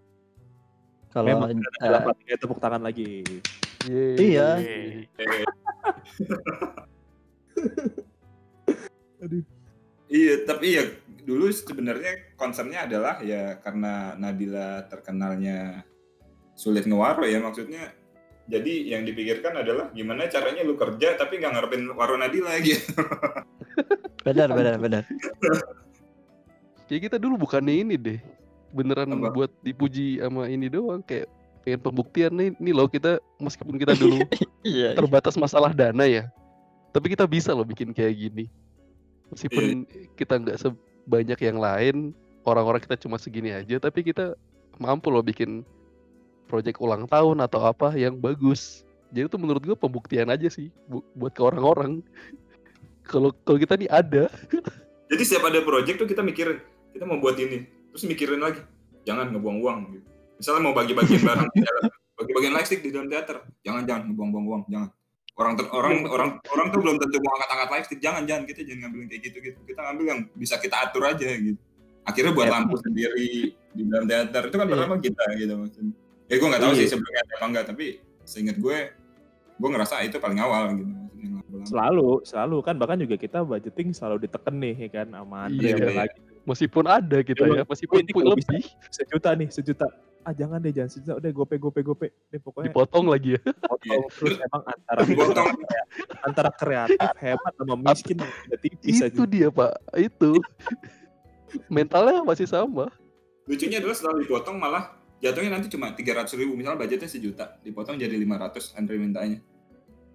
kalau 1.10 1.41
eh, 1.49 1.58
Dalam 1.82 2.06
hatinya 2.06 2.38
tepuk 2.38 2.60
tangan 2.62 2.82
lagi. 2.86 3.25
Iya. 3.89 4.62
Yeay. 4.62 5.10
Iya, 10.10 10.34
tapi 10.45 10.67
ya 10.73 10.84
dulu 11.30 11.54
sebenarnya 11.54 12.34
concernnya 12.34 12.89
adalah 12.89 13.22
ya 13.22 13.62
karena 13.62 14.18
Nadila 14.18 14.89
terkenalnya 14.89 15.86
sulit 16.58 16.89
ngewaro 16.89 17.30
ya 17.30 17.38
maksudnya. 17.38 17.94
Jadi 18.50 18.89
yang 18.89 19.06
dipikirkan 19.06 19.62
adalah 19.62 19.94
gimana 19.94 20.26
caranya 20.26 20.65
lu 20.65 20.74
kerja 20.74 21.13
tapi 21.22 21.38
nggak 21.38 21.54
ngarepin 21.54 21.86
waro 21.94 22.18
Nadila 22.18 22.58
gitu. 22.65 22.82
benar 24.26 24.50
benar 24.52 24.76
benar 24.82 25.04
Kayak 26.89 27.02
kita 27.13 27.18
dulu 27.22 27.46
bukannya 27.46 27.86
ini 27.86 27.94
deh. 27.94 28.20
Beneran 28.74 29.13
Apa? 29.13 29.30
buat 29.30 29.52
dipuji 29.62 30.18
sama 30.18 30.50
ini 30.50 30.65
doang 30.65 31.06
kayak 31.06 31.30
pengen 31.62 31.82
pembuktian 31.86 32.34
nih, 32.34 32.50
nih 32.58 32.74
loh 32.74 32.89
kita 32.89 33.22
meskipun 33.38 33.78
kita 33.78 33.94
dulu 33.94 34.18
iya 34.65 34.98
terbatas 34.98 35.38
masalah 35.38 35.70
dana 35.70 36.10
ya. 36.10 36.26
Tapi 36.89 37.13
kita 37.13 37.30
bisa 37.30 37.54
loh 37.54 37.65
bikin 37.70 37.94
kayak 37.94 38.18
gini. 38.18 38.50
Meskipun 39.30 39.86
kita 40.18 40.42
nggak 40.42 40.58
sebanyak 41.10 41.41
yang 41.41 41.58
lain, 41.58 41.95
orang-orang 42.45 42.86
kita 42.86 42.93
cuma 43.02 43.17
segini 43.17 43.50
aja, 43.50 43.82
tapi 43.82 44.06
kita 44.06 44.38
mampu 44.78 45.10
loh 45.10 45.26
bikin 45.26 45.65
project 46.45 46.78
ulang 46.78 47.10
tahun 47.10 47.41
atau 47.41 47.65
apa 47.65 47.98
yang 47.98 48.22
bagus. 48.22 48.86
Jadi 49.10 49.26
itu 49.26 49.38
menurut 49.41 49.65
gua 49.65 49.74
pembuktian 49.74 50.30
aja 50.30 50.45
sih 50.54 50.69
bu- 50.86 51.02
buat 51.17 51.34
ke 51.34 51.41
orang-orang. 51.41 52.06
Kalau 53.10 53.34
kalau 53.41 53.58
kita 53.58 53.74
nih 53.74 53.89
ada, 53.89 54.30
Jadi 55.10 55.24
setiap 55.26 55.50
ada 55.50 55.65
project 55.65 55.98
tuh 55.98 56.06
kita 56.06 56.22
mikirin 56.22 56.62
kita 56.93 57.10
mau 57.10 57.17
buat 57.17 57.34
ini, 57.41 57.65
terus 57.89 58.06
mikirin 58.06 58.38
lagi 58.38 58.62
jangan 59.02 59.34
ngebuang 59.34 59.58
uang 59.65 59.78
gitu. 59.98 60.06
Misalnya 60.38 60.62
mau 60.62 60.78
bagi-bagiin 60.78 61.26
barang 61.26 61.50
di 61.50 61.65
dalam, 61.65 61.89
bagi-bagiin 62.22 62.54
lightstick 62.54 62.86
di 62.86 62.93
dalam 62.93 63.10
teater, 63.10 63.41
jangan 63.65 63.82
jangan 63.89 64.13
ngebuang-buang 64.13 64.45
uang, 64.45 64.63
jangan. 64.69 64.93
Orang 65.36 65.54
ter- 65.56 65.70
orang 65.70 66.04
orang 66.06 66.30
orang 66.50 66.68
tuh 66.70 66.80
belum 66.80 66.96
tentu 66.98 67.18
mau 67.22 67.32
angkat-angkat 67.36 67.70
lightstick, 67.70 68.00
jangan 68.00 68.24
jangan 68.26 68.44
kita 68.44 68.62
jangan 68.63 68.80
ngambil 68.86 69.00
yang 69.00 69.10
kayak 69.10 69.24
gitu 69.24 69.38
gitu. 69.39 69.60
Kita 69.63 69.80
ngambil 69.86 70.06
yang 70.08 70.20
bisa 70.34 70.56
kita 70.58 70.76
atur 70.80 71.04
aja 71.06 71.28
gitu. 71.32 71.60
Akhirnya 72.04 72.32
buat 72.34 72.48
Ya. 72.50 72.54
lampu 72.58 72.76
sendiri 72.80 73.30
di 73.54 73.82
dalam 73.86 74.06
teater 74.06 74.44
itu 74.48 74.56
kan 74.56 74.65
Iya. 74.65 74.74
pertama 74.76 74.96
kita 74.98 75.24
gitu 75.38 75.54
maksudnya. 75.56 75.94
Ya 76.26 76.36
gue 76.36 76.48
nggak 76.48 76.62
tahu 76.62 76.72
Iya. 76.74 76.80
sih 76.80 76.88
sebelumnya 76.89 77.22
apa 77.24 77.46
enggak, 77.46 77.65
tapi 77.68 77.86
seingat 78.26 78.58
gue 78.58 78.78
gue 79.60 79.70
ngerasa 79.70 79.96
itu 80.04 80.18
paling 80.18 80.39
awal 80.39 80.74
gitu. 80.74 80.92
Selalu, 81.68 82.24
selalu 82.24 82.58
kan 82.63 82.76
bahkan 82.78 82.96
juga 82.96 83.15
kita 83.15 83.44
budgeting 83.44 83.92
selalu 83.92 84.24
diteken 84.24 84.56
nih 84.56 84.76
ya 84.80 84.89
kan 84.94 85.08
sama 85.12 85.38
Andre 85.46 85.68
Iya, 85.68 85.76
iya. 85.76 85.92
lagi 86.08 86.18
meskipun 86.46 86.86
ada 86.88 87.18
kita 87.20 87.44
Iya, 87.44 87.56
ya, 87.60 87.63
meskipun 87.68 87.98
bisa. 88.00 88.20
lebih 88.24 88.63
sejuta 88.89 89.30
nih 89.36 89.48
sejuta 89.52 89.88
ah 90.21 90.34
jangan 90.34 90.60
deh 90.60 90.69
jangan 90.69 90.89
sejuta 90.89 91.13
udah 91.15 91.32
gope 91.32 91.55
gope 91.55 91.82
gope 91.82 92.08
deh 92.27 92.38
pokoknya 92.38 92.69
dipotong 92.69 93.05
lagi 93.08 93.29
ya. 93.34 93.41
potong 93.62 94.03
terus 94.12 94.36
emang 94.38 94.63
antara 94.65 94.99
Dipotong. 95.01 95.47
antara 96.21 96.49
kreatif 96.51 96.99
hebat 97.17 97.53
sama 97.53 97.75
miskin 97.77 98.17
udah 98.19 98.60
tipis 98.60 99.00
aja 99.00 99.10
Itu 99.10 99.23
dia 99.23 99.48
pak, 99.48 99.71
itu 99.96 100.31
mentalnya 101.67 102.21
masih 102.21 102.46
sama. 102.46 102.91
lucunya 103.46 103.79
adalah 103.79 103.96
setelah 103.96 104.19
dipotong 104.19 104.56
malah 104.56 104.83
jatuhnya 105.17 105.52
nanti 105.52 105.67
cuma 105.67 105.89
300 105.89 106.29
ribu 106.35 106.54
misalnya 106.54 106.77
budgetnya 106.77 107.08
sejuta 107.08 107.58
dipotong 107.60 107.98
jadi 107.98 108.13
500 108.13 108.77
Andre 108.77 108.96
mintanya 108.96 109.39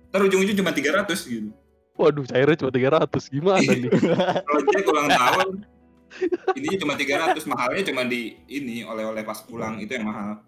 ntar 0.09 0.23
ujung-ujung 0.23 0.55
cuma 0.57 0.71
300 0.71 1.11
gitu 1.25 1.51
Waduh, 1.95 2.27
cairnya 2.27 2.55
cuma 2.57 2.71
300 2.71 3.07
gimana 3.29 3.63
nih? 3.65 3.87
project 4.43 4.85
ulang 4.85 5.07
tahun 5.09 5.49
ininya 6.53 6.79
cuma 6.79 6.95
300 6.95 7.43
mahalnya 7.45 7.83
cuma 7.85 8.03
di 8.03 8.37
ini 8.47 8.83
oleh-oleh 8.83 9.23
pas 9.23 9.41
pulang 9.41 9.79
itu 9.79 9.91
yang 9.91 10.07
mahal 10.07 10.43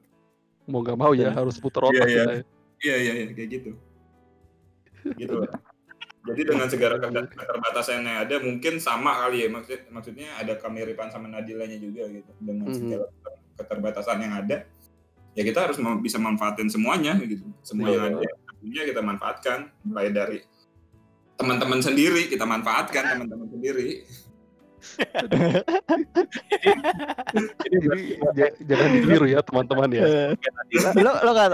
Mau 0.66 0.82
nggak 0.82 0.94
mau 0.94 1.10
ya 1.10 1.30
Iya. 1.30 1.30
harus 1.32 1.56
putar 1.56 1.84
otak 1.84 1.94
Iya, 1.94 2.04
iya. 2.04 2.16
kita 2.16 2.32
ya. 2.32 2.42
iya 2.76 2.96
iya 2.96 3.12
iya 3.14 3.26
kayak 3.30 3.50
gitu 3.52 3.70
gitu 5.14 5.36
jadi 6.26 6.42
dengan 6.42 6.66
segala 6.66 6.98
keter- 6.98 7.30
keterbatasan 7.30 8.02
yang 8.02 8.18
ada 8.20 8.36
mungkin 8.38 8.74
sama 8.78 9.14
kali 9.16 9.46
ya 9.46 9.48
maksud 9.48 9.78
maksudnya 9.88 10.26
ada 10.34 10.58
kemiripan 10.58 11.06
sama 11.06 11.26
Nadilanya 11.26 11.78
juga 11.78 12.02
gitu 12.08 12.30
dengan 12.36 12.66
Mhm. 12.66 12.74
segala 12.74 13.06
keterbatasan 13.54 14.18
yang 14.20 14.34
ada 14.34 14.66
ya 15.32 15.42
kita 15.42 15.58
harus 15.62 15.78
mem- 15.78 16.02
bisa 16.02 16.18
manfaatin 16.18 16.66
semuanya 16.66 17.14
gitu 17.20 17.46
semua 17.62 17.86
yang 17.88 18.02
Iya. 18.12 18.18
ada 18.18 18.26
waktunya 18.50 18.82
kita 18.84 19.00
manfaatkan 19.00 19.58
mulai 19.80 20.10
dari 20.10 20.38
teman-teman 21.36 21.78
sendiri 21.78 22.26
kita 22.26 22.42
manfaatkan 22.42 23.04
teman-teman 23.06 23.46
sendiri 23.46 24.02
Jadi 27.62 27.78
j- 28.36 28.56
jangan 28.64 28.88
ditiru 28.96 29.26
ya 29.28 29.40
teman-teman 29.42 29.90
ya. 29.92 30.02
Eh, 30.04 30.30
lo 31.00 31.12
lo 31.22 31.30
nggak 31.34 31.48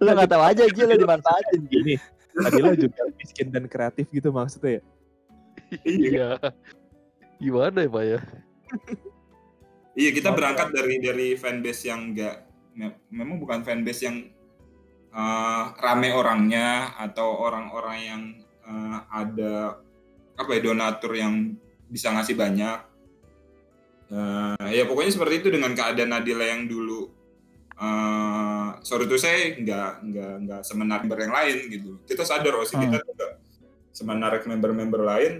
lo 0.00 0.10
nggak 0.14 0.30
tahu 0.30 0.42
aja 0.44 0.62
Ji 0.70 0.82
lo 0.86 0.94
dimanfaatin. 0.94 1.60
Gini, 1.66 1.94
Nadila 2.36 2.72
juga 2.76 3.02
miskin 3.16 3.48
dan 3.50 3.64
kreatif 3.66 4.06
gitu 4.10 4.30
maksudnya 4.30 4.78
ya. 4.78 4.82
Iya. 5.86 6.28
Gimana 7.40 7.78
ya 7.86 7.90
Pak 7.90 8.04
ya? 8.04 8.20
iya 9.98 10.10
kita 10.14 10.30
berangkat 10.30 10.70
dari 10.70 11.02
dari 11.02 11.28
fanbase 11.34 11.90
yang 11.90 12.14
enggak 12.14 12.46
memang 13.10 13.42
bukan 13.42 13.66
fanbase 13.66 14.06
yang 14.06 14.16
eh, 15.10 15.64
rame 15.82 16.14
orangnya 16.14 16.94
atau 16.98 17.34
orang-orang 17.42 17.98
yang 17.98 18.22
eh, 18.62 18.98
ada 19.10 19.82
apa 20.38 20.50
ya 20.56 20.60
donatur 20.62 21.12
yang 21.18 21.58
bisa 21.90 22.14
ngasih 22.14 22.38
banyak. 22.38 22.78
Eh, 24.10 24.68
ya 24.74 24.86
pokoknya 24.90 25.14
seperti 25.14 25.42
itu 25.42 25.48
dengan 25.54 25.70
keadaan 25.74 26.10
Nadila 26.10 26.42
yang 26.46 26.66
dulu. 26.66 27.10
Eh 27.80 28.68
sorry 28.82 29.06
tuh 29.06 29.16
saya 29.16 29.54
nggak 29.56 29.90
nggak 30.10 30.32
nggak 30.46 30.60
semenarik 30.66 31.02
member 31.06 31.20
yang 31.22 31.34
lain 31.34 31.56
gitu. 31.70 31.90
Kita 32.06 32.22
sadar 32.26 32.54
oh 32.58 32.66
Hmm. 32.66 32.82
kita 32.90 32.98
nggak 33.02 33.32
semenarik 33.94 34.42
member-member 34.46 35.02
lain. 35.02 35.32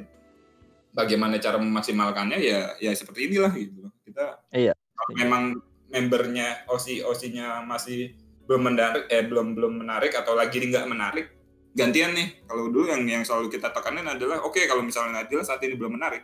Bagaimana 0.91 1.39
cara 1.39 1.59
memaksimalkannya? 1.59 2.39
Ya 2.39 2.75
ya 2.79 2.91
seperti 2.95 3.31
inilah 3.31 3.51
gitu. 3.55 3.91
Kita 4.07 4.43
Iya. 4.51 4.75
memang 5.19 5.59
membernya 5.91 6.63
osi 6.71 7.03
osinya 7.03 7.67
masih 7.67 8.15
belum 8.47 8.71
menarik 8.71 9.11
eh 9.11 9.27
belum 9.27 9.55
belum 9.59 9.83
menarik 9.83 10.15
atau 10.15 10.35
lagi 10.39 10.63
nggak 10.63 10.87
menarik 10.87 11.27
gantian 11.75 12.15
nih. 12.15 12.47
Kalau 12.47 12.71
dulu 12.71 12.87
yang 12.87 13.03
yang 13.07 13.23
selalu 13.27 13.51
kita 13.51 13.75
tekanin 13.75 14.07
adalah 14.07 14.43
oke 14.47 14.59
kalau 14.71 14.83
misalnya 14.87 15.23
Nadila 15.23 15.43
saat 15.43 15.63
ini 15.67 15.75
belum 15.75 15.99
menarik 15.99 16.23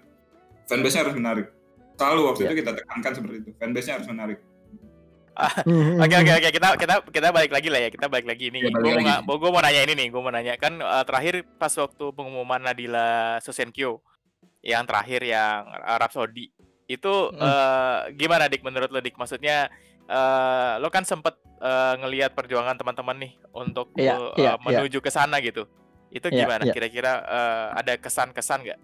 fanbase-nya 0.66 1.02
harus 1.06 1.16
menarik 1.16 1.46
selalu 1.96 2.20
waktu 2.26 2.40
Iya. 2.40 2.48
itu 2.48 2.54
kita 2.60 2.72
tekankan 2.76 3.12
seperti 3.14 3.36
itu 3.40 3.50
fanbase-nya 3.56 3.94
harh 3.96 4.08
menarik 4.08 4.38
Oke 6.00 6.16
oke 6.16 6.32
oke 6.32 6.48
kita 6.48 6.68
kita 6.80 6.94
kita 7.12 7.28
balik 7.28 7.52
lagi 7.52 7.68
lah 7.68 7.80
ya 7.84 7.90
kita 7.92 8.08
balik 8.08 8.24
lagi 8.24 8.48
nih. 8.48 8.60
Iya, 8.64 8.72
balik 8.72 9.04
Gue 9.04 9.20
mau 9.20 9.36
gue 9.36 9.50
mau 9.52 9.60
nanya 9.60 9.84
ini 9.84 9.92
nih, 9.92 10.06
gue 10.08 10.16
mau 10.16 10.32
nanya 10.32 10.56
kan 10.56 10.80
eh, 10.80 11.04
terakhir 11.04 11.44
pas 11.60 11.68
waktu 11.68 12.04
pengumuman 12.10 12.56
Nadila 12.56 13.36
Sosenkyo 13.38 14.00
yang 14.64 14.88
terakhir 14.88 15.20
yang 15.20 15.68
Arab 15.84 16.08
Saudi 16.08 16.48
itu 16.88 17.12
Hmm. 17.28 17.36
eh, 17.36 17.98
gimana 18.16 18.48
dik 18.48 18.64
menurut 18.64 18.88
lo 18.88 18.96
dik? 18.98 19.12
Maksudnya 19.14 19.68
eh, 20.08 20.72
lo 20.80 20.88
kan 20.88 21.04
sempet 21.04 21.36
eh, 21.60 21.94
ngelihat 22.00 22.32
perjuangan 22.32 22.72
teman-teman 22.74 23.20
nih 23.20 23.32
untuk 23.52 23.92
Iya, 23.92 24.16
eh, 24.16 24.40
iya, 24.40 24.52
iya. 24.56 24.62
menuju 24.80 25.04
ke 25.04 25.12
sana 25.12 25.36
gitu. 25.40 25.68
Itu 26.08 26.32
Iya, 26.32 26.48
gimana? 26.48 26.64
iya. 26.64 26.72
Kira-kira 26.72 27.12
eh, 27.20 27.66
ada 27.76 27.92
kesan-kesan 28.00 28.64
nggak? 28.64 28.80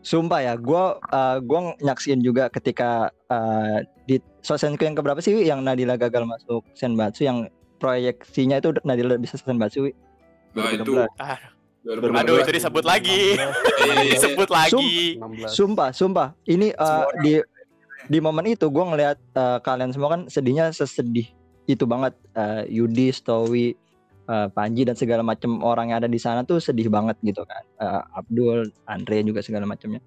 Sumpah 0.00 0.40
ya, 0.40 0.54
gua 0.56 0.96
uh, 1.12 1.36
gua 1.44 1.76
nyaksiin 1.84 2.24
juga 2.24 2.48
ketika 2.48 3.12
uh, 3.28 3.84
di 4.08 4.16
Sosenku 4.40 4.80
yang 4.80 4.96
keberapa 4.96 5.20
sih 5.20 5.36
yang 5.44 5.60
Nadila 5.60 6.00
gagal 6.00 6.24
masuk 6.24 6.64
Senbatsu 6.72 7.28
yang 7.28 7.52
proyeksinya 7.76 8.60
itu 8.64 8.72
Nadila 8.80 9.20
bisa 9.20 9.36
Senbatsu 9.36 9.92
nah 10.50 10.66
itu 10.72 10.82
2016. 10.82 11.14
Ah, 11.20 11.38
2016. 11.86 12.20
Aduh 12.26 12.36
itu 12.42 12.52
disebut 12.58 12.84
lagi, 12.84 13.20
disebut 14.16 14.48
lagi. 14.50 15.20
16. 15.20 15.46
Sumpah, 15.52 15.88
sumpah. 15.94 16.28
Ini 16.48 16.74
uh, 16.74 17.06
di 17.22 17.38
di 18.08 18.18
momen 18.18 18.50
itu 18.50 18.66
gua 18.72 18.90
ngelihat 18.90 19.18
uh, 19.36 19.62
kalian 19.62 19.92
semua 19.92 20.16
kan 20.16 20.20
sedihnya 20.26 20.72
sesedih 20.72 21.28
itu 21.70 21.84
banget 21.86 22.16
uh, 22.34 22.66
Yudi, 22.66 23.14
Stowi, 23.14 23.78
uh, 24.30 24.46
Panji 24.54 24.86
dan 24.86 24.94
segala 24.94 25.26
macam 25.26 25.58
orang 25.66 25.90
yang 25.90 25.98
ada 25.98 26.10
di 26.10 26.20
sana 26.22 26.46
tuh 26.46 26.62
sedih 26.62 26.86
banget 26.86 27.18
gitu 27.26 27.42
kan. 27.42 27.66
Uh, 27.82 28.02
Abdul, 28.14 28.70
Andre 28.86 29.26
juga 29.26 29.42
segala 29.42 29.66
macamnya. 29.66 29.98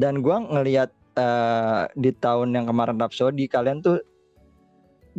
Dan 0.00 0.24
gua 0.24 0.40
ngelihat 0.40 0.88
uh, 1.20 1.84
di 1.92 2.10
tahun 2.16 2.56
yang 2.56 2.64
kemarin 2.72 2.96
Rhapsody 2.96 3.44
kalian 3.44 3.84
tuh 3.84 4.00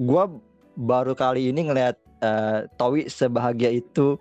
gua 0.01 0.25
baru 0.73 1.13
kali 1.13 1.53
ini 1.53 1.69
ngelihat 1.69 1.95
uh, 2.25 2.65
Towi 2.81 3.05
sebahagia 3.05 3.69
itu. 3.69 4.17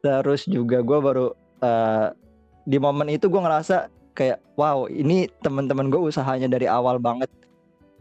Terus 0.00 0.48
juga 0.48 0.80
gua 0.80 0.98
baru 1.04 1.26
uh, 1.60 2.16
di 2.64 2.80
momen 2.80 3.12
itu 3.12 3.28
gua 3.28 3.44
ngerasa 3.44 3.92
kayak 4.18 4.42
wow 4.58 4.90
ini 4.90 5.30
teman-teman 5.46 5.94
gue 5.94 6.10
usahanya 6.10 6.50
dari 6.50 6.66
awal 6.66 6.98
banget 6.98 7.30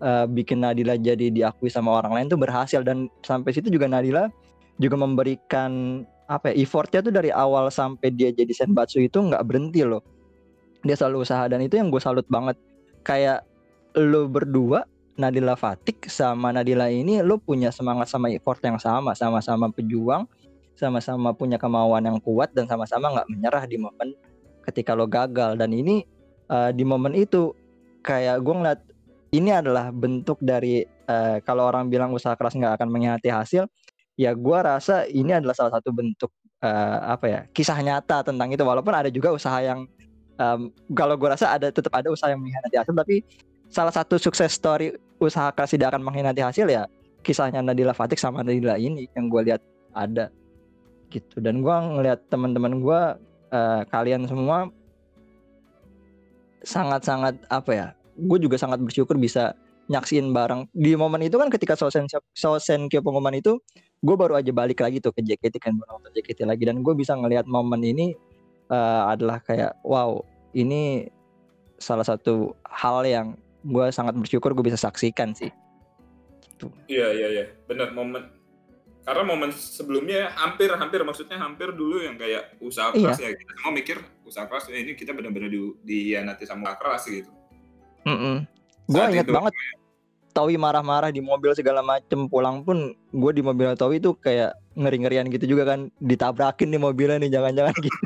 uh, 0.02 0.26
bikin 0.26 0.66
Nadila 0.66 0.98
jadi 0.98 1.30
diakui 1.30 1.70
sama 1.70 1.94
orang 2.02 2.18
lain 2.18 2.26
tuh 2.34 2.42
berhasil 2.42 2.82
dan 2.82 3.06
sampai 3.22 3.54
situ 3.54 3.70
juga 3.70 3.86
Nadila 3.86 4.26
juga 4.78 4.96
memberikan 4.98 6.04
apa 6.28 6.52
ya 6.52 6.68
effortnya 6.68 7.00
tuh 7.00 7.14
dari 7.16 7.32
awal 7.32 7.72
sampai 7.72 8.12
dia 8.12 8.30
jadi 8.36 8.52
senbatsu 8.52 9.00
itu 9.02 9.18
nggak 9.18 9.44
berhenti 9.48 9.82
loh. 9.84 10.04
Dia 10.86 10.94
selalu 10.94 11.26
usaha 11.26 11.48
dan 11.50 11.64
itu 11.64 11.80
yang 11.80 11.90
gue 11.90 12.02
salut 12.02 12.28
banget. 12.30 12.56
Kayak 13.02 13.48
lo 13.98 14.28
berdua 14.30 14.86
Nadila 15.18 15.58
Fatik 15.58 16.06
sama 16.12 16.54
Nadila 16.54 16.92
ini 16.92 17.24
lo 17.26 17.42
punya 17.42 17.74
semangat 17.74 18.12
sama 18.12 18.30
effort 18.30 18.62
yang 18.62 18.78
sama. 18.78 19.18
Sama-sama 19.18 19.72
pejuang 19.74 20.28
sama-sama 20.78 21.34
punya 21.34 21.58
kemauan 21.58 22.06
yang 22.06 22.22
kuat 22.22 22.54
dan 22.54 22.70
sama-sama 22.70 23.10
nggak 23.10 23.28
menyerah 23.34 23.66
di 23.66 23.82
momen 23.82 24.14
ketika 24.70 24.94
lo 24.94 25.10
gagal. 25.10 25.58
Dan 25.58 25.74
ini 25.74 26.06
uh, 26.54 26.70
di 26.70 26.86
momen 26.86 27.18
itu 27.18 27.56
kayak 28.06 28.46
gue 28.46 28.54
ngeliat 28.54 28.82
ini 29.34 29.50
adalah 29.52 29.90
bentuk 29.90 30.38
dari 30.40 30.86
uh, 31.10 31.42
kalau 31.44 31.68
orang 31.68 31.90
bilang 31.90 32.14
usaha 32.14 32.38
keras 32.38 32.54
nggak 32.56 32.78
akan 32.78 32.88
mengkhianati 32.94 33.30
hasil 33.34 33.66
ya 34.18 34.34
gue 34.34 34.60
rasa 34.60 35.06
ini 35.08 35.32
adalah 35.32 35.54
salah 35.54 35.78
satu 35.78 35.94
bentuk 35.94 36.34
uh, 36.66 37.14
apa 37.14 37.26
ya 37.30 37.42
kisah 37.54 37.78
nyata 37.80 38.26
tentang 38.26 38.50
itu. 38.50 38.66
Walaupun 38.66 38.92
ada 38.92 39.08
juga 39.14 39.32
usaha 39.32 39.62
yang 39.62 39.86
um, 40.42 40.74
kalau 40.98 41.16
gue 41.16 41.30
rasa 41.30 41.54
ada 41.54 41.70
tetap 41.70 41.94
ada 41.94 42.10
usaha 42.10 42.34
yang 42.34 42.42
mengkhianati 42.42 42.76
hasil. 42.82 42.94
Tapi 42.98 43.22
salah 43.70 43.94
satu 43.94 44.18
sukses 44.18 44.52
story 44.52 44.98
usaha 45.22 45.54
keras 45.54 45.72
tidak 45.72 45.94
akan 45.94 46.02
mengkhianati 46.04 46.42
hasil 46.42 46.68
ya 46.68 46.90
kisahnya 47.22 47.62
Nadila 47.62 47.94
Fatik 47.94 48.18
sama 48.18 48.42
Nadila 48.42 48.76
ini 48.82 49.06
yang 49.14 49.30
gue 49.30 49.42
lihat 49.54 49.62
ada 49.94 50.34
gitu. 51.14 51.40
Dan 51.40 51.62
gue 51.62 51.76
ngelihat 51.76 52.26
teman-teman 52.28 52.82
gue 52.82 53.02
uh, 53.54 53.82
kalian 53.94 54.26
semua 54.26 54.68
sangat-sangat 56.66 57.38
apa 57.48 57.72
ya 57.72 57.88
gue 58.18 58.38
juga 58.42 58.58
sangat 58.58 58.82
bersyukur 58.82 59.16
bisa 59.16 59.54
nyaksiin 59.88 60.32
bareng. 60.36 60.68
Di 60.76 60.94
momen 61.00 61.24
itu 61.24 61.40
kan 61.40 61.48
ketika 61.48 61.76
Sosen 61.80 62.08
Sosen 62.36 62.92
ke 62.92 63.00
pengumuman 63.00 63.36
itu 63.36 63.60
gue 64.04 64.16
baru 64.16 64.38
aja 64.38 64.52
balik 64.54 64.84
lagi 64.84 65.02
tuh 65.02 65.16
ke 65.16 65.24
JKT 65.24 65.58
kan 65.64 65.74
nonton 65.76 66.12
JKT 66.14 66.48
lagi. 66.48 66.64
Dan 66.68 66.84
gue 66.84 66.94
bisa 66.94 67.16
ngelihat 67.16 67.48
momen 67.48 67.82
ini 67.84 68.14
uh, 68.70 69.12
adalah 69.12 69.40
kayak 69.44 69.80
wow 69.88 70.20
ini 70.56 71.08
salah 71.78 72.04
satu 72.04 72.56
hal 72.68 73.06
yang 73.06 73.28
gue 73.64 73.88
sangat 73.92 74.16
bersyukur 74.16 74.54
gue 74.54 74.66
bisa 74.68 74.80
saksikan 74.80 75.32
sih. 75.34 75.52
Iya 76.90 77.14
iya 77.14 77.28
iya, 77.30 77.46
benar 77.70 77.94
momen. 77.94 78.34
Karena 79.08 79.24
momen 79.24 79.56
sebelumnya 79.56 80.36
hampir 80.36 80.68
hampir 80.76 81.00
maksudnya 81.06 81.40
hampir 81.40 81.72
dulu 81.72 82.04
yang 82.04 82.20
kayak 82.20 82.60
usaha 82.60 82.92
Iya. 82.92 83.16
keras 83.16 83.20
ya. 83.24 83.30
Kita 83.32 83.52
semua 83.56 83.72
mikir 83.72 83.98
usaha 84.28 84.46
keras 84.50 84.68
ya 84.68 84.78
ini 84.84 85.00
kita 85.00 85.16
benar-benar 85.16 85.48
di 85.48 85.62
dihianati 85.86 86.44
sama 86.44 86.68
usaha 86.68 86.78
keras 86.82 87.04
gitu. 87.08 87.32
Gue 88.88 89.04
ingat 89.14 89.28
itu. 89.28 89.36
banget. 89.36 89.54
Towi 90.36 90.54
marah-marah 90.54 91.10
di 91.10 91.18
mobil 91.18 91.50
segala 91.58 91.82
macem 91.82 92.30
pulang 92.30 92.62
pun 92.62 92.94
gue 92.94 93.32
di 93.34 93.42
mobil 93.42 93.74
Towi 93.74 93.98
tuh 93.98 94.14
kayak 94.22 94.54
ngeri-ngerian 94.78 95.28
gitu 95.34 95.58
juga 95.58 95.74
kan. 95.76 95.90
Ditabrakin 95.98 96.70
di 96.70 96.78
mobilnya 96.78 97.18
nih 97.18 97.32
jangan-jangan 97.34 97.76
gitu. 97.86 98.06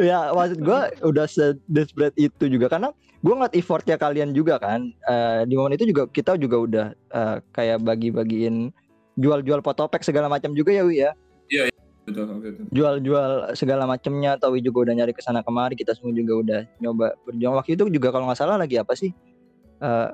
Ya 0.00 0.32
maksud 0.34 0.58
gue 0.58 0.80
udah 1.06 1.26
se-desperate 1.30 2.16
itu 2.18 2.44
juga. 2.50 2.66
Karena 2.66 2.90
gue 3.22 3.34
ngeliat 3.34 3.54
effortnya 3.54 3.94
kalian 3.94 4.34
juga 4.34 4.58
kan. 4.58 4.90
Eh, 5.06 5.46
di 5.46 5.54
momen 5.54 5.78
itu 5.78 5.86
juga 5.86 6.10
kita 6.10 6.34
juga 6.34 6.56
udah 6.58 6.86
eh, 6.94 7.36
kayak 7.54 7.86
bagi-bagiin 7.86 8.74
jual-jual 9.18 9.62
potopek 9.62 10.02
segala 10.06 10.30
macam 10.30 10.54
juga 10.54 10.70
ya 10.70 10.82
Wi 10.86 11.02
ya 11.02 11.12
Betul 12.08 12.24
betul. 12.40 12.64
jual-jual 12.72 13.30
segala 13.52 13.84
macamnya 13.84 14.40
Towi 14.40 14.64
juga 14.64 14.88
udah 14.88 14.94
nyari 15.04 15.12
ke 15.12 15.20
sana 15.20 15.44
kemari 15.44 15.76
kita 15.76 15.92
semua 15.92 16.16
juga 16.16 16.32
udah 16.40 16.60
nyoba 16.80 17.12
berjuang 17.28 17.54
waktu 17.60 17.76
itu 17.76 17.84
juga 17.92 18.08
kalau 18.10 18.26
nggak 18.26 18.38
salah 18.40 18.56
lagi 18.56 18.80
apa 18.80 18.96
sih 18.96 19.12
Eh 19.78 20.10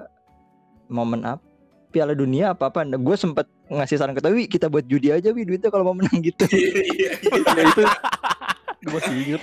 momen 0.93 1.25
apa 1.25 1.41
Piala 1.89 2.13
Dunia 2.13 2.53
apa 2.53 2.69
apa 2.69 2.83
gue 2.85 3.17
sempet 3.17 3.47
ngasih 3.71 3.97
saran 3.97 4.13
ke 4.13 4.21
Towi 4.21 4.51
kita 4.51 4.67
buat 4.69 4.85
judi 4.85 5.15
aja 5.15 5.31
wi 5.31 5.47
duitnya 5.47 5.71
kalau 5.71 5.89
mau 5.89 5.97
menang 5.97 6.21
gitu 6.21 6.45
Iya 6.51 6.83
iya. 6.91 7.11
Ya 7.55 7.63
itu 7.65 7.83
gue 8.85 8.93
masih 8.93 9.15
inget. 9.17 9.41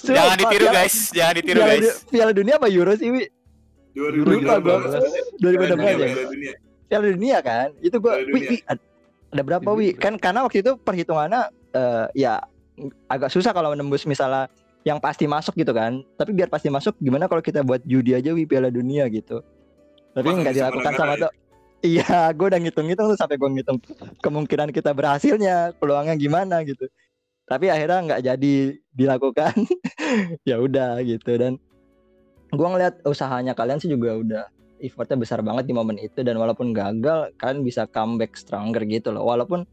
Jangan 0.00 0.36
ditiru 0.40 0.66
guys, 0.72 0.96
jangan 1.12 1.34
ditiru 1.36 1.60
Piala, 1.60 1.74
guys. 1.76 1.88
Piala 2.08 2.32
Dunia 2.32 2.54
apa 2.56 2.72
Euro 2.72 2.94
sih 2.96 3.12
wi 3.12 3.28
2016. 3.92 4.24
Lupa 4.24 4.54
gua. 4.62 4.76
2016 5.42 5.44
ya 5.44 6.06
Piala 6.08 6.24
Dunia. 6.32 6.52
Piala 6.88 7.06
Dunia 7.12 7.38
kan 7.44 7.68
itu 7.84 7.96
gue 8.00 8.12
ada 9.30 9.42
berapa 9.46 9.68
wi? 9.74 9.94
kan 9.94 10.18
karena 10.18 10.42
waktu 10.42 10.62
itu 10.66 10.74
perhitungannya 10.78 11.50
eh, 11.74 12.06
ya 12.18 12.42
agak 13.06 13.30
susah 13.30 13.54
kalau 13.54 13.70
menembus 13.70 14.02
misalnya 14.08 14.50
yang 14.82 14.98
pasti 14.98 15.28
masuk 15.28 15.54
gitu 15.60 15.70
kan. 15.76 16.00
Tapi 16.16 16.32
biar 16.32 16.48
pasti 16.48 16.72
masuk 16.72 16.96
gimana 16.98 17.28
kalau 17.28 17.44
kita 17.44 17.60
buat 17.60 17.84
judi 17.84 18.16
aja 18.16 18.32
wi 18.32 18.48
Piala 18.48 18.72
Dunia 18.72 19.06
gitu? 19.12 19.44
Tapi 20.16 20.28
nggak 20.28 20.54
dilakukan 20.56 20.92
sama 20.96 21.14
tuh. 21.20 21.32
Iya, 21.80 22.04
gue 22.36 22.46
udah 22.50 22.60
ngitung-ngitung 22.60 23.06
tuh 23.14 23.18
sampai 23.18 23.36
gue 23.36 23.50
ngitung 23.60 23.78
kemungkinan 24.24 24.72
kita 24.74 24.90
berhasilnya, 24.96 25.76
peluangnya 25.76 26.16
gimana 26.16 26.64
gitu. 26.64 26.88
Tapi 27.44 27.70
akhirnya 27.70 27.98
nggak 28.08 28.22
jadi 28.24 28.54
dilakukan. 28.96 29.54
ya 30.48 30.56
udah 30.58 31.00
gitu 31.04 31.30
dan 31.36 31.60
gue 32.50 32.66
ngeliat 32.66 32.98
usahanya 33.06 33.54
kalian 33.54 33.78
sih 33.78 33.86
juga 33.86 34.18
udah 34.18 34.44
effortnya 34.80 35.20
besar 35.20 35.44
banget 35.44 35.68
di 35.68 35.74
momen 35.76 36.00
itu 36.00 36.24
dan 36.24 36.40
walaupun 36.40 36.72
gagal 36.72 37.30
kalian 37.36 37.62
bisa 37.62 37.84
comeback 37.88 38.34
stronger 38.34 38.82
gitu 38.88 39.12
loh. 39.12 39.28
Walaupun 39.28 39.68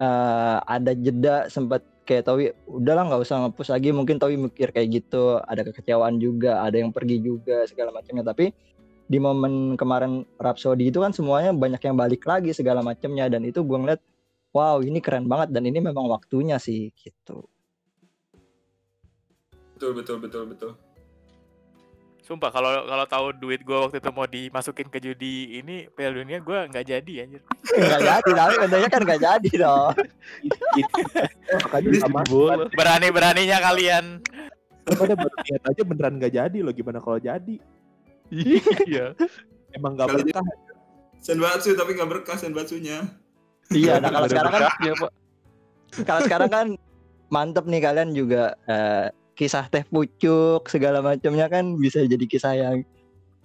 eh, 0.00 0.56
ada 0.60 0.92
jeda 0.94 1.48
sempat 1.48 1.82
kayak 2.04 2.26
Towi 2.26 2.50
udahlah 2.66 3.08
nggak 3.08 3.22
usah 3.22 3.36
ngepus 3.46 3.68
lagi. 3.72 3.90
Mungkin 3.94 4.18
Towi 4.18 4.36
mikir 4.36 4.74
kayak 4.74 4.88
gitu 4.90 5.40
ada 5.40 5.62
kekecewaan 5.64 6.20
juga 6.20 6.60
ada 6.64 6.76
yang 6.76 6.92
pergi 6.92 7.22
juga 7.22 7.64
segala 7.64 7.94
macamnya. 7.94 8.26
Tapi 8.26 8.52
di 9.10 9.18
momen 9.18 9.74
kemarin 9.74 10.22
Rhapsody 10.38 10.90
itu 10.90 11.02
kan 11.02 11.10
semuanya 11.10 11.50
banyak 11.50 11.82
yang 11.82 11.96
balik 11.98 12.22
lagi 12.26 12.50
segala 12.52 12.84
macamnya. 12.84 13.30
Dan 13.30 13.46
itu 13.46 13.62
gue 13.62 13.78
ngeliat 13.78 14.02
wow 14.52 14.82
ini 14.82 14.98
keren 14.98 15.30
banget. 15.30 15.54
Dan 15.54 15.66
ini 15.70 15.78
memang 15.78 16.10
waktunya 16.10 16.58
sih 16.58 16.90
gitu. 16.98 17.46
Betul 19.80 19.96
betul 19.96 20.16
betul 20.20 20.44
betul. 20.44 20.72
Sumpah 22.30 22.54
kalau 22.54 22.86
kalau 22.86 23.06
tahu 23.10 23.26
duit 23.42 23.66
gua 23.66 23.90
waktu 23.90 23.98
itu 23.98 24.10
mau 24.14 24.22
dimasukin 24.22 24.86
ke 24.86 25.02
judi 25.02 25.58
ini 25.58 25.90
Piala 25.90 26.22
Dunia 26.22 26.38
gua 26.38 26.62
nggak 26.70 26.86
jadi 26.86 27.26
anjir. 27.26 27.42
nggak 27.74 28.02
jadi 28.06 28.30
tapi 28.38 28.54
untungnya 28.62 28.86
kan 28.86 29.02
nggak 29.02 29.18
jadi 29.18 29.50
dong 29.58 29.94
Makanya 31.66 32.22
bola. 32.30 32.70
Berani-beraninya 32.70 33.58
kalian. 33.58 34.22
pada 34.86 35.14
baru 35.18 35.34
niat 35.42 35.62
aja 35.74 35.82
beneran 35.82 36.22
gak 36.22 36.34
jadi 36.34 36.58
loh. 36.62 36.70
Gimana 36.70 37.02
kalau 37.02 37.18
jadi? 37.18 37.58
Iya. 38.30 39.18
Emang 39.74 39.98
gak 39.98 40.14
Kalau 40.14 40.22
berkah. 40.22 40.42
Senbatsu 41.18 41.74
tapi 41.74 41.98
nggak 41.98 42.10
berkah 42.14 42.38
senbatsunya. 42.38 43.10
iya 43.74 43.98
nah 43.98 44.10
kalau 44.14 44.26
sekarang 44.30 44.50
kan 44.54 44.62
Pak. 44.70 45.12
kalau 46.06 46.20
sekarang 46.26 46.50
kan 46.50 46.66
mantep 47.30 47.66
nih 47.66 47.82
kalian 47.82 48.10
juga 48.14 48.54
eh, 48.66 49.14
kisah 49.40 49.64
teh 49.66 49.80
pucuk 49.88 50.68
segala 50.68 51.00
macamnya 51.00 51.48
kan 51.48 51.64
bisa 51.80 52.04
jadi 52.04 52.24
kisah 52.28 52.52
yang 52.52 52.76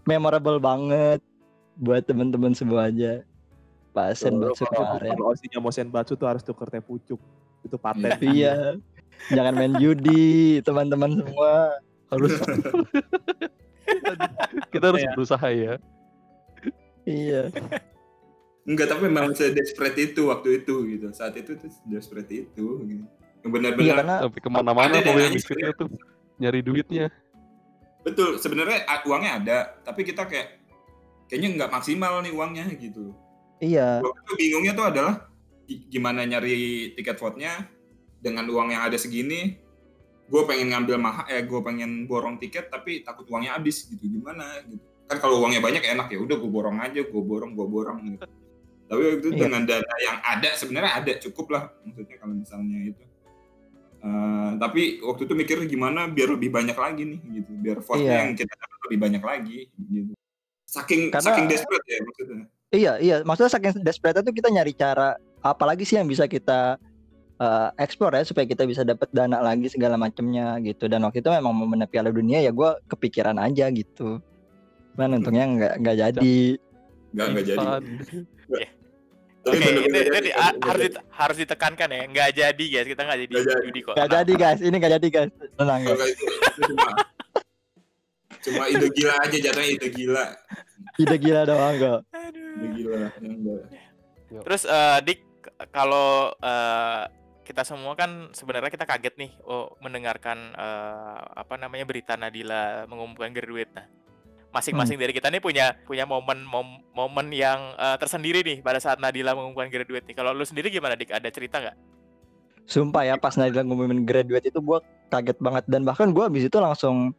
memorable 0.04 0.60
banget 0.60 1.24
buat 1.80 2.04
teman-teman 2.04 2.52
semua 2.52 2.92
aja 2.92 3.24
pas 3.96 4.12
Senbatsu 4.12 4.68
kemarin 4.68 5.16
Kalau 5.16 5.32
Osinya 5.32 5.60
mau 5.64 5.72
senbatsu 5.72 6.20
tuh 6.20 6.28
harus 6.28 6.44
tuker 6.44 6.68
teh 6.68 6.84
pucuk. 6.84 7.18
Itu 7.64 7.80
paten. 7.80 8.12
iya 8.28 8.76
jangan 9.32 9.56
main 9.56 9.74
judi 9.80 10.60
teman-teman 10.62 11.16
semua 11.16 11.80
Harus 12.12 12.36
kita 14.76 14.86
harus 14.92 15.02
Iya. 15.02 15.12
berusaha 15.16 15.48
ya. 15.48 15.74
iya 17.08 17.42
Enggak, 18.66 18.92
tapi 18.92 19.08
memang 19.14 19.32
se-desperate 19.32 20.12
itu 20.12 20.26
waktu 20.26 20.66
itu 20.66 20.74
gitu. 20.90 21.08
Saat 21.14 21.38
itu 21.38 21.54
tuh 21.54 21.70
desperate 21.86 22.34
itu 22.34 22.66
gitu. 22.82 23.06
Iya 23.46 23.54
benar-benar 23.54 23.96
karena 24.02 24.16
Sampai 24.26 24.42
ke 24.42 24.50
mana-mana 24.50 24.96
nangis, 24.98 25.34
mikirnya 25.38 25.72
tuh 25.78 25.88
nyari 26.42 26.60
duitnya. 26.60 27.06
betul. 28.02 28.42
Sebenarnya 28.42 28.80
uangnya 29.06 29.32
ada, 29.38 29.58
tapi 29.86 30.02
kita 30.02 30.26
kayak 30.26 30.58
kayaknya 31.30 31.50
nggak 31.54 31.72
maksimal 31.72 32.22
nih 32.22 32.34
uangnya 32.34 32.66
gitu. 32.74 33.14
iya 33.58 34.02
Waktu 34.02 34.20
itu 34.20 34.34
bingungnya 34.36 34.74
tuh 34.74 34.86
adalah 34.90 35.30
gi- 35.64 35.86
gimana 35.88 36.26
nyari 36.26 36.58
tiket 36.94 37.16
vote-nya 37.16 37.70
dengan 38.18 38.46
uang 38.46 38.74
yang 38.74 38.82
ada 38.82 38.98
segini. 38.98 39.62
Gue 40.26 40.42
pengen 40.44 40.74
ngambil 40.74 40.98
mahal, 40.98 41.26
eh 41.30 41.46
gue 41.46 41.60
pengen 41.62 42.10
borong 42.10 42.42
tiket 42.42 42.74
tapi 42.74 43.06
takut 43.06 43.30
uangnya 43.30 43.62
habis 43.62 43.86
gitu. 43.86 44.02
Gimana 44.02 44.58
gitu. 44.66 44.82
Kan 45.06 45.22
kalau 45.22 45.38
uangnya 45.38 45.62
banyak 45.62 45.86
enak 45.86 46.10
ya 46.10 46.18
udah 46.18 46.34
gue 46.36 46.50
borong 46.50 46.82
aja, 46.82 46.98
gue 47.00 47.22
borong, 47.22 47.54
gue 47.54 47.68
borong 47.70 47.98
gitu. 48.10 48.26
Tapi 48.86 49.02
waktu 49.02 49.18
itu 49.22 49.30
Iya. 49.32 49.42
dengan 49.46 49.62
dana 49.66 49.96
yang 50.02 50.18
ada 50.20 50.50
sebenarnya 50.54 50.92
ada 50.98 51.14
cukup 51.22 51.46
lah 51.54 51.64
maksudnya 51.86 52.18
kalau 52.18 52.34
misalnya 52.34 52.80
itu. 52.86 53.04
Eh, 54.06 54.50
tapi 54.62 55.02
waktu 55.02 55.26
itu 55.26 55.34
mikir 55.34 55.58
gimana 55.66 56.06
biar 56.06 56.30
lebih 56.38 56.54
banyak 56.54 56.78
lagi 56.78 57.04
nih 57.10 57.20
gitu, 57.42 57.52
biar 57.58 57.78
vote-nya 57.82 58.06
Iya. 58.06 58.18
yang 58.22 58.32
kita 58.38 58.54
dapat 58.54 58.80
lebih 58.86 59.00
banyak 59.02 59.24
lagi 59.26 59.58
gitu. 59.82 60.14
Saking 60.70 61.02
Karena- 61.10 61.26
saking 61.26 61.48
desperate 61.50 61.86
ya 61.90 61.98
maksudnya. 62.06 62.46
Iya, 62.70 62.94
iya. 63.02 63.16
Maksudnya 63.26 63.50
saking 63.50 63.82
desperate 63.82 64.22
itu 64.22 64.32
kita 64.38 64.54
nyari 64.54 64.78
cara 64.78 65.18
apalagi 65.42 65.82
sih 65.82 65.98
yang 65.98 66.06
bisa 66.06 66.30
kita 66.30 66.78
eh, 67.36 67.70
explore 67.82 68.16
ya 68.16 68.24
supaya 68.24 68.48
kita 68.48 68.64
bisa 68.64 68.88
dapat 68.88 69.12
dana 69.12 69.44
lagi 69.44 69.68
segala 69.68 69.98
macamnya 69.98 70.56
gitu. 70.62 70.86
Dan 70.86 71.04
waktu 71.04 71.20
itu 71.20 71.28
memang 71.28 71.52
momen 71.52 71.84
Piala 71.90 72.08
Dunia 72.08 72.40
ya 72.40 72.54
gue 72.54 72.70
kepikiran 72.88 73.36
aja 73.36 73.68
gitu. 73.74 74.22
Cuman 74.96 75.20
untungnya 75.20 75.44
nggak 75.44 75.74
nggak 75.82 75.96
jadi. 76.00 76.38
Nggak 77.12 77.28
nggak 77.34 77.46
jadi. 77.50 77.66
Oke, 79.46 79.62
jadi, 79.62 79.78
di- 80.22 80.34
a- 80.34 80.52
bener-bener 80.52 80.58
harus 80.66 80.82
dit- 80.82 81.02
harus 81.12 81.38
ditekankan 81.38 81.88
ya, 81.88 82.02
nggak 82.08 82.30
jadi 82.34 82.66
guys, 82.68 82.88
kita 82.88 83.02
nggak 83.02 83.20
jadi 83.20 83.32
Nggak 83.32 83.46
jadi. 83.46 83.64
judi 83.64 83.80
kok. 83.80 83.94
Nggak 83.94 84.10
jadi 84.12 84.34
guys. 84.36 84.60
Ini 84.60 84.76
nggak 84.76 84.94
jadi 84.96 85.08
guys. 85.08 85.32
Tenang 85.56 85.80
itu 85.82 85.94
cuma 86.66 86.90
cuma 88.42 88.64
ide 88.68 88.88
gila 88.92 89.14
aja 89.20 89.38
jatuhnya 89.40 89.72
ide 89.72 89.90
gila 89.90 90.26
Ide 90.96 91.16
gila 91.18 91.42
doang 91.44 91.76
kok. 91.76 92.00
ide 92.56 92.68
gila 92.74 92.98
enggak 93.20 93.64
Terus 94.38 94.64
eh, 94.64 94.98
Dik, 95.02 95.20
kalau 95.70 96.10
eh, 96.36 97.04
kita 97.42 97.62
semua 97.62 97.94
kan 97.94 98.30
sebenarnya 98.32 98.68
kita 98.68 98.84
kaget 98.84 99.16
nih, 99.16 99.32
oh 99.44 99.78
mendengarkan 99.80 100.52
eh, 100.52 101.18
apa 101.36 101.56
namanya 101.56 101.86
berita 101.86 102.14
Nadila 102.14 102.86
mengumumkan 102.86 103.30
graduate. 103.30 103.70
Nah, 103.72 103.86
masing-masing 104.56 104.96
dari 104.96 105.12
kita 105.12 105.28
nih 105.28 105.44
punya 105.44 105.76
punya 105.84 106.08
momen 106.08 106.48
mom- 106.48 106.80
momen 106.96 107.28
yang 107.36 107.76
eh, 107.76 108.00
tersendiri 108.00 108.40
nih 108.40 108.64
pada 108.64 108.80
saat 108.80 109.04
Nadila 109.04 109.36
mengumumkan 109.36 109.68
graduate 109.68 110.08
nih. 110.08 110.16
Kalau 110.16 110.32
lu 110.32 110.48
sendiri 110.48 110.72
gimana 110.72 110.96
Dik? 110.96 111.12
Ada 111.12 111.28
cerita 111.28 111.60
nggak? 111.60 111.76
Sumpah 112.64 113.04
ya 113.04 113.20
pas 113.20 113.36
Nadila 113.36 113.68
ngumumin 113.68 114.08
graduate 114.08 114.48
itu 114.48 114.64
gue 114.64 114.80
kaget 115.12 115.38
banget 115.44 115.64
dan 115.68 115.84
bahkan 115.84 116.16
gue 116.16 116.24
abis 116.24 116.48
itu 116.48 116.58
langsung 116.64 117.12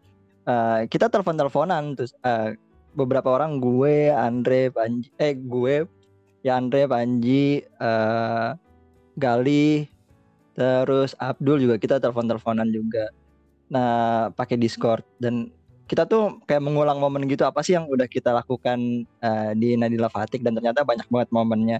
eh, 0.49 0.89
kita 0.89 1.12
telepon-teleponan 1.12 1.93
terus 1.93 2.16
eh, 2.24 2.57
beberapa 2.97 3.28
orang 3.28 3.61
gue, 3.61 4.09
Andre, 4.09 4.72
Panji, 4.72 5.12
eh 5.20 5.37
gue, 5.37 5.84
ya 6.41 6.57
Andre, 6.57 6.89
Panji, 6.89 7.61
eh 7.61 8.51
Gali, 9.16 9.84
terus 10.57 11.12
Abdul 11.20 11.61
juga 11.61 11.76
kita 11.76 12.01
telepon-teleponan 12.01 12.68
juga. 12.72 13.12
Nah 13.68 14.28
pakai 14.32 14.57
Discord 14.57 15.05
dan 15.20 15.53
kita 15.87 16.03
tuh 16.07 16.43
kayak 16.45 16.62
mengulang 16.62 16.99
momen 16.99 17.30
gitu 17.30 17.47
apa 17.47 17.62
sih 17.62 17.78
yang 17.78 17.87
udah 17.87 18.11
kita 18.11 18.34
lakukan 18.34 19.07
eh, 19.07 19.51
di 19.55 19.78
Nadila 19.78 20.11
Fatik? 20.11 20.43
Dan 20.43 20.59
ternyata 20.59 20.82
banyak 20.82 21.07
banget 21.07 21.28
momennya. 21.30 21.78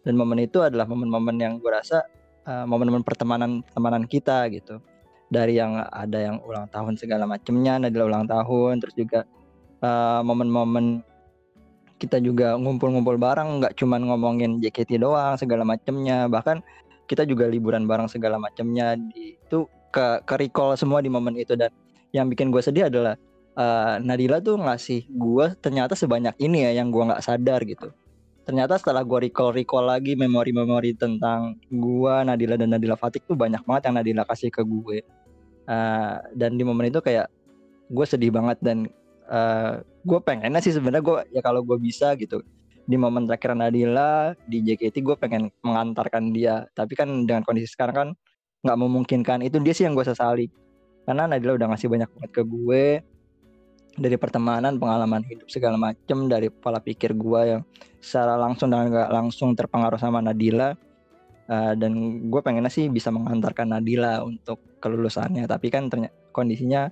Dan 0.00 0.16
momen 0.16 0.40
itu 0.40 0.64
adalah 0.64 0.88
momen-momen 0.88 1.36
yang 1.36 1.52
gue 1.60 1.68
rasa 1.68 2.00
uh, 2.48 2.64
momen-momen 2.64 3.04
pertemanan 3.04 3.60
pertemanan 3.64 4.04
kita 4.08 4.48
gitu. 4.48 4.80
Dari 5.30 5.60
yang 5.60 5.78
ada 5.78 6.18
yang 6.18 6.42
ulang 6.42 6.66
tahun 6.72 6.98
segala 6.98 7.28
macemnya 7.28 7.78
Nadila 7.78 8.08
ulang 8.08 8.26
tahun 8.26 8.82
terus 8.82 8.94
juga 8.96 9.28
uh, 9.84 10.24
momen-momen 10.24 11.04
kita 12.00 12.16
juga 12.18 12.56
ngumpul-ngumpul 12.56 13.20
bareng 13.20 13.60
nggak 13.60 13.76
cuman 13.76 14.08
ngomongin 14.08 14.56
JKT 14.58 15.04
doang 15.04 15.36
segala 15.36 15.68
macemnya. 15.68 16.26
Bahkan 16.32 16.64
kita 17.04 17.28
juga 17.28 17.44
liburan 17.44 17.84
bareng 17.84 18.08
segala 18.08 18.40
macemnya. 18.40 18.96
Itu 19.12 19.68
ke 19.92 20.24
ke 20.24 20.34
recall 20.40 20.80
semua 20.80 21.04
di 21.04 21.12
momen 21.12 21.36
itu. 21.36 21.52
Dan 21.60 21.68
yang 22.16 22.32
bikin 22.32 22.48
gue 22.48 22.64
sedih 22.64 22.88
adalah 22.88 23.20
uh, 23.56 23.96
Nadila 24.02 24.38
tuh 24.38 24.60
ngasih 24.60 25.10
gue 25.10 25.46
ternyata 25.58 25.96
sebanyak 25.98 26.36
ini 26.38 26.68
ya 26.68 26.82
yang 26.82 26.92
gue 26.94 27.02
nggak 27.02 27.24
sadar 27.24 27.62
gitu. 27.66 27.90
Ternyata 28.50 28.82
setelah 28.82 29.06
gue 29.06 29.30
recall 29.30 29.54
recall 29.54 29.86
lagi 29.86 30.18
memori-memori 30.18 30.96
tentang 30.98 31.54
gua 31.70 32.26
Nadila 32.26 32.58
dan 32.58 32.74
Nadila 32.74 32.98
Fatik 32.98 33.22
tuh 33.22 33.38
banyak 33.38 33.62
banget 33.62 33.86
yang 33.86 33.94
Nadila 34.02 34.22
kasih 34.26 34.50
ke 34.50 34.66
gue. 34.66 35.06
Eh, 35.70 36.16
dan 36.34 36.58
di 36.58 36.66
momen 36.66 36.90
itu 36.90 36.98
kayak 36.98 37.30
gue 37.94 38.06
sedih 38.06 38.34
banget 38.34 38.58
dan 38.58 38.90
gue 40.02 40.18
pengennya 40.26 40.58
sih 40.58 40.74
sebenarnya 40.74 41.06
gue 41.06 41.38
ya 41.38 41.40
kalau 41.46 41.62
gue 41.62 41.78
bisa 41.78 42.18
gitu. 42.18 42.42
Di 42.90 42.98
momen 42.98 43.30
terakhir 43.30 43.54
Nadila 43.54 44.34
di 44.50 44.66
JKT 44.66 44.98
gue 44.98 45.14
pengen 45.14 45.54
mengantarkan 45.62 46.34
dia. 46.34 46.66
Tapi 46.74 46.98
kan 46.98 47.06
dengan 47.22 47.46
kondisi 47.46 47.70
sekarang 47.70 47.94
kan 47.94 48.08
nggak 48.66 48.78
memungkinkan. 48.82 49.46
Itu 49.46 49.62
dia 49.62 49.76
sih 49.76 49.86
yang 49.86 49.94
gue 49.94 50.02
sesali. 50.02 50.50
Karena 51.06 51.30
Nadila 51.30 51.54
udah 51.54 51.70
ngasih 51.70 51.86
banyak 51.86 52.10
banget 52.18 52.30
ke 52.34 52.42
gue 52.42 52.84
dari 53.98 54.16
pertemanan 54.20 54.78
pengalaman 54.78 55.26
hidup 55.26 55.50
segala 55.50 55.74
macem 55.78 56.30
dari 56.30 56.52
pola 56.52 56.78
pikir 56.78 57.16
gue 57.16 57.40
yang 57.56 57.62
secara 57.98 58.38
langsung 58.38 58.70
dan 58.70 58.88
nggak 58.88 59.10
langsung 59.10 59.52
terpengaruh 59.58 59.98
sama 59.98 60.22
Nadila 60.22 60.76
Uh, 61.50 61.74
dan 61.74 62.22
gue 62.30 62.40
pengennya 62.46 62.70
sih 62.70 62.86
bisa 62.86 63.10
mengantarkan 63.10 63.74
Nadila 63.74 64.22
untuk 64.22 64.62
kelulusannya. 64.78 65.50
Tapi 65.50 65.66
kan 65.66 65.90
ternyata 65.90 66.14
kondisinya 66.30 66.86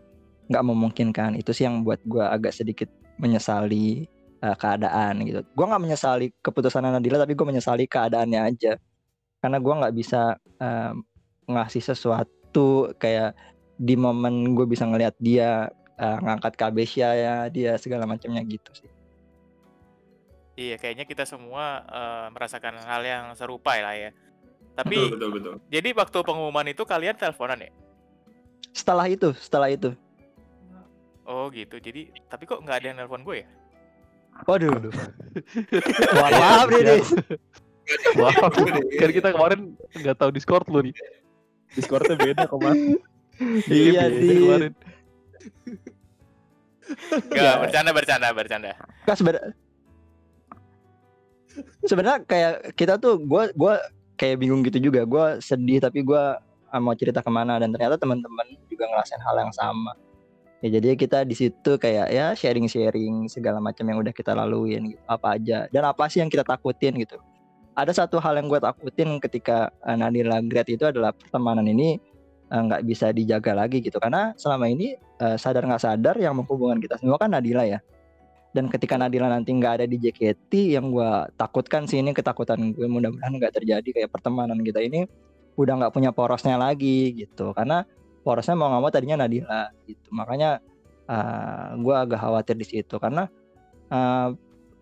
nggak 0.51 0.64
memungkinkan. 0.66 1.38
Itu 1.38 1.55
sih 1.55 1.62
yang 1.62 1.86
buat 1.86 2.03
gue 2.03 2.26
agak 2.26 2.51
sedikit 2.51 2.90
menyesali 3.22 4.11
uh, 4.42 4.59
keadaan 4.59 5.22
gitu. 5.22 5.46
Gue 5.55 5.62
nggak 5.62 5.78
menyesali 5.78 6.34
keputusan 6.42 6.90
Nadila 6.90 7.22
tapi 7.22 7.38
gue 7.38 7.46
menyesali 7.46 7.86
keadaannya 7.86 8.40
aja. 8.42 8.74
Karena 9.38 9.62
gue 9.62 9.74
nggak 9.78 9.94
bisa 9.94 10.34
uh, 10.59 10.92
ngasih 11.46 11.94
sesuatu 11.94 12.90
kayak 12.99 13.38
di 13.78 13.94
momen 13.94 14.59
gue 14.59 14.66
bisa 14.66 14.90
ngelihat 14.90 15.14
dia 15.22 15.70
uh, 15.99 16.18
ngangkat 16.22 16.55
Kabesia 16.55 17.11
ya 17.12 17.34
dia 17.51 17.74
segala 17.76 18.07
macamnya 18.07 18.40
gitu 18.42 18.70
sih 18.74 18.90
Iya, 20.59 20.74
kayaknya 20.74 21.07
kita 21.07 21.22
semua 21.22 21.86
eh, 21.86 22.26
merasakan 22.34 22.82
hal 22.82 23.07
yang 23.07 23.30
serupa 23.38 23.78
lah 23.78 23.94
ya. 23.94 24.11
Tapi 24.74 24.99
Betul, 25.07 25.14
betul, 25.14 25.30
betul. 25.38 25.55
jadi 25.70 25.88
waktu 25.94 26.18
pengumuman 26.26 26.66
itu 26.66 26.82
kalian 26.82 27.14
teleponan 27.14 27.62
ya? 27.62 27.70
Setelah 28.74 29.07
itu, 29.07 29.30
setelah 29.38 29.70
itu. 29.70 29.94
Oh 31.22 31.46
gitu. 31.55 31.78
Jadi 31.78 32.11
tapi 32.26 32.42
kok 32.51 32.59
nggak 32.59 32.74
ada 32.74 32.86
yang 32.90 32.99
nelpon 32.99 33.22
gue 33.22 33.46
ya? 33.46 33.49
Waduh. 34.51 34.74
Aduh. 34.82 34.94
Wah, 36.18 36.30
maaf 36.34 36.66
nih, 36.74 36.82
Iya. 36.82 36.94
Dis. 36.99 37.11
Kan 38.99 39.11
kita 39.14 39.28
kemarin 39.30 39.61
nggak 39.94 40.16
tahu 40.18 40.30
Discord 40.34 40.66
lu 40.74 40.90
nih. 40.90 40.94
Discordnya 41.70 42.18
beda 42.18 42.51
kok 42.51 42.59
mas. 42.59 42.74
Iya, 43.70 44.11
Dis. 44.11 44.42
kemarin. 44.42 44.72
Enggak, 47.12 47.36
Ya. 47.36 47.61
bercanda 47.61 47.91
bercanda 47.93 48.28
bercanda. 48.32 48.70
Kan 49.05 49.14
sebenarnya 49.16 49.53
sebenarnya 51.84 52.18
kayak 52.24 52.53
kita 52.78 52.97
tuh 52.97 53.20
gua 53.20 53.53
gua 53.53 53.80
kayak 54.16 54.41
bingung 54.41 54.64
gitu 54.64 54.80
juga. 54.80 55.05
Gua 55.05 55.36
sedih 55.43 55.84
tapi 55.84 56.01
gua 56.01 56.41
ah, 56.72 56.80
mau 56.80 56.97
cerita 56.97 57.20
ke 57.20 57.30
mana 57.30 57.61
dan 57.61 57.72
ternyata 57.72 58.01
teman-teman 58.01 58.47
juga 58.68 58.89
ngerasain 58.89 59.20
hal 59.20 59.36
yang 59.36 59.53
sama. 59.53 59.93
Ya 60.59 60.74
jadi 60.80 60.99
kita 60.99 61.22
di 61.22 61.39
situ 61.39 61.78
kayak 61.78 62.11
ya 62.11 62.34
sharing-sharing 62.34 63.30
segala 63.30 63.62
macam 63.62 63.86
yang 63.86 64.03
udah 64.03 64.11
kita 64.11 64.34
laluin 64.34 64.97
gitu. 64.97 65.03
Apa 65.07 65.39
aja 65.39 65.68
dan 65.70 65.82
apa 65.86 66.09
sih 66.11 66.18
yang 66.24 66.32
kita 66.32 66.43
takutin 66.43 66.99
gitu. 66.99 67.20
Ada 67.78 67.95
satu 67.95 68.18
hal 68.18 68.43
yang 68.43 68.51
gue 68.51 68.59
takutin 68.59 69.22
ketika 69.22 69.70
eh, 69.86 69.95
Nadila 69.95 70.43
grad 70.43 70.66
itu 70.66 70.82
adalah 70.82 71.14
pertemanan 71.14 71.62
ini 71.68 72.03
nggak 72.49 72.82
bisa 72.84 73.12
dijaga 73.12 73.53
lagi 73.53 73.84
gitu. 73.84 74.01
Karena 74.01 74.32
selama 74.36 74.68
ini 74.68 74.96
eh, 74.96 75.36
sadar 75.36 75.64
nggak 75.68 75.82
sadar 75.82 76.16
yang 76.16 76.36
menghubungkan 76.36 76.80
kita 76.80 76.96
semua 77.01 77.20
kan 77.20 77.32
Nadila 77.32 77.64
ya. 77.68 77.80
Dan 78.57 78.72
ketika 78.72 78.96
Nadila 78.96 79.28
nanti 79.28 79.53
nggak 79.53 79.82
ada 79.82 79.86
di 79.86 80.01
JKT 80.01 80.78
yang 80.80 80.88
gue 80.88 81.11
takutkan 81.36 81.84
sih 81.84 82.01
ini 82.01 82.16
ketakutan 82.16 82.72
gue 82.72 82.88
mudah-mudahan 82.88 83.32
nggak 83.36 83.61
terjadi 83.61 83.88
kayak 84.03 84.11
pertemanan 84.11 84.57
kita 84.64 84.80
ini 84.80 85.05
udah 85.61 85.74
nggak 85.84 85.92
punya 85.92 86.11
porosnya 86.16 86.57
lagi 86.57 87.12
gitu. 87.12 87.53
Karena 87.53 87.84
porosnya 88.24 88.57
mau 88.57 88.72
nggak 88.72 88.82
mau 88.82 88.92
tadinya 88.92 89.16
Nadila 89.24 89.68
gitu. 89.84 90.09
Makanya 90.12 90.61
gue 91.76 91.94
agak 91.96 92.20
khawatir 92.20 92.57
di 92.57 92.66
situ. 92.66 92.96
Karena 92.96 93.28
eh, 93.92 94.28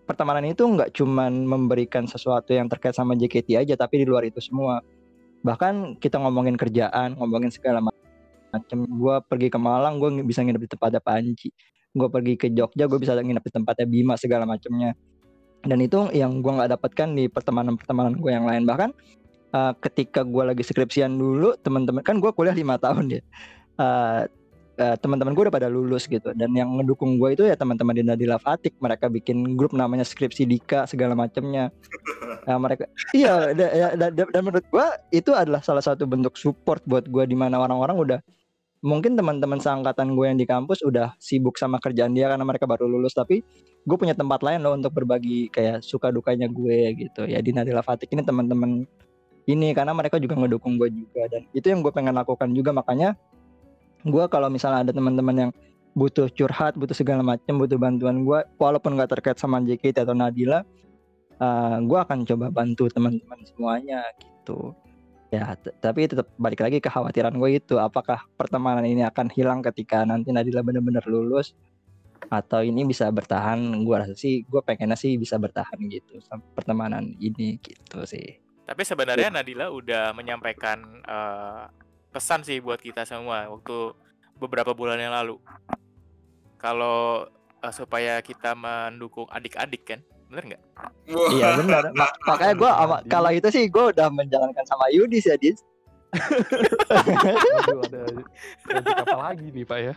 pertemanan 0.07 0.47
itu 0.47 0.63
nggak 0.63 0.95
cuman 0.95 1.45
memberikan 1.45 2.07
sesuatu 2.07 2.55
yang 2.55 2.71
terkait 2.71 2.95
sama 2.95 3.19
JKT 3.19 3.59
aja 3.59 3.75
tapi 3.75 4.01
di 4.01 4.07
luar 4.07 4.23
itu 4.23 4.39
semua 4.39 4.79
bahkan 5.47 5.95
kita 6.03 6.19
ngomongin 6.19 6.59
kerjaan 6.59 7.15
ngomongin 7.15 7.55
segala 7.55 7.79
macam 8.51 8.79
gue 8.83 9.15
pergi 9.31 9.49
ke 9.55 9.59
Malang 9.63 10.03
gue 10.03 10.27
bisa 10.27 10.43
nginep 10.43 10.67
di 10.67 10.71
tempatnya 10.75 10.99
Panji. 10.99 11.55
Gue 11.95 12.09
pergi 12.11 12.35
ke 12.35 12.51
Jogja 12.51 12.91
gue 12.91 12.99
bisa 12.99 13.15
nginep 13.15 13.45
di 13.47 13.53
tempatnya 13.55 13.87
Bima 13.87 14.15
segala 14.19 14.45
macamnya 14.45 14.99
dan 15.67 15.79
itu 15.83 15.99
yang 16.15 16.41
gue 16.41 16.53
nggak 16.53 16.79
dapatkan 16.79 17.09
di 17.19 17.27
pertemanan-pertemanan 17.27 18.15
gue 18.17 18.31
yang 18.31 18.47
lain. 18.47 18.63
Bahkan 18.65 18.91
eh, 19.53 19.73
ketika 19.83 20.23
gue 20.23 20.43
lagi 20.47 20.63
skripsian 20.63 21.19
dulu 21.19 21.59
teman-teman 21.59 22.01
kan 22.07 22.23
gue 22.23 22.31
kuliah 22.33 22.55
lima 22.55 22.79
tahun 22.79 23.19
ya. 23.19 23.23
Eh, 23.77 24.21
eh, 24.77 24.97
teman-teman 25.01 25.33
gue 25.33 25.43
udah 25.49 25.55
pada 25.55 25.69
lulus 25.73 26.05
gitu. 26.09 26.33
Dan 26.37 26.53
yang 26.53 26.69
ngedukung 26.77 27.17
gue 27.17 27.37
itu 27.37 27.43
ya 27.49 27.57
teman-teman 27.57 27.97
di 27.97 28.05
Nadila 28.05 28.37
Fatik 28.37 28.77
mereka 28.79 29.09
bikin 29.09 29.57
grup 29.57 29.73
namanya 29.73 30.05
skripsi 30.05 30.45
Dika 30.45 30.85
segala 30.85 31.17
macamnya 31.17 31.73
Nah, 32.47 32.63
mereka 32.63 32.87
iya 33.11 33.51
da- 33.51 33.75
ya, 33.75 33.89
da- 33.99 34.15
da- 34.15 34.31
dan 34.31 34.43
menurut 34.47 34.67
gue 34.71 34.87
itu 35.11 35.35
adalah 35.35 35.59
salah 35.67 35.83
satu 35.83 36.07
bentuk 36.07 36.39
support 36.39 36.79
buat 36.87 37.03
gue 37.11 37.25
di 37.27 37.35
mana 37.35 37.59
orang-orang 37.59 37.97
udah 37.99 38.21
mungkin 38.87 39.19
teman-teman 39.19 39.59
seangkatan 39.59 40.15
gue 40.15 40.27
yang 40.31 40.39
di 40.39 40.47
kampus 40.47 40.87
udah 40.87 41.19
sibuk 41.19 41.59
sama 41.59 41.83
kerjaan 41.83 42.15
dia 42.15 42.31
karena 42.31 42.47
mereka 42.47 42.71
baru 42.71 42.87
lulus. 42.87 43.19
Tapi 43.19 43.43
gue 43.83 43.97
punya 43.99 44.15
tempat 44.15 44.47
lain 44.47 44.63
loh 44.63 44.79
untuk 44.79 44.95
berbagi 44.95 45.51
kayak 45.51 45.83
suka 45.83 46.15
dukanya 46.15 46.47
gue 46.47 46.95
gitu. 46.95 47.27
Ya 47.27 47.43
di 47.43 47.51
Nadila 47.51 47.83
Fatik 47.83 48.15
ini 48.15 48.23
teman-teman 48.23 48.87
ini 49.51 49.75
karena 49.75 49.91
mereka 49.91 50.23
juga 50.23 50.39
ngedukung 50.39 50.79
gue 50.79 50.91
juga. 50.93 51.27
Dan 51.27 51.51
itu 51.51 51.67
yang 51.67 51.83
gue 51.83 51.91
pengen 51.91 52.15
lakukan 52.15 52.51
juga. 52.55 52.71
Makanya 52.71 53.19
gue 54.07 54.25
kalau 54.31 54.49
misalnya 54.49 54.87
ada 54.87 54.93
teman-teman 54.95 55.37
yang 55.37 55.51
butuh 55.97 56.29
curhat 56.31 56.77
butuh 56.77 56.95
segala 56.95 57.25
macam 57.25 57.57
butuh 57.57 57.81
bantuan 57.81 58.23
gue 58.23 58.41
walaupun 58.61 58.95
nggak 58.95 59.17
terkait 59.19 59.41
sama 59.41 59.65
JKT 59.65 60.05
atau 60.05 60.13
Nadila 60.13 60.61
uh, 61.41 61.77
gue 61.81 61.99
akan 61.99 62.25
coba 62.25 62.47
bantu 62.53 62.89
teman-teman 62.93 63.41
semuanya 63.49 64.05
gitu. 64.21 64.73
Ya 65.35 65.59
tapi 65.83 66.07
tetap 66.07 66.31
balik 66.39 66.63
lagi 66.63 66.79
kekhawatiran 66.79 67.35
gue 67.35 67.59
itu 67.59 67.77
apakah 67.83 68.23
pertemanan 68.39 68.87
ini 68.87 69.03
akan 69.03 69.27
hilang 69.35 69.61
ketika 69.65 70.07
nanti 70.07 70.31
Nadila 70.31 70.63
benar-benar 70.63 71.03
lulus 71.11 71.57
atau 72.31 72.63
ini 72.63 72.87
bisa 72.87 73.11
bertahan? 73.11 73.59
Gue 73.83 73.97
rasa 73.99 74.15
sih 74.15 74.47
gue 74.47 74.61
pengennya 74.63 74.95
sih 74.95 75.19
bisa 75.19 75.37
bertahan 75.37 75.77
gitu 75.91 76.23
sama 76.23 76.47
pertemanan 76.55 77.17
ini 77.19 77.59
gitu 77.59 78.07
sih. 78.07 78.39
Tapi 78.67 78.83
sebenarnya 78.83 79.31
Nadila 79.31 79.71
udah 79.71 80.15
menyampaikan 80.15 80.79
eh, 81.03 81.65
pesan 82.17 82.41
sih 82.41 82.65
buat 82.65 82.81
kita 82.81 83.05
semua 83.05 83.45
waktu 83.47 83.93
beberapa 84.41 84.73
bulan 84.73 84.97
yang 84.97 85.13
lalu. 85.13 85.37
Kalau 86.57 87.29
eh, 87.61 87.73
supaya 87.73 88.25
kita 88.25 88.57
mendukung 88.57 89.29
adik-adik 89.29 89.85
kan, 89.85 90.01
bener 90.33 90.57
nggak? 90.57 90.63
Iya 91.07 91.61
benar 91.61 91.93
Mak- 91.93 92.19
makanya 92.25 92.55
gue 92.57 92.71
kalau 93.07 93.31
itu 93.31 93.49
sih 93.53 93.69
gue 93.69 93.85
udah 93.93 94.09
menjalankan 94.11 94.65
sama 94.67 94.91
Yudis 94.91 95.23
ya 95.23 95.39
Dis 95.39 95.61
Aduh, 96.91 97.85
ada 97.87 98.03
project 98.65 98.99
apa 99.07 99.17
lagi 99.21 99.47
nih 99.53 99.63
Pak 99.63 99.79
ya? 99.79 99.95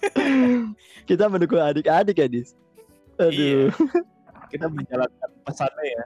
kita 1.10 1.28
mendukung 1.28 1.60
adik-adik 1.60 2.16
ya 2.16 2.28
Dis 2.30 2.54
Iya. 3.20 3.68
aduh 3.68 3.68
Kita 4.50 4.66
menjalankan 4.66 5.30
pesannya 5.46 5.84
ya. 5.84 6.02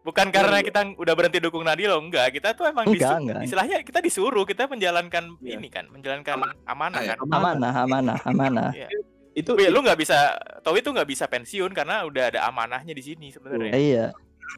Bukan 0.00 0.32
karena 0.32 0.64
kita 0.64 0.80
udah 0.96 1.12
berhenti 1.12 1.38
dukung 1.38 1.60
Nadila, 1.60 1.92
loh, 1.92 2.00
enggak. 2.00 2.32
Kita 2.32 2.56
tuh 2.56 2.64
emang 2.64 2.88
Enggak, 2.88 3.04
disu- 3.12 3.20
enggak. 3.20 3.40
istilahnya 3.44 3.76
kita 3.84 4.00
disuruh, 4.00 4.44
kita 4.44 4.64
menjalankan 4.64 5.36
Iya. 5.38 5.60
ini 5.60 5.68
kan, 5.68 5.84
menjalankan 5.88 6.40
amanah 6.64 7.00
Iya. 7.00 7.14
kan. 7.14 7.16
amanah 7.28 7.72
amanah 7.76 8.18
amanah 8.24 8.70
Iya. 8.72 8.88
Itu 9.30 9.54
Tapi 9.54 9.68
lu 9.68 9.78
nggak 9.78 9.94
bisa, 9.94 10.34
Towi 10.60 10.80
tuh 10.80 10.90
nggak 10.90 11.06
bisa 11.06 11.24
pensiun 11.24 11.70
karena 11.70 12.02
udah 12.02 12.34
ada 12.34 12.40
amanahnya 12.44 12.90
di 12.90 13.04
sini 13.04 13.28
sebenarnya. 13.28 13.72
iya 13.72 14.06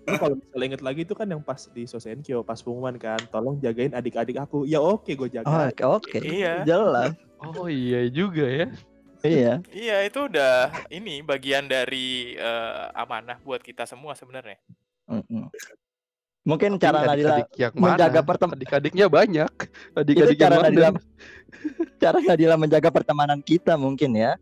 Lu 0.03 0.17
kalau 0.17 0.35
misalnya 0.35 0.67
inget 0.71 0.83
lagi 0.83 1.01
itu 1.03 1.13
kan 1.13 1.29
yang 1.29 1.45
pas 1.45 1.69
di 1.69 1.85
Sosenkyo 1.85 2.41
pas 2.41 2.57
pengumuman 2.57 2.97
kan, 2.97 3.21
tolong 3.29 3.61
jagain 3.61 3.93
adik-adik 3.93 4.39
aku. 4.39 4.65
Ya 4.65 4.81
oke 4.81 5.13
gue 5.13 5.27
oh, 5.27 5.29
jaga. 5.29 5.69
oke 5.69 5.83
oke 5.85 6.19
Iya. 6.19 6.65
jelas 6.65 7.13
Oh 7.37 7.67
iya 7.67 8.09
juga 8.09 8.47
ya. 8.47 8.67
iya 9.21 9.53
Iya, 9.69 9.97
itu 10.03 10.25
udah 10.25 10.71
ini 10.89 11.21
bagian 11.21 11.67
dari 11.67 12.33
eh, 12.33 12.85
amanah 12.95 13.37
buat 13.39 13.61
kita 13.61 13.85
semua 13.85 14.15
sebenarnya. 14.15 14.57
Mm-mm. 15.05 15.51
Mungkin 16.43 16.75
Tapi 16.75 16.83
cara 16.83 16.99
Nadila 17.05 17.37
yang 17.55 17.73
menjaga 17.73 18.19
mana? 18.19 18.27
pertem- 18.27 18.53
Adik-adiknya 18.53 19.07
banyak. 19.07 19.51
Adik-adik 19.95 20.37
cara? 20.37 20.55
Nadila 20.61 20.91
cara 21.97 22.19
Nadila 22.19 22.55
menjaga 22.57 22.91
pertemanan 22.91 23.39
kita 23.39 23.75
mungkin 23.77 24.11
ya. 24.13 24.35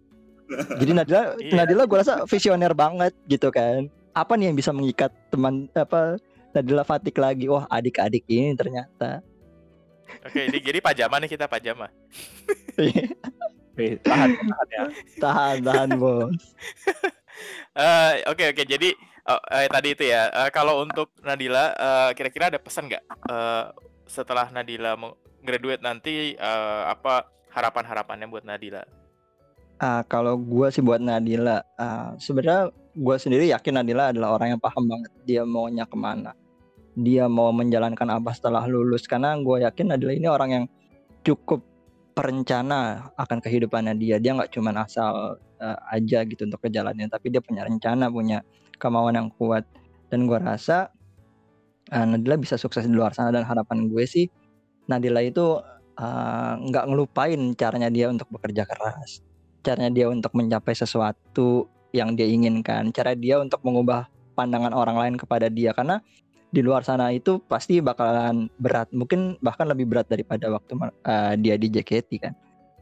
Jadi 0.51 0.91
Nadila 0.91 1.37
Iya. 1.37 1.53
Nadila 1.55 1.85
gue 1.85 1.99
rasa 1.99 2.25
visioner 2.25 2.73
banget 2.73 3.13
gitu 3.27 3.49
kan. 3.49 3.85
Apa 4.11 4.35
nih 4.35 4.49
yang 4.49 4.57
bisa 4.57 4.73
mengikat 4.73 5.13
teman 5.29 5.69
apa 5.71 6.17
Nadila 6.51 6.83
Fatik 6.83 7.15
lagi? 7.15 7.47
Wah 7.47 7.69
adik-adik 7.69 8.25
ini 8.27 8.53
ternyata. 8.55 9.21
Oke, 10.23 10.49
jadi, 10.49 10.59
jadi 10.59 10.79
pajama 10.81 11.21
nih 11.21 11.31
kita 11.31 11.47
pajama. 11.47 11.87
Oke, 13.71 13.87
tahan, 14.03 14.29
tahan 14.35 14.69
ya. 14.69 14.85
tahan 15.19 15.57
tahan 15.63 15.91
bos. 15.95 16.33
Eh, 17.73 18.21
Oke 18.29 18.45
oke, 18.47 18.69
jadi 18.69 18.93
oh, 19.29 19.41
eh, 19.53 19.68
tadi 19.68 19.89
itu 19.93 20.05
ya. 20.09 20.31
eh, 20.31 20.51
kalau 20.55 20.81
untuk 20.85 21.12
Nadila, 21.21 21.75
eh, 21.75 22.11
kira-kira 22.16 22.49
ada 22.49 22.61
pesan 22.62 22.89
nggak 22.89 23.05
eh, 23.05 23.64
setelah 24.09 24.49
Nadila 24.49 24.97
graduate 25.45 25.83
nanti 25.83 26.37
eh, 26.37 26.83
apa 26.89 27.29
harapan-harapannya 27.51 28.27
buat 28.31 28.47
Nadila? 28.47 28.83
Ah, 29.81 30.05
kalau 30.05 30.37
gue 30.37 30.68
sih 30.68 30.85
buat 30.85 31.01
Nadila, 31.01 31.64
ah, 31.81 32.12
sebenarnya 32.21 32.68
gue 32.93 33.16
sendiri 33.16 33.49
yakin 33.49 33.81
Nadila 33.81 34.12
adalah 34.12 34.37
orang 34.37 34.57
yang 34.57 34.61
paham 34.61 34.85
banget 34.85 35.12
dia 35.25 35.43
maunya 35.49 35.89
ke 35.89 35.97
mana, 35.97 36.37
dia 36.93 37.25
mau 37.33 37.49
menjalankan 37.49 38.21
apa 38.21 38.31
setelah 38.37 38.68
lulus. 38.68 39.09
Karena 39.09 39.41
gue 39.41 39.64
yakin 39.64 39.97
Nadila 39.97 40.12
ini 40.12 40.29
orang 40.29 40.51
yang 40.53 40.64
cukup 41.25 41.64
perencana 42.12 43.09
akan 43.16 43.41
kehidupannya 43.41 43.97
dia. 43.97 44.21
Dia 44.21 44.37
nggak 44.37 44.53
cuman 44.53 44.85
asal 44.85 45.41
eh, 45.57 45.79
aja 45.97 46.29
gitu 46.29 46.45
untuk 46.45 46.61
ke 46.61 46.68
jalannya, 46.68 47.09
tapi 47.09 47.33
dia 47.33 47.41
punya 47.41 47.64
rencana, 47.64 48.12
punya 48.12 48.45
kemauan 48.81 49.14
yang 49.14 49.28
kuat. 49.37 49.68
Dan 50.09 50.24
gue 50.24 50.41
rasa 50.41 50.89
ah, 51.93 52.07
Nadila 52.09 52.41
bisa 52.41 52.57
sukses 52.57 52.89
di 52.89 52.95
luar 52.97 53.12
sana. 53.12 53.31
Dan 53.31 53.45
harapan 53.45 53.93
gue 53.93 54.05
sih 54.09 54.26
Nadila 54.89 55.20
itu 55.20 55.61
ah, 56.01 56.57
nggak 56.57 56.85
ngelupain 56.89 57.41
caranya 57.55 57.93
dia 57.93 58.09
untuk 58.09 58.33
bekerja 58.33 58.64
keras. 58.64 59.20
Caranya 59.61 59.93
dia 59.93 60.07
untuk 60.09 60.33
mencapai 60.33 60.72
sesuatu 60.72 61.68
yang 61.93 62.16
dia 62.16 62.24
inginkan, 62.24 62.89
cara 62.95 63.12
dia 63.12 63.37
untuk 63.43 63.61
mengubah 63.61 64.09
pandangan 64.33 64.72
orang 64.72 64.97
lain 64.97 65.14
kepada 65.20 65.53
dia. 65.53 65.76
Karena 65.76 66.01
di 66.51 66.64
luar 66.64 66.83
sana 66.83 67.14
itu 67.14 67.39
pasti 67.47 67.78
bakalan 67.78 68.51
berat, 68.59 68.91
mungkin 68.91 69.39
bahkan 69.39 69.70
lebih 69.70 69.87
berat 69.87 70.11
daripada 70.11 70.51
waktu 70.51 70.74
uh, 70.81 71.35
dia 71.39 71.55
di 71.55 71.70
JKT 71.70 72.11
kan. 72.18 72.35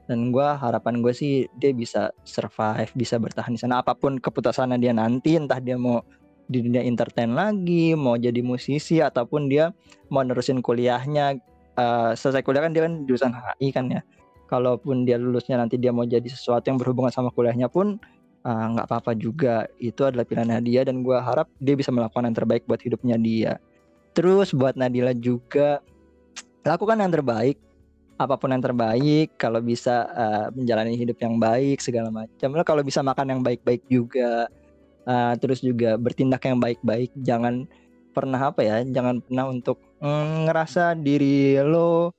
Dan 0.08 0.32
gua 0.32 0.56
harapan 0.56 1.04
gue 1.04 1.12
sih 1.12 1.44
dia 1.60 1.76
bisa 1.76 2.08
survive, 2.24 2.88
bisa 2.96 3.20
bertahan 3.20 3.52
di 3.52 3.60
sana 3.60 3.84
apa 3.84 3.92
pun 3.92 4.16
keputusannya 4.16 4.80
dia 4.80 4.96
nanti, 4.96 5.36
entah 5.36 5.60
dia 5.60 5.76
mau 5.76 6.00
di 6.48 6.64
dunia 6.64 6.80
entertain 6.80 7.36
lagi, 7.36 7.92
mau 7.92 8.16
jadi 8.16 8.40
musisi 8.40 9.04
ataupun 9.04 9.52
dia 9.52 9.70
mau 10.08 10.24
nerusin 10.24 10.64
kuliahnya. 10.64 11.36
Eh, 11.78 12.12
selesai 12.16 12.40
kuliah 12.40 12.64
kan 12.64 12.72
dia 12.72 12.82
kan 12.88 13.04
jurusan 13.04 13.36
HI 13.36 13.68
kan 13.70 13.84
ya. 13.92 14.00
Kalaupun 14.48 15.04
dia 15.04 15.20
lulusnya 15.20 15.60
nanti 15.60 15.76
dia 15.76 15.92
mau 15.92 16.08
jadi 16.08 16.24
sesuatu 16.24 16.72
yang 16.72 16.80
berhubungan 16.80 17.12
sama 17.12 17.28
kuliahnya 17.28 17.68
pun 17.68 18.00
eh, 18.48 18.64
nggak 18.72 18.88
apa-apa 18.88 19.12
juga. 19.12 19.68
Itu 19.76 20.08
adalah 20.08 20.24
pilihannya 20.24 20.64
dia 20.64 20.88
dan 20.88 21.04
gua 21.04 21.20
harap 21.20 21.52
dia 21.60 21.76
bisa 21.76 21.92
melakukan 21.92 22.24
yang 22.32 22.36
terbaik 22.36 22.64
buat 22.64 22.80
hidupnya 22.80 23.20
dia. 23.20 23.60
Terus 24.16 24.56
buat 24.56 24.72
Nadila 24.72 25.12
juga 25.12 25.84
lakukan 26.64 26.96
yang 26.96 27.12
terbaik 27.12 27.60
apa 28.18 28.34
pun 28.34 28.50
yang 28.50 28.60
terbaik 28.60 29.38
kalau 29.38 29.62
bisa 29.62 30.10
eh, 30.10 30.46
menjalani 30.50 30.98
hidup 30.98 31.22
yang 31.22 31.38
baik 31.38 31.78
segala 31.78 32.10
macam. 32.10 32.48
Lo 32.50 32.66
kalau 32.66 32.82
bisa 32.82 32.98
makan 33.00 33.38
yang 33.38 33.40
baik-baik 33.46 33.86
juga 33.86 34.50
eh, 35.06 35.34
terus 35.38 35.62
juga 35.62 35.94
bertindak 35.94 36.42
yang 36.44 36.58
baik-baik 36.58 37.14
jangan 37.22 37.64
pernah 38.10 38.50
apa 38.50 38.66
ya 38.66 38.82
jangan 38.82 39.22
pernah 39.22 39.46
untuk 39.46 39.78
mm, 40.02 40.50
ngerasa 40.50 40.98
diri 40.98 41.54
lo 41.62 42.10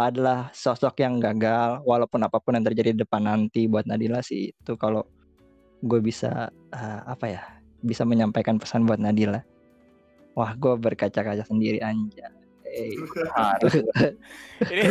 adalah 0.00 0.50
sosok 0.50 1.04
yang 1.04 1.20
gagal 1.22 1.84
walaupun 1.86 2.24
apa 2.24 2.40
pun 2.42 2.56
yang 2.56 2.66
terjadi 2.66 2.96
di 2.96 3.00
depan 3.04 3.22
nanti 3.28 3.70
buat 3.70 3.86
Nadila 3.86 4.24
sih 4.24 4.50
itu 4.50 4.72
kalau 4.80 5.04
gue 5.84 6.00
bisa 6.00 6.48
eh, 6.72 7.00
apa 7.04 7.26
ya 7.28 7.42
bisa 7.84 8.02
menyampaikan 8.08 8.56
pesan 8.56 8.88
buat 8.88 8.96
Nadila. 8.96 9.44
Wah 10.34 10.56
gue 10.56 10.74
berkaca-kaca 10.80 11.44
sendiri 11.46 11.78
anja 11.84 12.32
Eh, 12.74 12.98
ini 14.74 14.82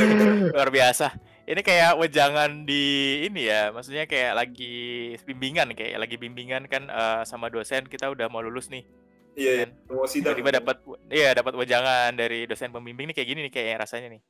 luar 0.55 0.69
biasa. 0.71 1.11
Ini 1.43 1.59
kayak 1.59 1.99
wejangan 1.99 2.63
di 2.63 2.83
ini 3.27 3.51
ya, 3.51 3.75
maksudnya 3.75 4.07
kayak 4.07 4.31
lagi 4.39 5.11
bimbingan 5.27 5.75
kayak 5.75 5.99
lagi 5.99 6.15
bimbingan 6.15 6.71
kan 6.71 6.87
eh, 6.87 7.21
sama 7.27 7.51
dosen 7.51 7.83
kita 7.91 8.07
udah 8.07 8.31
mau 8.31 8.39
lulus 8.39 8.71
nih. 8.71 8.87
Iya, 9.35 9.51
iya. 9.51 9.65
Kan? 9.67 9.69
Mau 9.91 10.07
sidang. 10.07 10.37
Tiba-tiba 10.37 10.63
dapat 10.63 10.77
iya 11.11 11.35
dapat 11.35 11.53
wejangan 11.59 12.15
dari 12.15 12.47
dosen 12.47 12.71
pembimbing 12.71 13.11
nih 13.11 13.15
kayak 13.19 13.29
gini 13.29 13.39
nih 13.49 13.53
kayak 13.53 13.83
rasanya 13.83 14.15
nih. 14.15 14.21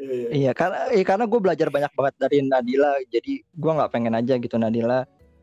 Iya, 0.00 0.14
iya. 0.14 0.28
Iya 0.30 0.52
karena 0.54 0.78
eh, 0.94 1.04
karena 1.04 1.24
gue 1.26 1.40
belajar 1.42 1.68
banyak 1.68 1.92
banget 1.92 2.14
dari 2.16 2.38
Nadila 2.46 2.90
jadi 3.10 3.32
gue 3.42 3.72
nggak 3.74 3.92
pengen 3.92 4.14
aja 4.16 4.34
gitu 4.38 4.56
Nadila 4.56 5.00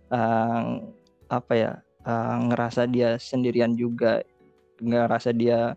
eh, 0.10 0.62
apa 1.28 1.54
ya 1.54 1.72
eh, 2.08 2.36
ngerasa 2.48 2.88
dia 2.88 3.20
sendirian 3.20 3.76
juga 3.76 4.24
ngerasa 4.82 5.34
dia 5.34 5.76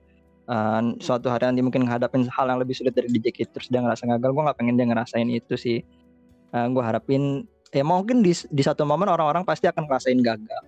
eh, 0.51 0.83
suatu 0.99 1.31
hari 1.31 1.47
nanti 1.47 1.63
mungkin 1.63 1.87
ngadapin 1.87 2.27
hal 2.27 2.47
yang 2.51 2.59
lebih 2.59 2.75
sulit 2.75 2.93
dari 2.93 3.07
DJ 3.07 3.47
terus 3.47 3.71
dia 3.71 3.81
ngerasa 3.81 4.05
gagal 4.19 4.31
gue 4.35 4.43
nggak 4.43 4.59
pengen 4.59 4.75
dia 4.75 4.87
ngerasain 4.91 5.29
itu 5.31 5.55
sih 5.55 5.79
gue 6.51 6.83
harapin 6.83 7.47
ya 7.71 7.87
mungkin 7.87 8.27
di 8.27 8.35
di 8.35 8.63
satu 8.67 8.83
momen 8.83 9.07
orang-orang 9.07 9.47
pasti 9.47 9.71
akan 9.71 9.87
ngerasain 9.87 10.19
gagal 10.19 10.65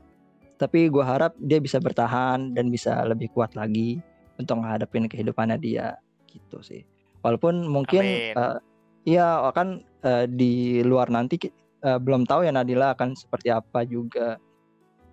tapi 0.55 0.87
gue 0.87 1.03
harap 1.03 1.35
dia 1.43 1.59
bisa 1.59 1.83
bertahan 1.83 2.55
dan 2.55 2.70
bisa 2.70 3.03
lebih 3.03 3.35
kuat 3.35 3.59
lagi 3.59 3.99
untuk 4.39 4.62
menghadapin 4.62 5.11
kehidupannya 5.11 5.59
dia 5.59 5.99
gitu 6.30 6.62
sih 6.62 6.87
walaupun 7.26 7.66
mungkin 7.66 8.07
Amin. 8.07 8.39
eh, 8.39 8.59
Iya, 9.03 9.51
kan 9.51 9.83
eh, 10.07 10.26
di 10.30 10.78
luar 10.87 11.11
nanti 11.11 11.35
eh, 11.43 11.99
belum 11.99 12.22
tahu 12.22 12.47
ya 12.47 12.55
Nadila 12.55 12.95
akan 12.95 13.18
seperti 13.18 13.51
apa 13.51 13.83
juga 13.83 14.39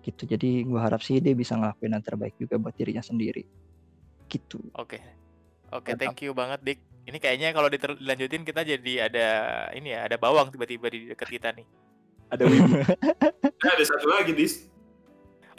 gitu. 0.06 0.30
Jadi 0.30 0.62
gua 0.64 0.86
harap 0.86 1.02
sih 1.02 1.18
dia 1.18 1.34
bisa 1.34 1.58
ngelakuin 1.58 1.98
yang 1.98 2.04
terbaik 2.06 2.34
juga 2.38 2.54
buat 2.62 2.74
dirinya 2.78 3.02
sendiri. 3.02 3.42
Gitu. 4.30 4.62
Oke. 4.72 5.02
Oke, 5.70 5.92
Mantap. 5.92 5.98
thank 6.00 6.18
you 6.22 6.32
banget 6.32 6.60
Dik. 6.62 6.78
Ini 7.00 7.18
kayaknya 7.18 7.48
kalau 7.50 7.66
dilanjutin 7.66 8.42
kita 8.42 8.62
jadi 8.62 8.92
ada 9.02 9.26
ini 9.72 9.90
ya, 9.90 10.06
ada 10.06 10.14
bawang 10.14 10.48
tiba-tiba 10.48 10.86
di 10.86 11.10
dekat 11.10 11.28
kita 11.28 11.50
nih. 11.50 11.66
Ada. 12.30 12.42
Nah, 13.60 13.76
ada 13.76 13.84
satu 13.84 14.08
lagi, 14.08 14.32
Dis. 14.32 14.64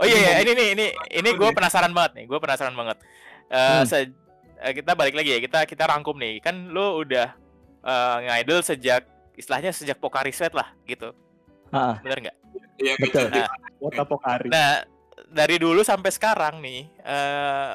Oh 0.02 0.06
iya, 0.06 0.18
iya, 0.18 0.32
Ini 0.42 0.52
nih, 0.52 0.68
ini 0.74 0.86
ini 1.14 1.30
gue 1.32 1.50
penasaran 1.54 1.94
banget 1.94 2.18
nih, 2.18 2.26
gue 2.26 2.40
penasaran 2.42 2.74
banget. 2.74 2.98
Eh, 3.46 3.62
Hmm. 3.62 3.86
se- 3.86 4.10
eh, 4.58 4.74
kita 4.74 4.98
balik 4.98 5.14
lagi 5.14 5.38
ya, 5.38 5.40
kita 5.40 5.70
kita 5.70 5.86
rangkum 5.86 6.18
nih. 6.18 6.42
Kan 6.42 6.74
lo 6.74 6.98
udah 6.98 7.38
eh, 7.82 8.16
ngidol 8.26 8.62
sejak 8.62 9.06
istilahnya 9.34 9.70
sejak 9.70 9.98
Pokari 9.98 10.30
Sweat 10.30 10.54
lah 10.54 10.74
gitu, 10.84 11.14
Ah, 11.70 11.98
bener 12.02 12.30
nggak? 12.30 12.38
Iya, 12.78 12.94
Betul. 12.98 13.30
gitu. 13.30 13.42
Wota 13.78 14.04
Pokari. 14.06 14.50
Nah, 14.50 14.82
dari 15.30 15.56
dulu 15.58 15.82
sampai 15.82 16.10
sekarang 16.10 16.58
nih, 16.58 16.90
eh 16.98 17.74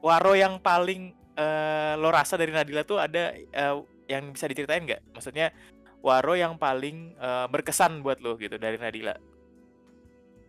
waro 0.00 0.32
yang 0.36 0.58
paling 0.60 1.12
eh, 1.36 1.92
lo 1.96 2.08
rasa 2.12 2.36
dari 2.36 2.52
Nadila 2.52 2.82
tuh 2.84 3.00
ada 3.00 3.32
eh, 3.36 3.74
yang 4.08 4.32
bisa 4.34 4.48
diceritain 4.50 4.84
nggak? 4.84 5.14
Maksudnya 5.14 5.52
waro 6.00 6.34
yang 6.34 6.56
paling 6.56 7.14
eh, 7.16 7.46
berkesan 7.48 8.00
buat 8.04 8.18
lo 8.20 8.36
gitu 8.40 8.56
dari 8.56 8.76
Nadila. 8.80 9.16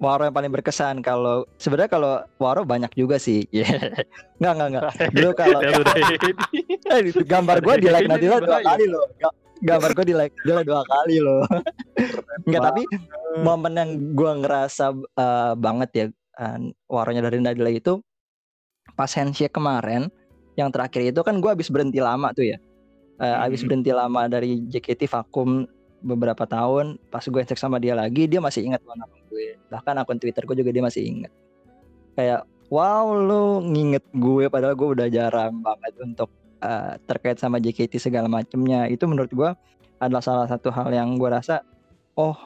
Waro 0.01 0.25
yang 0.25 0.33
paling 0.33 0.49
berkesan 0.49 1.05
kalau 1.05 1.45
sebenarnya 1.61 1.91
kalau 1.93 2.13
Waro 2.41 2.65
banyak 2.65 2.89
juga 2.97 3.21
sih. 3.21 3.45
Yeah. 3.53 3.69
Nggak 4.41 4.53
nggak 4.57 4.69
nggak. 4.73 4.83
Dulu 5.13 5.29
kalau 5.39 5.59
gambar 7.31 7.57
gue 7.61 7.75
di 7.85 7.87
like 7.93 8.09
Nadila 8.09 8.41
dua 8.41 8.65
kali 8.65 8.89
loh. 8.89 9.05
Ga- 9.21 9.37
Gambar 9.61 9.93
gue 9.93 10.05
di 10.09 10.15
like 10.17 10.33
Nadila 10.41 10.61
dua 10.65 10.81
kali 10.89 11.21
loh. 11.21 11.45
Enggak 12.49 12.61
tapi 12.73 12.83
momen 13.45 13.73
yang 13.77 13.91
gue 14.17 14.31
ngerasa 14.41 14.89
eh, 14.97 15.53
banget 15.53 15.89
ya 15.93 16.05
eh, 16.41 16.57
waronya 16.89 17.21
dari 17.21 17.37
Nadila 17.37 17.69
itu 17.69 18.01
pas 18.95 19.09
handshake 19.11 19.53
kemarin 19.53 20.11
yang 20.59 20.69
terakhir 20.69 21.15
itu 21.15 21.21
kan 21.23 21.39
gue 21.39 21.49
habis 21.49 21.71
berhenti 21.71 22.03
lama 22.03 22.31
tuh 22.35 22.51
ya. 22.51 22.57
Eh, 23.21 23.35
habis 23.37 23.61
Mhm. 23.61 23.67
berhenti 23.69 23.91
lama 23.93 24.21
dari 24.25 24.65
JKT 24.65 25.05
vakum 25.05 25.69
beberapa 26.01 26.49
tahun 26.49 26.97
pas 27.13 27.21
gue 27.21 27.41
cek 27.45 27.59
sama 27.61 27.77
dia 27.77 27.93
lagi 27.93 28.25
dia 28.25 28.41
masih 28.41 28.65
ingat 28.65 28.81
loh 28.81 28.97
nama 28.97 29.13
gue. 29.29 29.55
Bahkan 29.69 29.93
akun 30.01 30.17
Twitter 30.17 30.41
gue 30.43 30.57
juga 30.57 30.71
dia 30.73 30.83
masih 30.83 31.01
ingat. 31.05 31.31
Kayak 32.17 32.43
wow 32.73 33.13
lu 33.13 33.61
nginget 33.69 34.03
gue 34.11 34.49
padahal 34.49 34.73
gue 34.73 34.89
udah 34.97 35.07
jarang 35.07 35.61
banget 35.61 35.93
untuk 36.01 36.29
eh, 36.61 36.93
terkait 37.09 37.37
sama 37.37 37.57
JKT 37.57 37.97
segala 37.97 38.25
macemnya. 38.25 38.85
Itu 38.89 39.05
menurut 39.05 39.29
gue 39.29 39.49
adalah 40.01 40.21
salah 40.21 40.47
satu 40.49 40.73
hal 40.73 40.89
yang 40.89 41.13
gue 41.17 41.29
rasa 41.29 41.61
oh 42.17 42.37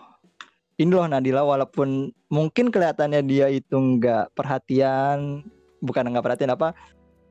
ini 0.76 0.91
loh 0.91 1.08
Nadila. 1.08 1.48
Walaupun 1.48 2.12
mungkin 2.28 2.68
kelihatannya 2.68 3.24
dia 3.24 3.48
itu 3.48 3.76
nggak 3.76 4.36
perhatian 4.36 5.43
bukan 5.86 6.09
nggak 6.09 6.25
perhatian 6.25 6.51
apa 6.57 6.73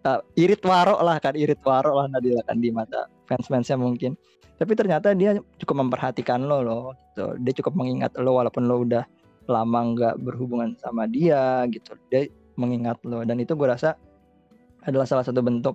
eh, 0.04 0.20
irit 0.38 0.62
warok 0.62 1.00
lah 1.02 1.16
kan 1.18 1.34
irit 1.34 1.60
warok 1.64 1.94
lah 2.04 2.06
Nadila 2.12 2.42
kan 2.46 2.56
di 2.60 2.70
mata 2.70 3.08
fans 3.26 3.48
fansnya 3.48 3.76
mungkin. 3.80 4.14
Tapi 4.54 4.72
ternyata 4.78 5.10
dia 5.18 5.34
cukup 5.58 5.82
memperhatikan 5.82 6.46
lo 6.46 6.62
loh 6.62 6.84
gitu. 6.94 7.34
dia 7.42 7.52
cukup 7.58 7.74
mengingat 7.74 8.14
lo 8.22 8.38
walaupun 8.38 8.70
lo 8.70 8.86
udah 8.86 9.02
lama 9.50 9.80
nggak 9.92 10.14
berhubungan 10.22 10.78
sama 10.78 11.10
dia 11.10 11.66
gitu. 11.74 11.98
Dia 12.12 12.30
mengingat 12.54 13.02
lo. 13.02 13.26
Dan 13.26 13.42
itu 13.42 13.58
gue 13.58 13.66
rasa 13.66 13.98
adalah 14.86 15.08
salah 15.08 15.26
satu 15.26 15.42
bentuk 15.42 15.74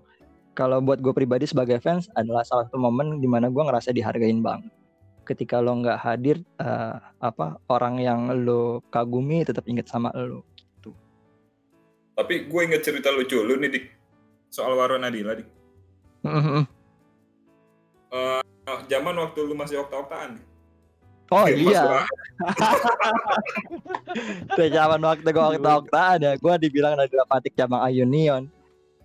kalau 0.56 0.80
buat 0.80 1.04
gue 1.04 1.12
pribadi 1.12 1.44
sebagai 1.48 1.80
fans 1.84 2.08
adalah 2.16 2.46
salah 2.48 2.68
satu 2.70 2.80
momen 2.80 3.20
di 3.20 3.28
mana 3.28 3.52
gue 3.52 3.64
ngerasa 3.64 3.92
dihargain 3.92 4.40
banget. 4.40 4.72
Ketika 5.28 5.60
lo 5.62 5.76
nggak 5.78 6.00
hadir 6.00 6.42
eh, 6.58 6.96
apa 7.20 7.60
orang 7.70 8.00
yang 8.00 8.32
lo 8.48 8.82
kagumi 8.90 9.44
tetap 9.44 9.68
inget 9.68 9.92
sama 9.92 10.10
lo 10.16 10.49
Tapi 12.20 12.52
gue 12.52 12.62
inget 12.68 12.84
cerita 12.84 13.16
lucu 13.16 13.40
lu 13.40 13.56
nih, 13.56 13.72
Dik. 13.72 13.86
Soal 14.52 14.76
Waro 14.76 15.00
Nadila, 15.00 15.40
Dik. 15.40 15.48
Eh, 18.10 18.42
zaman 18.92 19.16
waktu 19.16 19.40
lu 19.48 19.56
masih 19.56 19.88
okta-oktaan. 19.88 20.44
oh 21.30 21.46
Kayak 21.46 21.62
iya 21.62 21.84
pas 21.86 22.10
Tuh 24.58 24.68
zaman 24.74 25.02
waktu 25.06 25.30
gue 25.30 25.44
waktu 25.46 25.62
oktaan 25.62 26.20
ya 26.26 26.34
gue 26.42 26.54
dibilang 26.58 26.98
Nadila 26.98 27.26
Fatik 27.30 27.54
cabang 27.54 27.86
Ayunion 27.86 28.50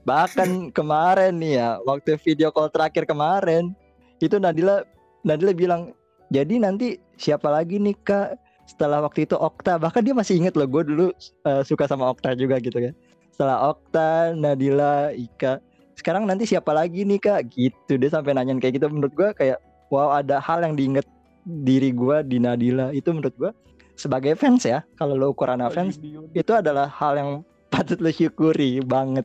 bahkan 0.08 0.72
kemarin 0.72 1.36
nih 1.36 1.60
ya 1.60 1.70
waktu 1.84 2.16
video 2.24 2.48
call 2.48 2.72
terakhir 2.72 3.04
kemarin 3.04 3.76
itu 4.24 4.40
Nadila 4.40 4.88
Nadila 5.20 5.52
bilang 5.52 5.92
jadi 6.32 6.60
nanti 6.60 6.96
siapa 7.20 7.52
lagi 7.52 7.76
nih 7.76 7.96
kak 8.04 8.40
setelah 8.64 9.00
waktu 9.00 9.24
itu 9.24 9.36
Okta 9.36 9.76
bahkan 9.76 10.00
dia 10.00 10.12
masih 10.12 10.36
inget 10.36 10.54
loh 10.54 10.64
gue 10.64 10.82
dulu 10.82 11.06
eh, 11.44 11.62
suka 11.62 11.84
sama 11.84 12.08
Okta 12.08 12.32
juga 12.34 12.56
gitu 12.58 12.74
kan 12.74 12.94
setelah 13.30 13.70
Okta 13.70 14.08
Nadila 14.32 15.10
Ika 15.10 15.60
sekarang 15.94 16.24
nanti 16.24 16.44
siapa 16.44 16.70
lagi 16.70 17.02
nih 17.02 17.18
kak 17.18 17.40
gitu 17.50 17.94
dia 17.94 18.10
sampai 18.10 18.32
nanyain 18.32 18.58
kayak 18.58 18.78
gitu 18.78 18.88
menurut 18.88 19.12
gue 19.12 19.28
kayak 19.32 19.58
wow 19.88 20.10
ada 20.12 20.38
hal 20.38 20.60
yang 20.60 20.74
diinget 20.74 21.06
diri 21.44 21.92
gue 21.92 22.24
di 22.24 22.38
Nadila 22.38 22.90
itu 22.90 23.12
menurut 23.12 23.36
gue 23.36 23.50
sebagai 23.94 24.34
fans 24.34 24.64
ya 24.64 24.82
kalau 24.96 25.14
lo 25.14 25.30
ukuran 25.30 25.62
fans 25.68 26.00
itu 26.32 26.50
adalah 26.50 26.88
hal 26.88 27.14
yang 27.14 27.30
patut 27.68 28.00
lo 28.00 28.10
syukuri 28.10 28.80
banget 28.80 29.22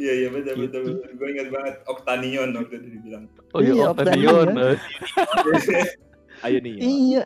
Iya, 0.00 0.12
iya, 0.16 0.28
betul, 0.32 0.54
Gitu. 0.56 0.64
betul, 0.64 0.80
betul. 0.96 1.10
Gue 1.12 1.28
inget 1.28 1.48
banget. 1.52 1.74
Oktanion 1.84 2.48
waktu 2.56 2.72
itu 2.72 2.88
dibilang. 2.88 3.24
Oh 3.52 3.60
iya, 3.60 3.72
Iya, 3.76 3.84
Octanion. 3.92 4.48
Octanion. 4.48 4.76
Ayo 6.40 6.58
nih. 6.60 6.74
ya. 6.76 6.82
iya 6.82 7.22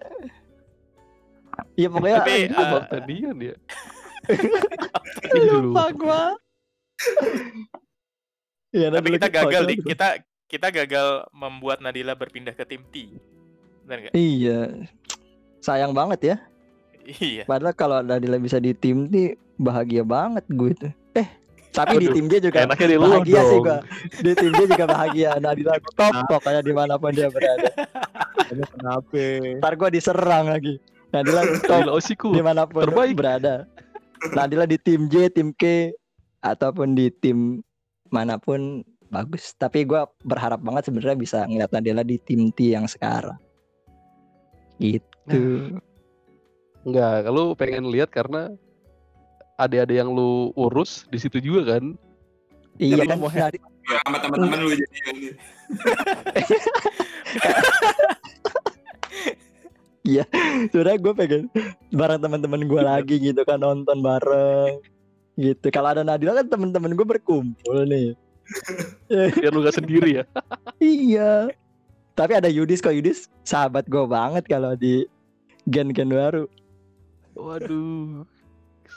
Iya 1.75 1.87
pokoknya 1.87 2.19
Tapi, 2.23 2.35
Octanion 2.51 3.37
ya. 3.39 3.55
Ini 5.31 5.41
dulu. 5.47 5.71
lupa 5.71 5.85
gua. 5.95 6.23
Iya, 8.75 8.91
Tapi 8.91 9.09
kita 9.15 9.29
gagal 9.31 9.63
tuh. 9.63 9.87
kita 9.87 10.09
kita 10.51 10.69
gagal 10.71 11.09
membuat 11.31 11.79
Nadila 11.79 12.19
berpindah 12.19 12.55
ke 12.55 12.67
tim 12.67 12.83
T. 12.91 13.15
Benar 13.87 14.11
nggak? 14.11 14.15
Iya. 14.15 14.61
Sayang 15.63 15.95
banget 15.95 16.35
ya. 16.35 16.37
Iya. 17.07 17.45
Padahal 17.47 17.75
kalau 17.77 17.99
Nadila 18.03 18.41
bisa 18.41 18.59
di 18.59 18.75
tim 18.75 19.07
nih 19.07 19.39
bahagia 19.55 20.03
banget 20.03 20.43
gue 20.51 20.73
tuh. 20.75 20.93
Eh, 21.15 21.29
tapi 21.75 21.99
di 21.99 22.07
Aduh, 22.07 22.15
tim 22.15 22.27
dia 22.31 22.39
juga 22.39 22.59
Enaknya 22.63 22.87
di 22.87 22.97
lu 22.97 23.07
bahagia 23.11 23.43
sih 23.43 23.59
dong. 23.59 23.67
gua. 23.67 23.79
Di 24.23 24.33
tim 24.39 24.51
dia 24.55 24.67
juga 24.71 24.85
bahagia. 24.87 25.31
Nadila 25.43 25.75
top 25.99 26.15
pokoknya 26.31 26.61
di 26.63 26.73
mana 26.73 26.95
pun 26.95 27.11
dia 27.11 27.29
berada. 27.29 27.71
Ini 28.55 28.65
kenapa? 28.71 29.23
Ntar 29.59 29.73
gua 29.75 29.91
diserang 29.91 30.47
lagi. 30.55 30.79
Nadila 31.11 31.43
top 31.67 31.83
di 32.31 32.43
mana 32.43 32.63
pun 32.71 32.87
terbaik. 32.87 33.19
berada. 33.19 33.67
Nadila 34.33 34.65
di 34.71 34.79
tim 34.79 35.11
J, 35.11 35.35
tim 35.35 35.51
K, 35.51 35.91
ataupun 36.47 36.95
di 36.95 37.11
tim 37.19 37.59
mana 38.15 38.39
pun 38.39 38.87
bagus. 39.11 39.53
Tapi 39.59 39.83
gua 39.83 40.07
berharap 40.23 40.63
banget 40.63 40.89
sebenarnya 40.89 41.19
bisa 41.19 41.39
ngeliat 41.51 41.75
Nadila 41.75 42.07
di 42.07 42.23
tim 42.23 42.55
T 42.55 42.71
yang 42.71 42.87
sekarang. 42.87 43.37
Gitu. 44.79 45.75
Enggak, 46.87 47.27
lu 47.35 47.59
pengen 47.59 47.91
lihat 47.91 48.15
karena 48.15 48.55
ada-ada 49.55 49.95
yang 49.95 50.11
lu 50.11 50.51
urus 50.55 51.07
di 51.09 51.19
situ 51.19 51.39
juga 51.39 51.77
kan. 51.79 51.95
iya 52.77 53.07
kan 53.07 53.19
mau 53.19 53.31
Nadi- 53.31 53.63
Ya, 53.85 54.01
sama 54.09 54.17
teman-teman 54.17 54.59
lu 54.65 54.73
jadi 54.73 54.97
ini. 55.13 55.29
sebenarnya 60.75 60.99
gue 61.01 61.13
pengen 61.17 61.43
bareng 61.93 62.21
teman-teman 62.21 62.61
gue 62.67 62.81
lagi 62.83 63.17
gitu 63.21 63.41
kan 63.45 63.61
nonton 63.61 64.05
bareng 64.05 64.81
gitu 65.37 65.67
kalau 65.73 65.95
ada 65.97 66.03
Nadila 66.05 66.37
kan 66.43 66.47
teman-teman 66.49 66.93
gue 66.93 67.07
berkumpul 67.07 67.89
nih 67.89 68.13
Biar 69.41 69.53
lu 69.57 69.65
gak 69.65 69.81
sendiri 69.81 70.21
ya. 70.21 70.25
iya 70.85 71.49
tapi 72.15 72.37
ada 72.37 72.47
Yudis 72.47 72.85
kok 72.85 72.93
Yudis 72.93 73.27
sahabat 73.43 73.89
gue 73.89 74.05
banget 74.05 74.45
kalau 74.45 74.77
di 74.77 75.09
gen-gen 75.65 76.13
baru 76.13 76.45
Waduh. 77.35 78.23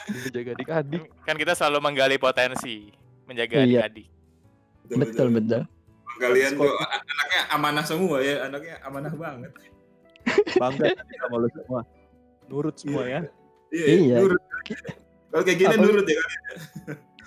Menjaga 0.08 0.52
adik-adik. 0.54 1.02
Kan 1.24 1.36
kita 1.36 1.54
selalu 1.54 1.78
menggali 1.82 2.16
potensi, 2.16 2.92
menjaga 3.24 3.60
Iya. 3.60 3.86
adik-adik. 3.88 4.08
betul 4.88 5.28
betul 5.30 5.62
Kalian 6.18 6.56
tuh 6.56 6.72
anaknya 6.80 7.42
amanah 7.52 7.84
semua 7.84 8.18
ya, 8.20 8.48
anaknya 8.48 8.80
amanah 8.82 9.14
banget. 9.14 9.52
Bangga 10.56 10.86
sama 11.22 11.36
lu 11.38 11.50
semua. 11.52 11.82
Nurut 12.48 12.76
semua 12.76 13.04
ya. 13.06 13.22
Iya, 13.70 13.86
Iya. 13.86 14.16
nurut. 14.18 14.42
Kalau 15.28 15.44
kayak 15.44 15.58
gini 15.58 15.68
Apa- 15.70 15.84
nurut 15.84 16.06
ya 16.06 16.16
kan. 16.16 16.32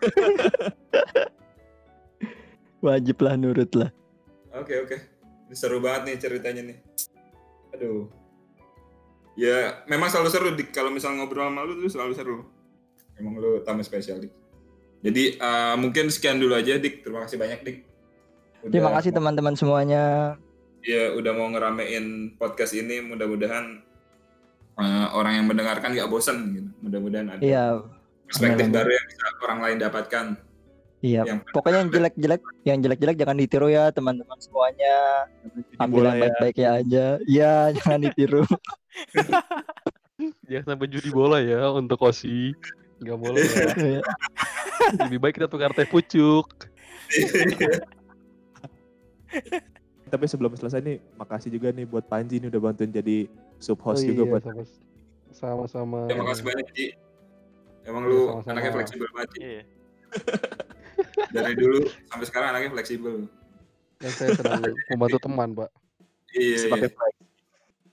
wajib 2.81 3.17
lah 3.21 3.37
nurut 3.37 3.71
lah 3.77 3.91
Oke 4.51 4.75
oke. 4.81 4.97
Ini 5.47 5.55
seru 5.55 5.79
banget 5.79 6.03
nih 6.07 6.17
ceritanya 6.19 6.63
nih. 6.65 6.79
Aduh. 7.71 8.11
Ya 9.39 9.87
memang 9.87 10.11
selalu 10.11 10.29
seru 10.29 10.49
dik. 10.51 10.71
Kalau 10.71 10.91
misal 10.91 11.15
ngobrol 11.15 11.47
sama 11.47 11.63
lu 11.63 11.79
tuh 11.79 11.87
selalu 11.87 12.13
seru. 12.17 12.37
Emang 13.21 13.37
lu 13.37 13.61
tamu 13.61 13.85
spesial 13.85 14.25
dik. 14.25 14.33
Jadi 15.05 15.37
eh, 15.37 15.75
mungkin 15.77 16.09
sekian 16.09 16.41
dulu 16.41 16.57
aja 16.57 16.81
dik. 16.81 17.05
Terima 17.05 17.29
kasih 17.29 17.37
banyak 17.37 17.61
dik. 17.61 17.79
Udah 18.65 18.73
terima 18.73 18.91
kasih 18.97 19.11
teman-teman 19.13 19.55
semuanya 19.57 20.37
Ya 20.81 21.13
udah 21.13 21.33
mau 21.37 21.53
ngeramein 21.53 22.33
podcast 22.41 22.73
ini. 22.73 23.05
Mudah-mudahan 23.05 23.85
eh, 24.81 25.07
orang 25.13 25.33
yang 25.37 25.47
mendengarkan 25.53 25.93
gak 25.93 26.09
bosan 26.09 26.57
gitu. 26.57 26.69
Mudah-mudahan 26.81 27.37
ada 27.37 27.41
iya 27.45 27.65
perspektif 28.25 28.65
amin, 28.65 28.73
amin. 28.73 28.79
baru 28.81 28.91
yang 28.97 29.07
bisa 29.11 29.27
orang 29.45 29.61
lain 29.61 29.79
dapatkan. 29.83 30.27
iya 31.01 31.23
Yang 31.29 31.39
pokoknya 31.53 31.79
yang 31.85 31.91
jelek-jelek 31.93 32.43
yang 32.65 32.79
jelek-jelek 32.81 33.17
jangan 33.21 33.37
ditiru 33.37 33.69
ya 33.73 33.85
teman-teman 33.93 34.39
semuanya 34.41 34.97
ambil 35.81 36.09
yang 36.09 36.17
ya. 36.17 36.23
baik-baiknya 36.25 36.69
aja 36.77 37.05
iya 37.25 37.53
jangan 37.77 38.01
ditiru 38.05 38.45
Jangan 40.49 40.77
sampai 40.77 40.89
judi 40.93 41.09
bola 41.09 41.41
ya 41.41 41.73
untuk 41.73 41.97
Osi. 42.05 42.53
Gak 43.01 43.19
boleh 43.19 43.45
ya. 43.45 44.01
Lebih 45.07 45.19
baik 45.21 45.35
kita 45.41 45.49
tukar 45.49 45.73
teh 45.73 45.89
pucuk. 45.89 46.47
Tapi 50.11 50.25
sebelum 50.27 50.51
selesai 50.59 50.83
nih, 50.83 50.99
makasih 51.15 51.55
juga 51.55 51.71
nih 51.71 51.87
buat 51.87 52.03
Panji 52.03 52.43
nih 52.43 52.51
udah 52.51 52.61
bantuin 52.61 52.91
jadi 52.91 53.31
sub 53.63 53.79
host 53.79 54.03
Oh 54.03 54.09
juga 54.11 54.23
iya, 54.27 54.31
buat 54.35 54.43
sama- 54.43 54.67
sama-sama. 55.31 56.01
Terima 56.11 56.27
kasih 56.27 56.43
banyak 56.43 56.67
Ji. 56.75 56.87
Emang 57.87 58.05
lu 58.05 58.29
Sama-sama. 58.29 58.53
anaknya 58.59 58.71
fleksibel 58.75 59.07
banget. 59.15 59.31
Iya. 59.39 59.63
Dari 61.35 61.55
dulu 61.57 61.79
sampai 62.11 62.27
sekarang 62.27 62.49
anaknya 62.53 62.71
fleksibel. 62.75 63.15
Yang 64.03 64.15
saya 64.19 64.31
sedang 64.35 64.61
membantu 64.91 65.19
teman, 65.23 65.49
Pak. 65.55 65.71
Iya, 66.35 66.57
sebagai 66.67 66.91
iya. 66.91 67.17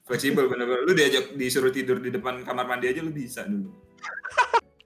Fleksibel 0.10 0.44
bener-bener. 0.50 0.82
Lu 0.90 0.94
diajak 0.98 1.38
disuruh 1.38 1.70
tidur 1.70 2.02
di 2.02 2.10
depan 2.10 2.42
kamar 2.42 2.66
mandi 2.66 2.90
aja 2.90 3.00
lu 3.06 3.14
bisa 3.14 3.46
dulu. 3.46 3.70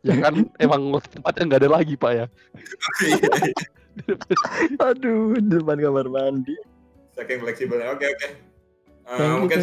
Ya 0.02 0.18
kan 0.18 0.50
emang 0.58 0.98
tempatnya 1.14 1.44
nggak 1.46 1.62
ada 1.62 1.72
lagi, 1.78 1.94
Pak 1.94 2.12
ya. 2.14 2.26
Aduh 4.88 5.36
depan 5.36 5.78
kamar 5.78 6.08
mandi 6.08 6.56
Saking 7.12 7.44
fleksibelnya. 7.44 7.92
Oke, 7.92 8.08
oke. 8.08 8.28
Eh, 8.28 9.18
thank 9.20 9.30
you 9.30 9.40
mungkin 9.44 9.60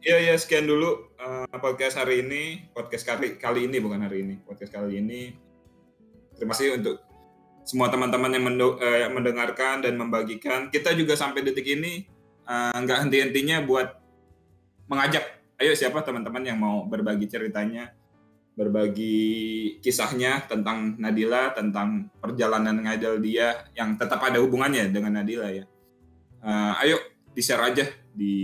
Iya 0.00 0.16
iya 0.16 0.34
sekian 0.40 0.64
dulu 0.64 1.12
eh, 1.20 1.44
podcast 1.60 2.00
hari 2.00 2.24
ini, 2.24 2.72
podcast 2.72 3.04
kali 3.04 3.36
kali 3.36 3.68
ini 3.68 3.76
bukan 3.84 4.00
hari 4.00 4.24
ini, 4.24 4.40
podcast 4.48 4.72
kali 4.72 4.96
ini. 4.96 5.36
Terima 6.40 6.56
kasih 6.56 6.80
untuk 6.80 7.04
semua 7.68 7.92
teman-teman 7.92 8.32
yang 8.32 8.44
mendo- 8.48 8.80
eh, 8.80 9.04
yang 9.04 9.12
mendengarkan 9.12 9.84
dan 9.84 10.00
membagikan. 10.00 10.72
Kita 10.72 10.96
juga 10.96 11.20
sampai 11.20 11.44
detik 11.44 11.68
ini 11.68 12.08
eh, 12.48 12.76
nggak 12.80 12.98
henti-hentinya 13.06 13.60
buat 13.68 14.00
mengajak, 14.88 15.22
ayo 15.60 15.76
siapa 15.76 16.00
teman-teman 16.00 16.42
yang 16.48 16.56
mau 16.56 16.82
berbagi 16.88 17.28
ceritanya, 17.28 17.92
berbagi 18.54 19.78
kisahnya 19.80 20.44
tentang 20.44 20.98
Nadila, 21.00 21.54
tentang 21.56 22.10
perjalanan 22.20 22.76
ngajal 22.84 23.22
dia 23.22 23.66
yang 23.72 23.96
tetap 23.96 24.20
ada 24.20 24.38
hubungannya 24.42 24.90
dengan 24.92 25.22
Nadila 25.22 25.48
ya. 25.48 25.64
Eh, 26.40 26.72
ayo 26.84 26.96
di 27.30 27.42
share 27.44 27.62
aja 27.62 27.86
di 28.10 28.34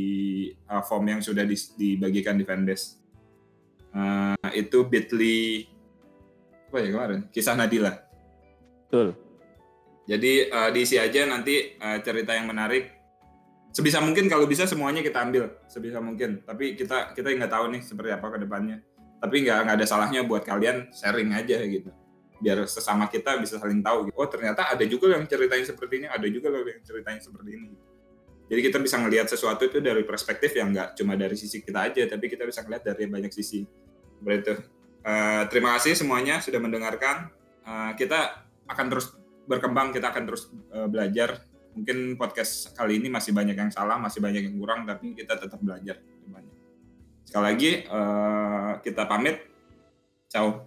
uh, 0.70 0.82
form 0.84 1.10
yang 1.10 1.20
sudah 1.20 1.42
dis- 1.42 1.74
dibagikan 1.74 2.38
di 2.38 2.46
fanbase. 2.46 3.02
Uh, 3.90 4.36
itu 4.52 4.84
Bitly 4.86 5.66
apa 6.70 6.76
ya 6.82 6.88
kemarin? 6.92 7.20
Kisah 7.32 7.56
Nadila. 7.58 7.92
Betul. 8.86 9.16
Jadi 10.06 10.46
uh, 10.52 10.70
diisi 10.70 11.00
aja 11.00 11.26
nanti 11.26 11.74
uh, 11.80 11.98
cerita 12.04 12.36
yang 12.36 12.46
menarik. 12.46 12.94
Sebisa 13.74 14.00
mungkin 14.00 14.30
kalau 14.30 14.48
bisa 14.48 14.64
semuanya 14.64 15.02
kita 15.02 15.20
ambil 15.20 15.52
sebisa 15.66 15.98
mungkin. 15.98 16.46
Tapi 16.46 16.78
kita 16.78 17.12
kita 17.12 17.26
nggak 17.26 17.52
tahu 17.52 17.74
nih 17.74 17.82
seperti 17.82 18.10
apa 18.14 18.26
ke 18.32 18.38
depannya. 18.46 18.78
Tapi 19.16 19.36
nggak 19.48 19.80
ada 19.80 19.86
salahnya 19.88 20.22
buat 20.22 20.44
kalian 20.44 20.92
sharing 20.92 21.32
aja 21.32 21.58
gitu. 21.64 21.90
Biar 22.36 22.68
sesama 22.68 23.08
kita 23.08 23.40
bisa 23.40 23.56
saling 23.56 23.80
tahu. 23.80 24.12
Gitu. 24.12 24.16
Oh 24.16 24.28
ternyata 24.28 24.68
ada 24.68 24.84
juga 24.84 25.16
yang 25.16 25.24
ceritain 25.24 25.64
seperti 25.64 26.04
ini, 26.04 26.06
ada 26.06 26.26
juga 26.28 26.52
yang 26.52 26.84
ceritain 26.84 27.20
seperti 27.20 27.50
ini. 27.56 27.70
Jadi 28.46 28.60
kita 28.62 28.78
bisa 28.78 29.02
ngelihat 29.02 29.26
sesuatu 29.26 29.66
itu 29.66 29.82
dari 29.82 30.06
perspektif 30.06 30.54
yang 30.54 30.70
nggak 30.70 30.94
cuma 30.94 31.18
dari 31.18 31.34
sisi 31.34 31.64
kita 31.64 31.90
aja, 31.90 32.06
tapi 32.06 32.30
kita 32.30 32.46
bisa 32.46 32.62
ngelihat 32.62 32.94
dari 32.94 33.10
banyak 33.10 33.32
sisi. 33.34 33.66
Seperti 34.20 34.38
itu. 34.38 34.54
Eh, 35.06 35.42
terima 35.50 35.74
kasih 35.78 35.98
semuanya 35.98 36.38
sudah 36.38 36.62
mendengarkan. 36.62 37.30
Eh, 37.66 37.92
kita 37.98 38.46
akan 38.70 38.86
terus 38.90 39.14
berkembang, 39.50 39.90
kita 39.90 40.14
akan 40.14 40.22
terus 40.30 40.50
eh, 40.70 40.86
belajar. 40.86 41.42
Mungkin 41.74 42.14
podcast 42.16 42.72
kali 42.72 43.02
ini 43.02 43.10
masih 43.10 43.34
banyak 43.36 43.56
yang 43.58 43.70
salah, 43.74 43.98
masih 43.98 44.22
banyak 44.22 44.48
yang 44.48 44.56
kurang, 44.56 44.86
tapi 44.86 45.12
kita 45.12 45.36
tetap 45.36 45.60
belajar. 45.60 45.98
Sekali 47.26 47.44
lagi, 47.44 47.70
eh, 47.82 48.70
kita 48.86 49.02
pamit. 49.10 49.42
Ciao. 50.30 50.65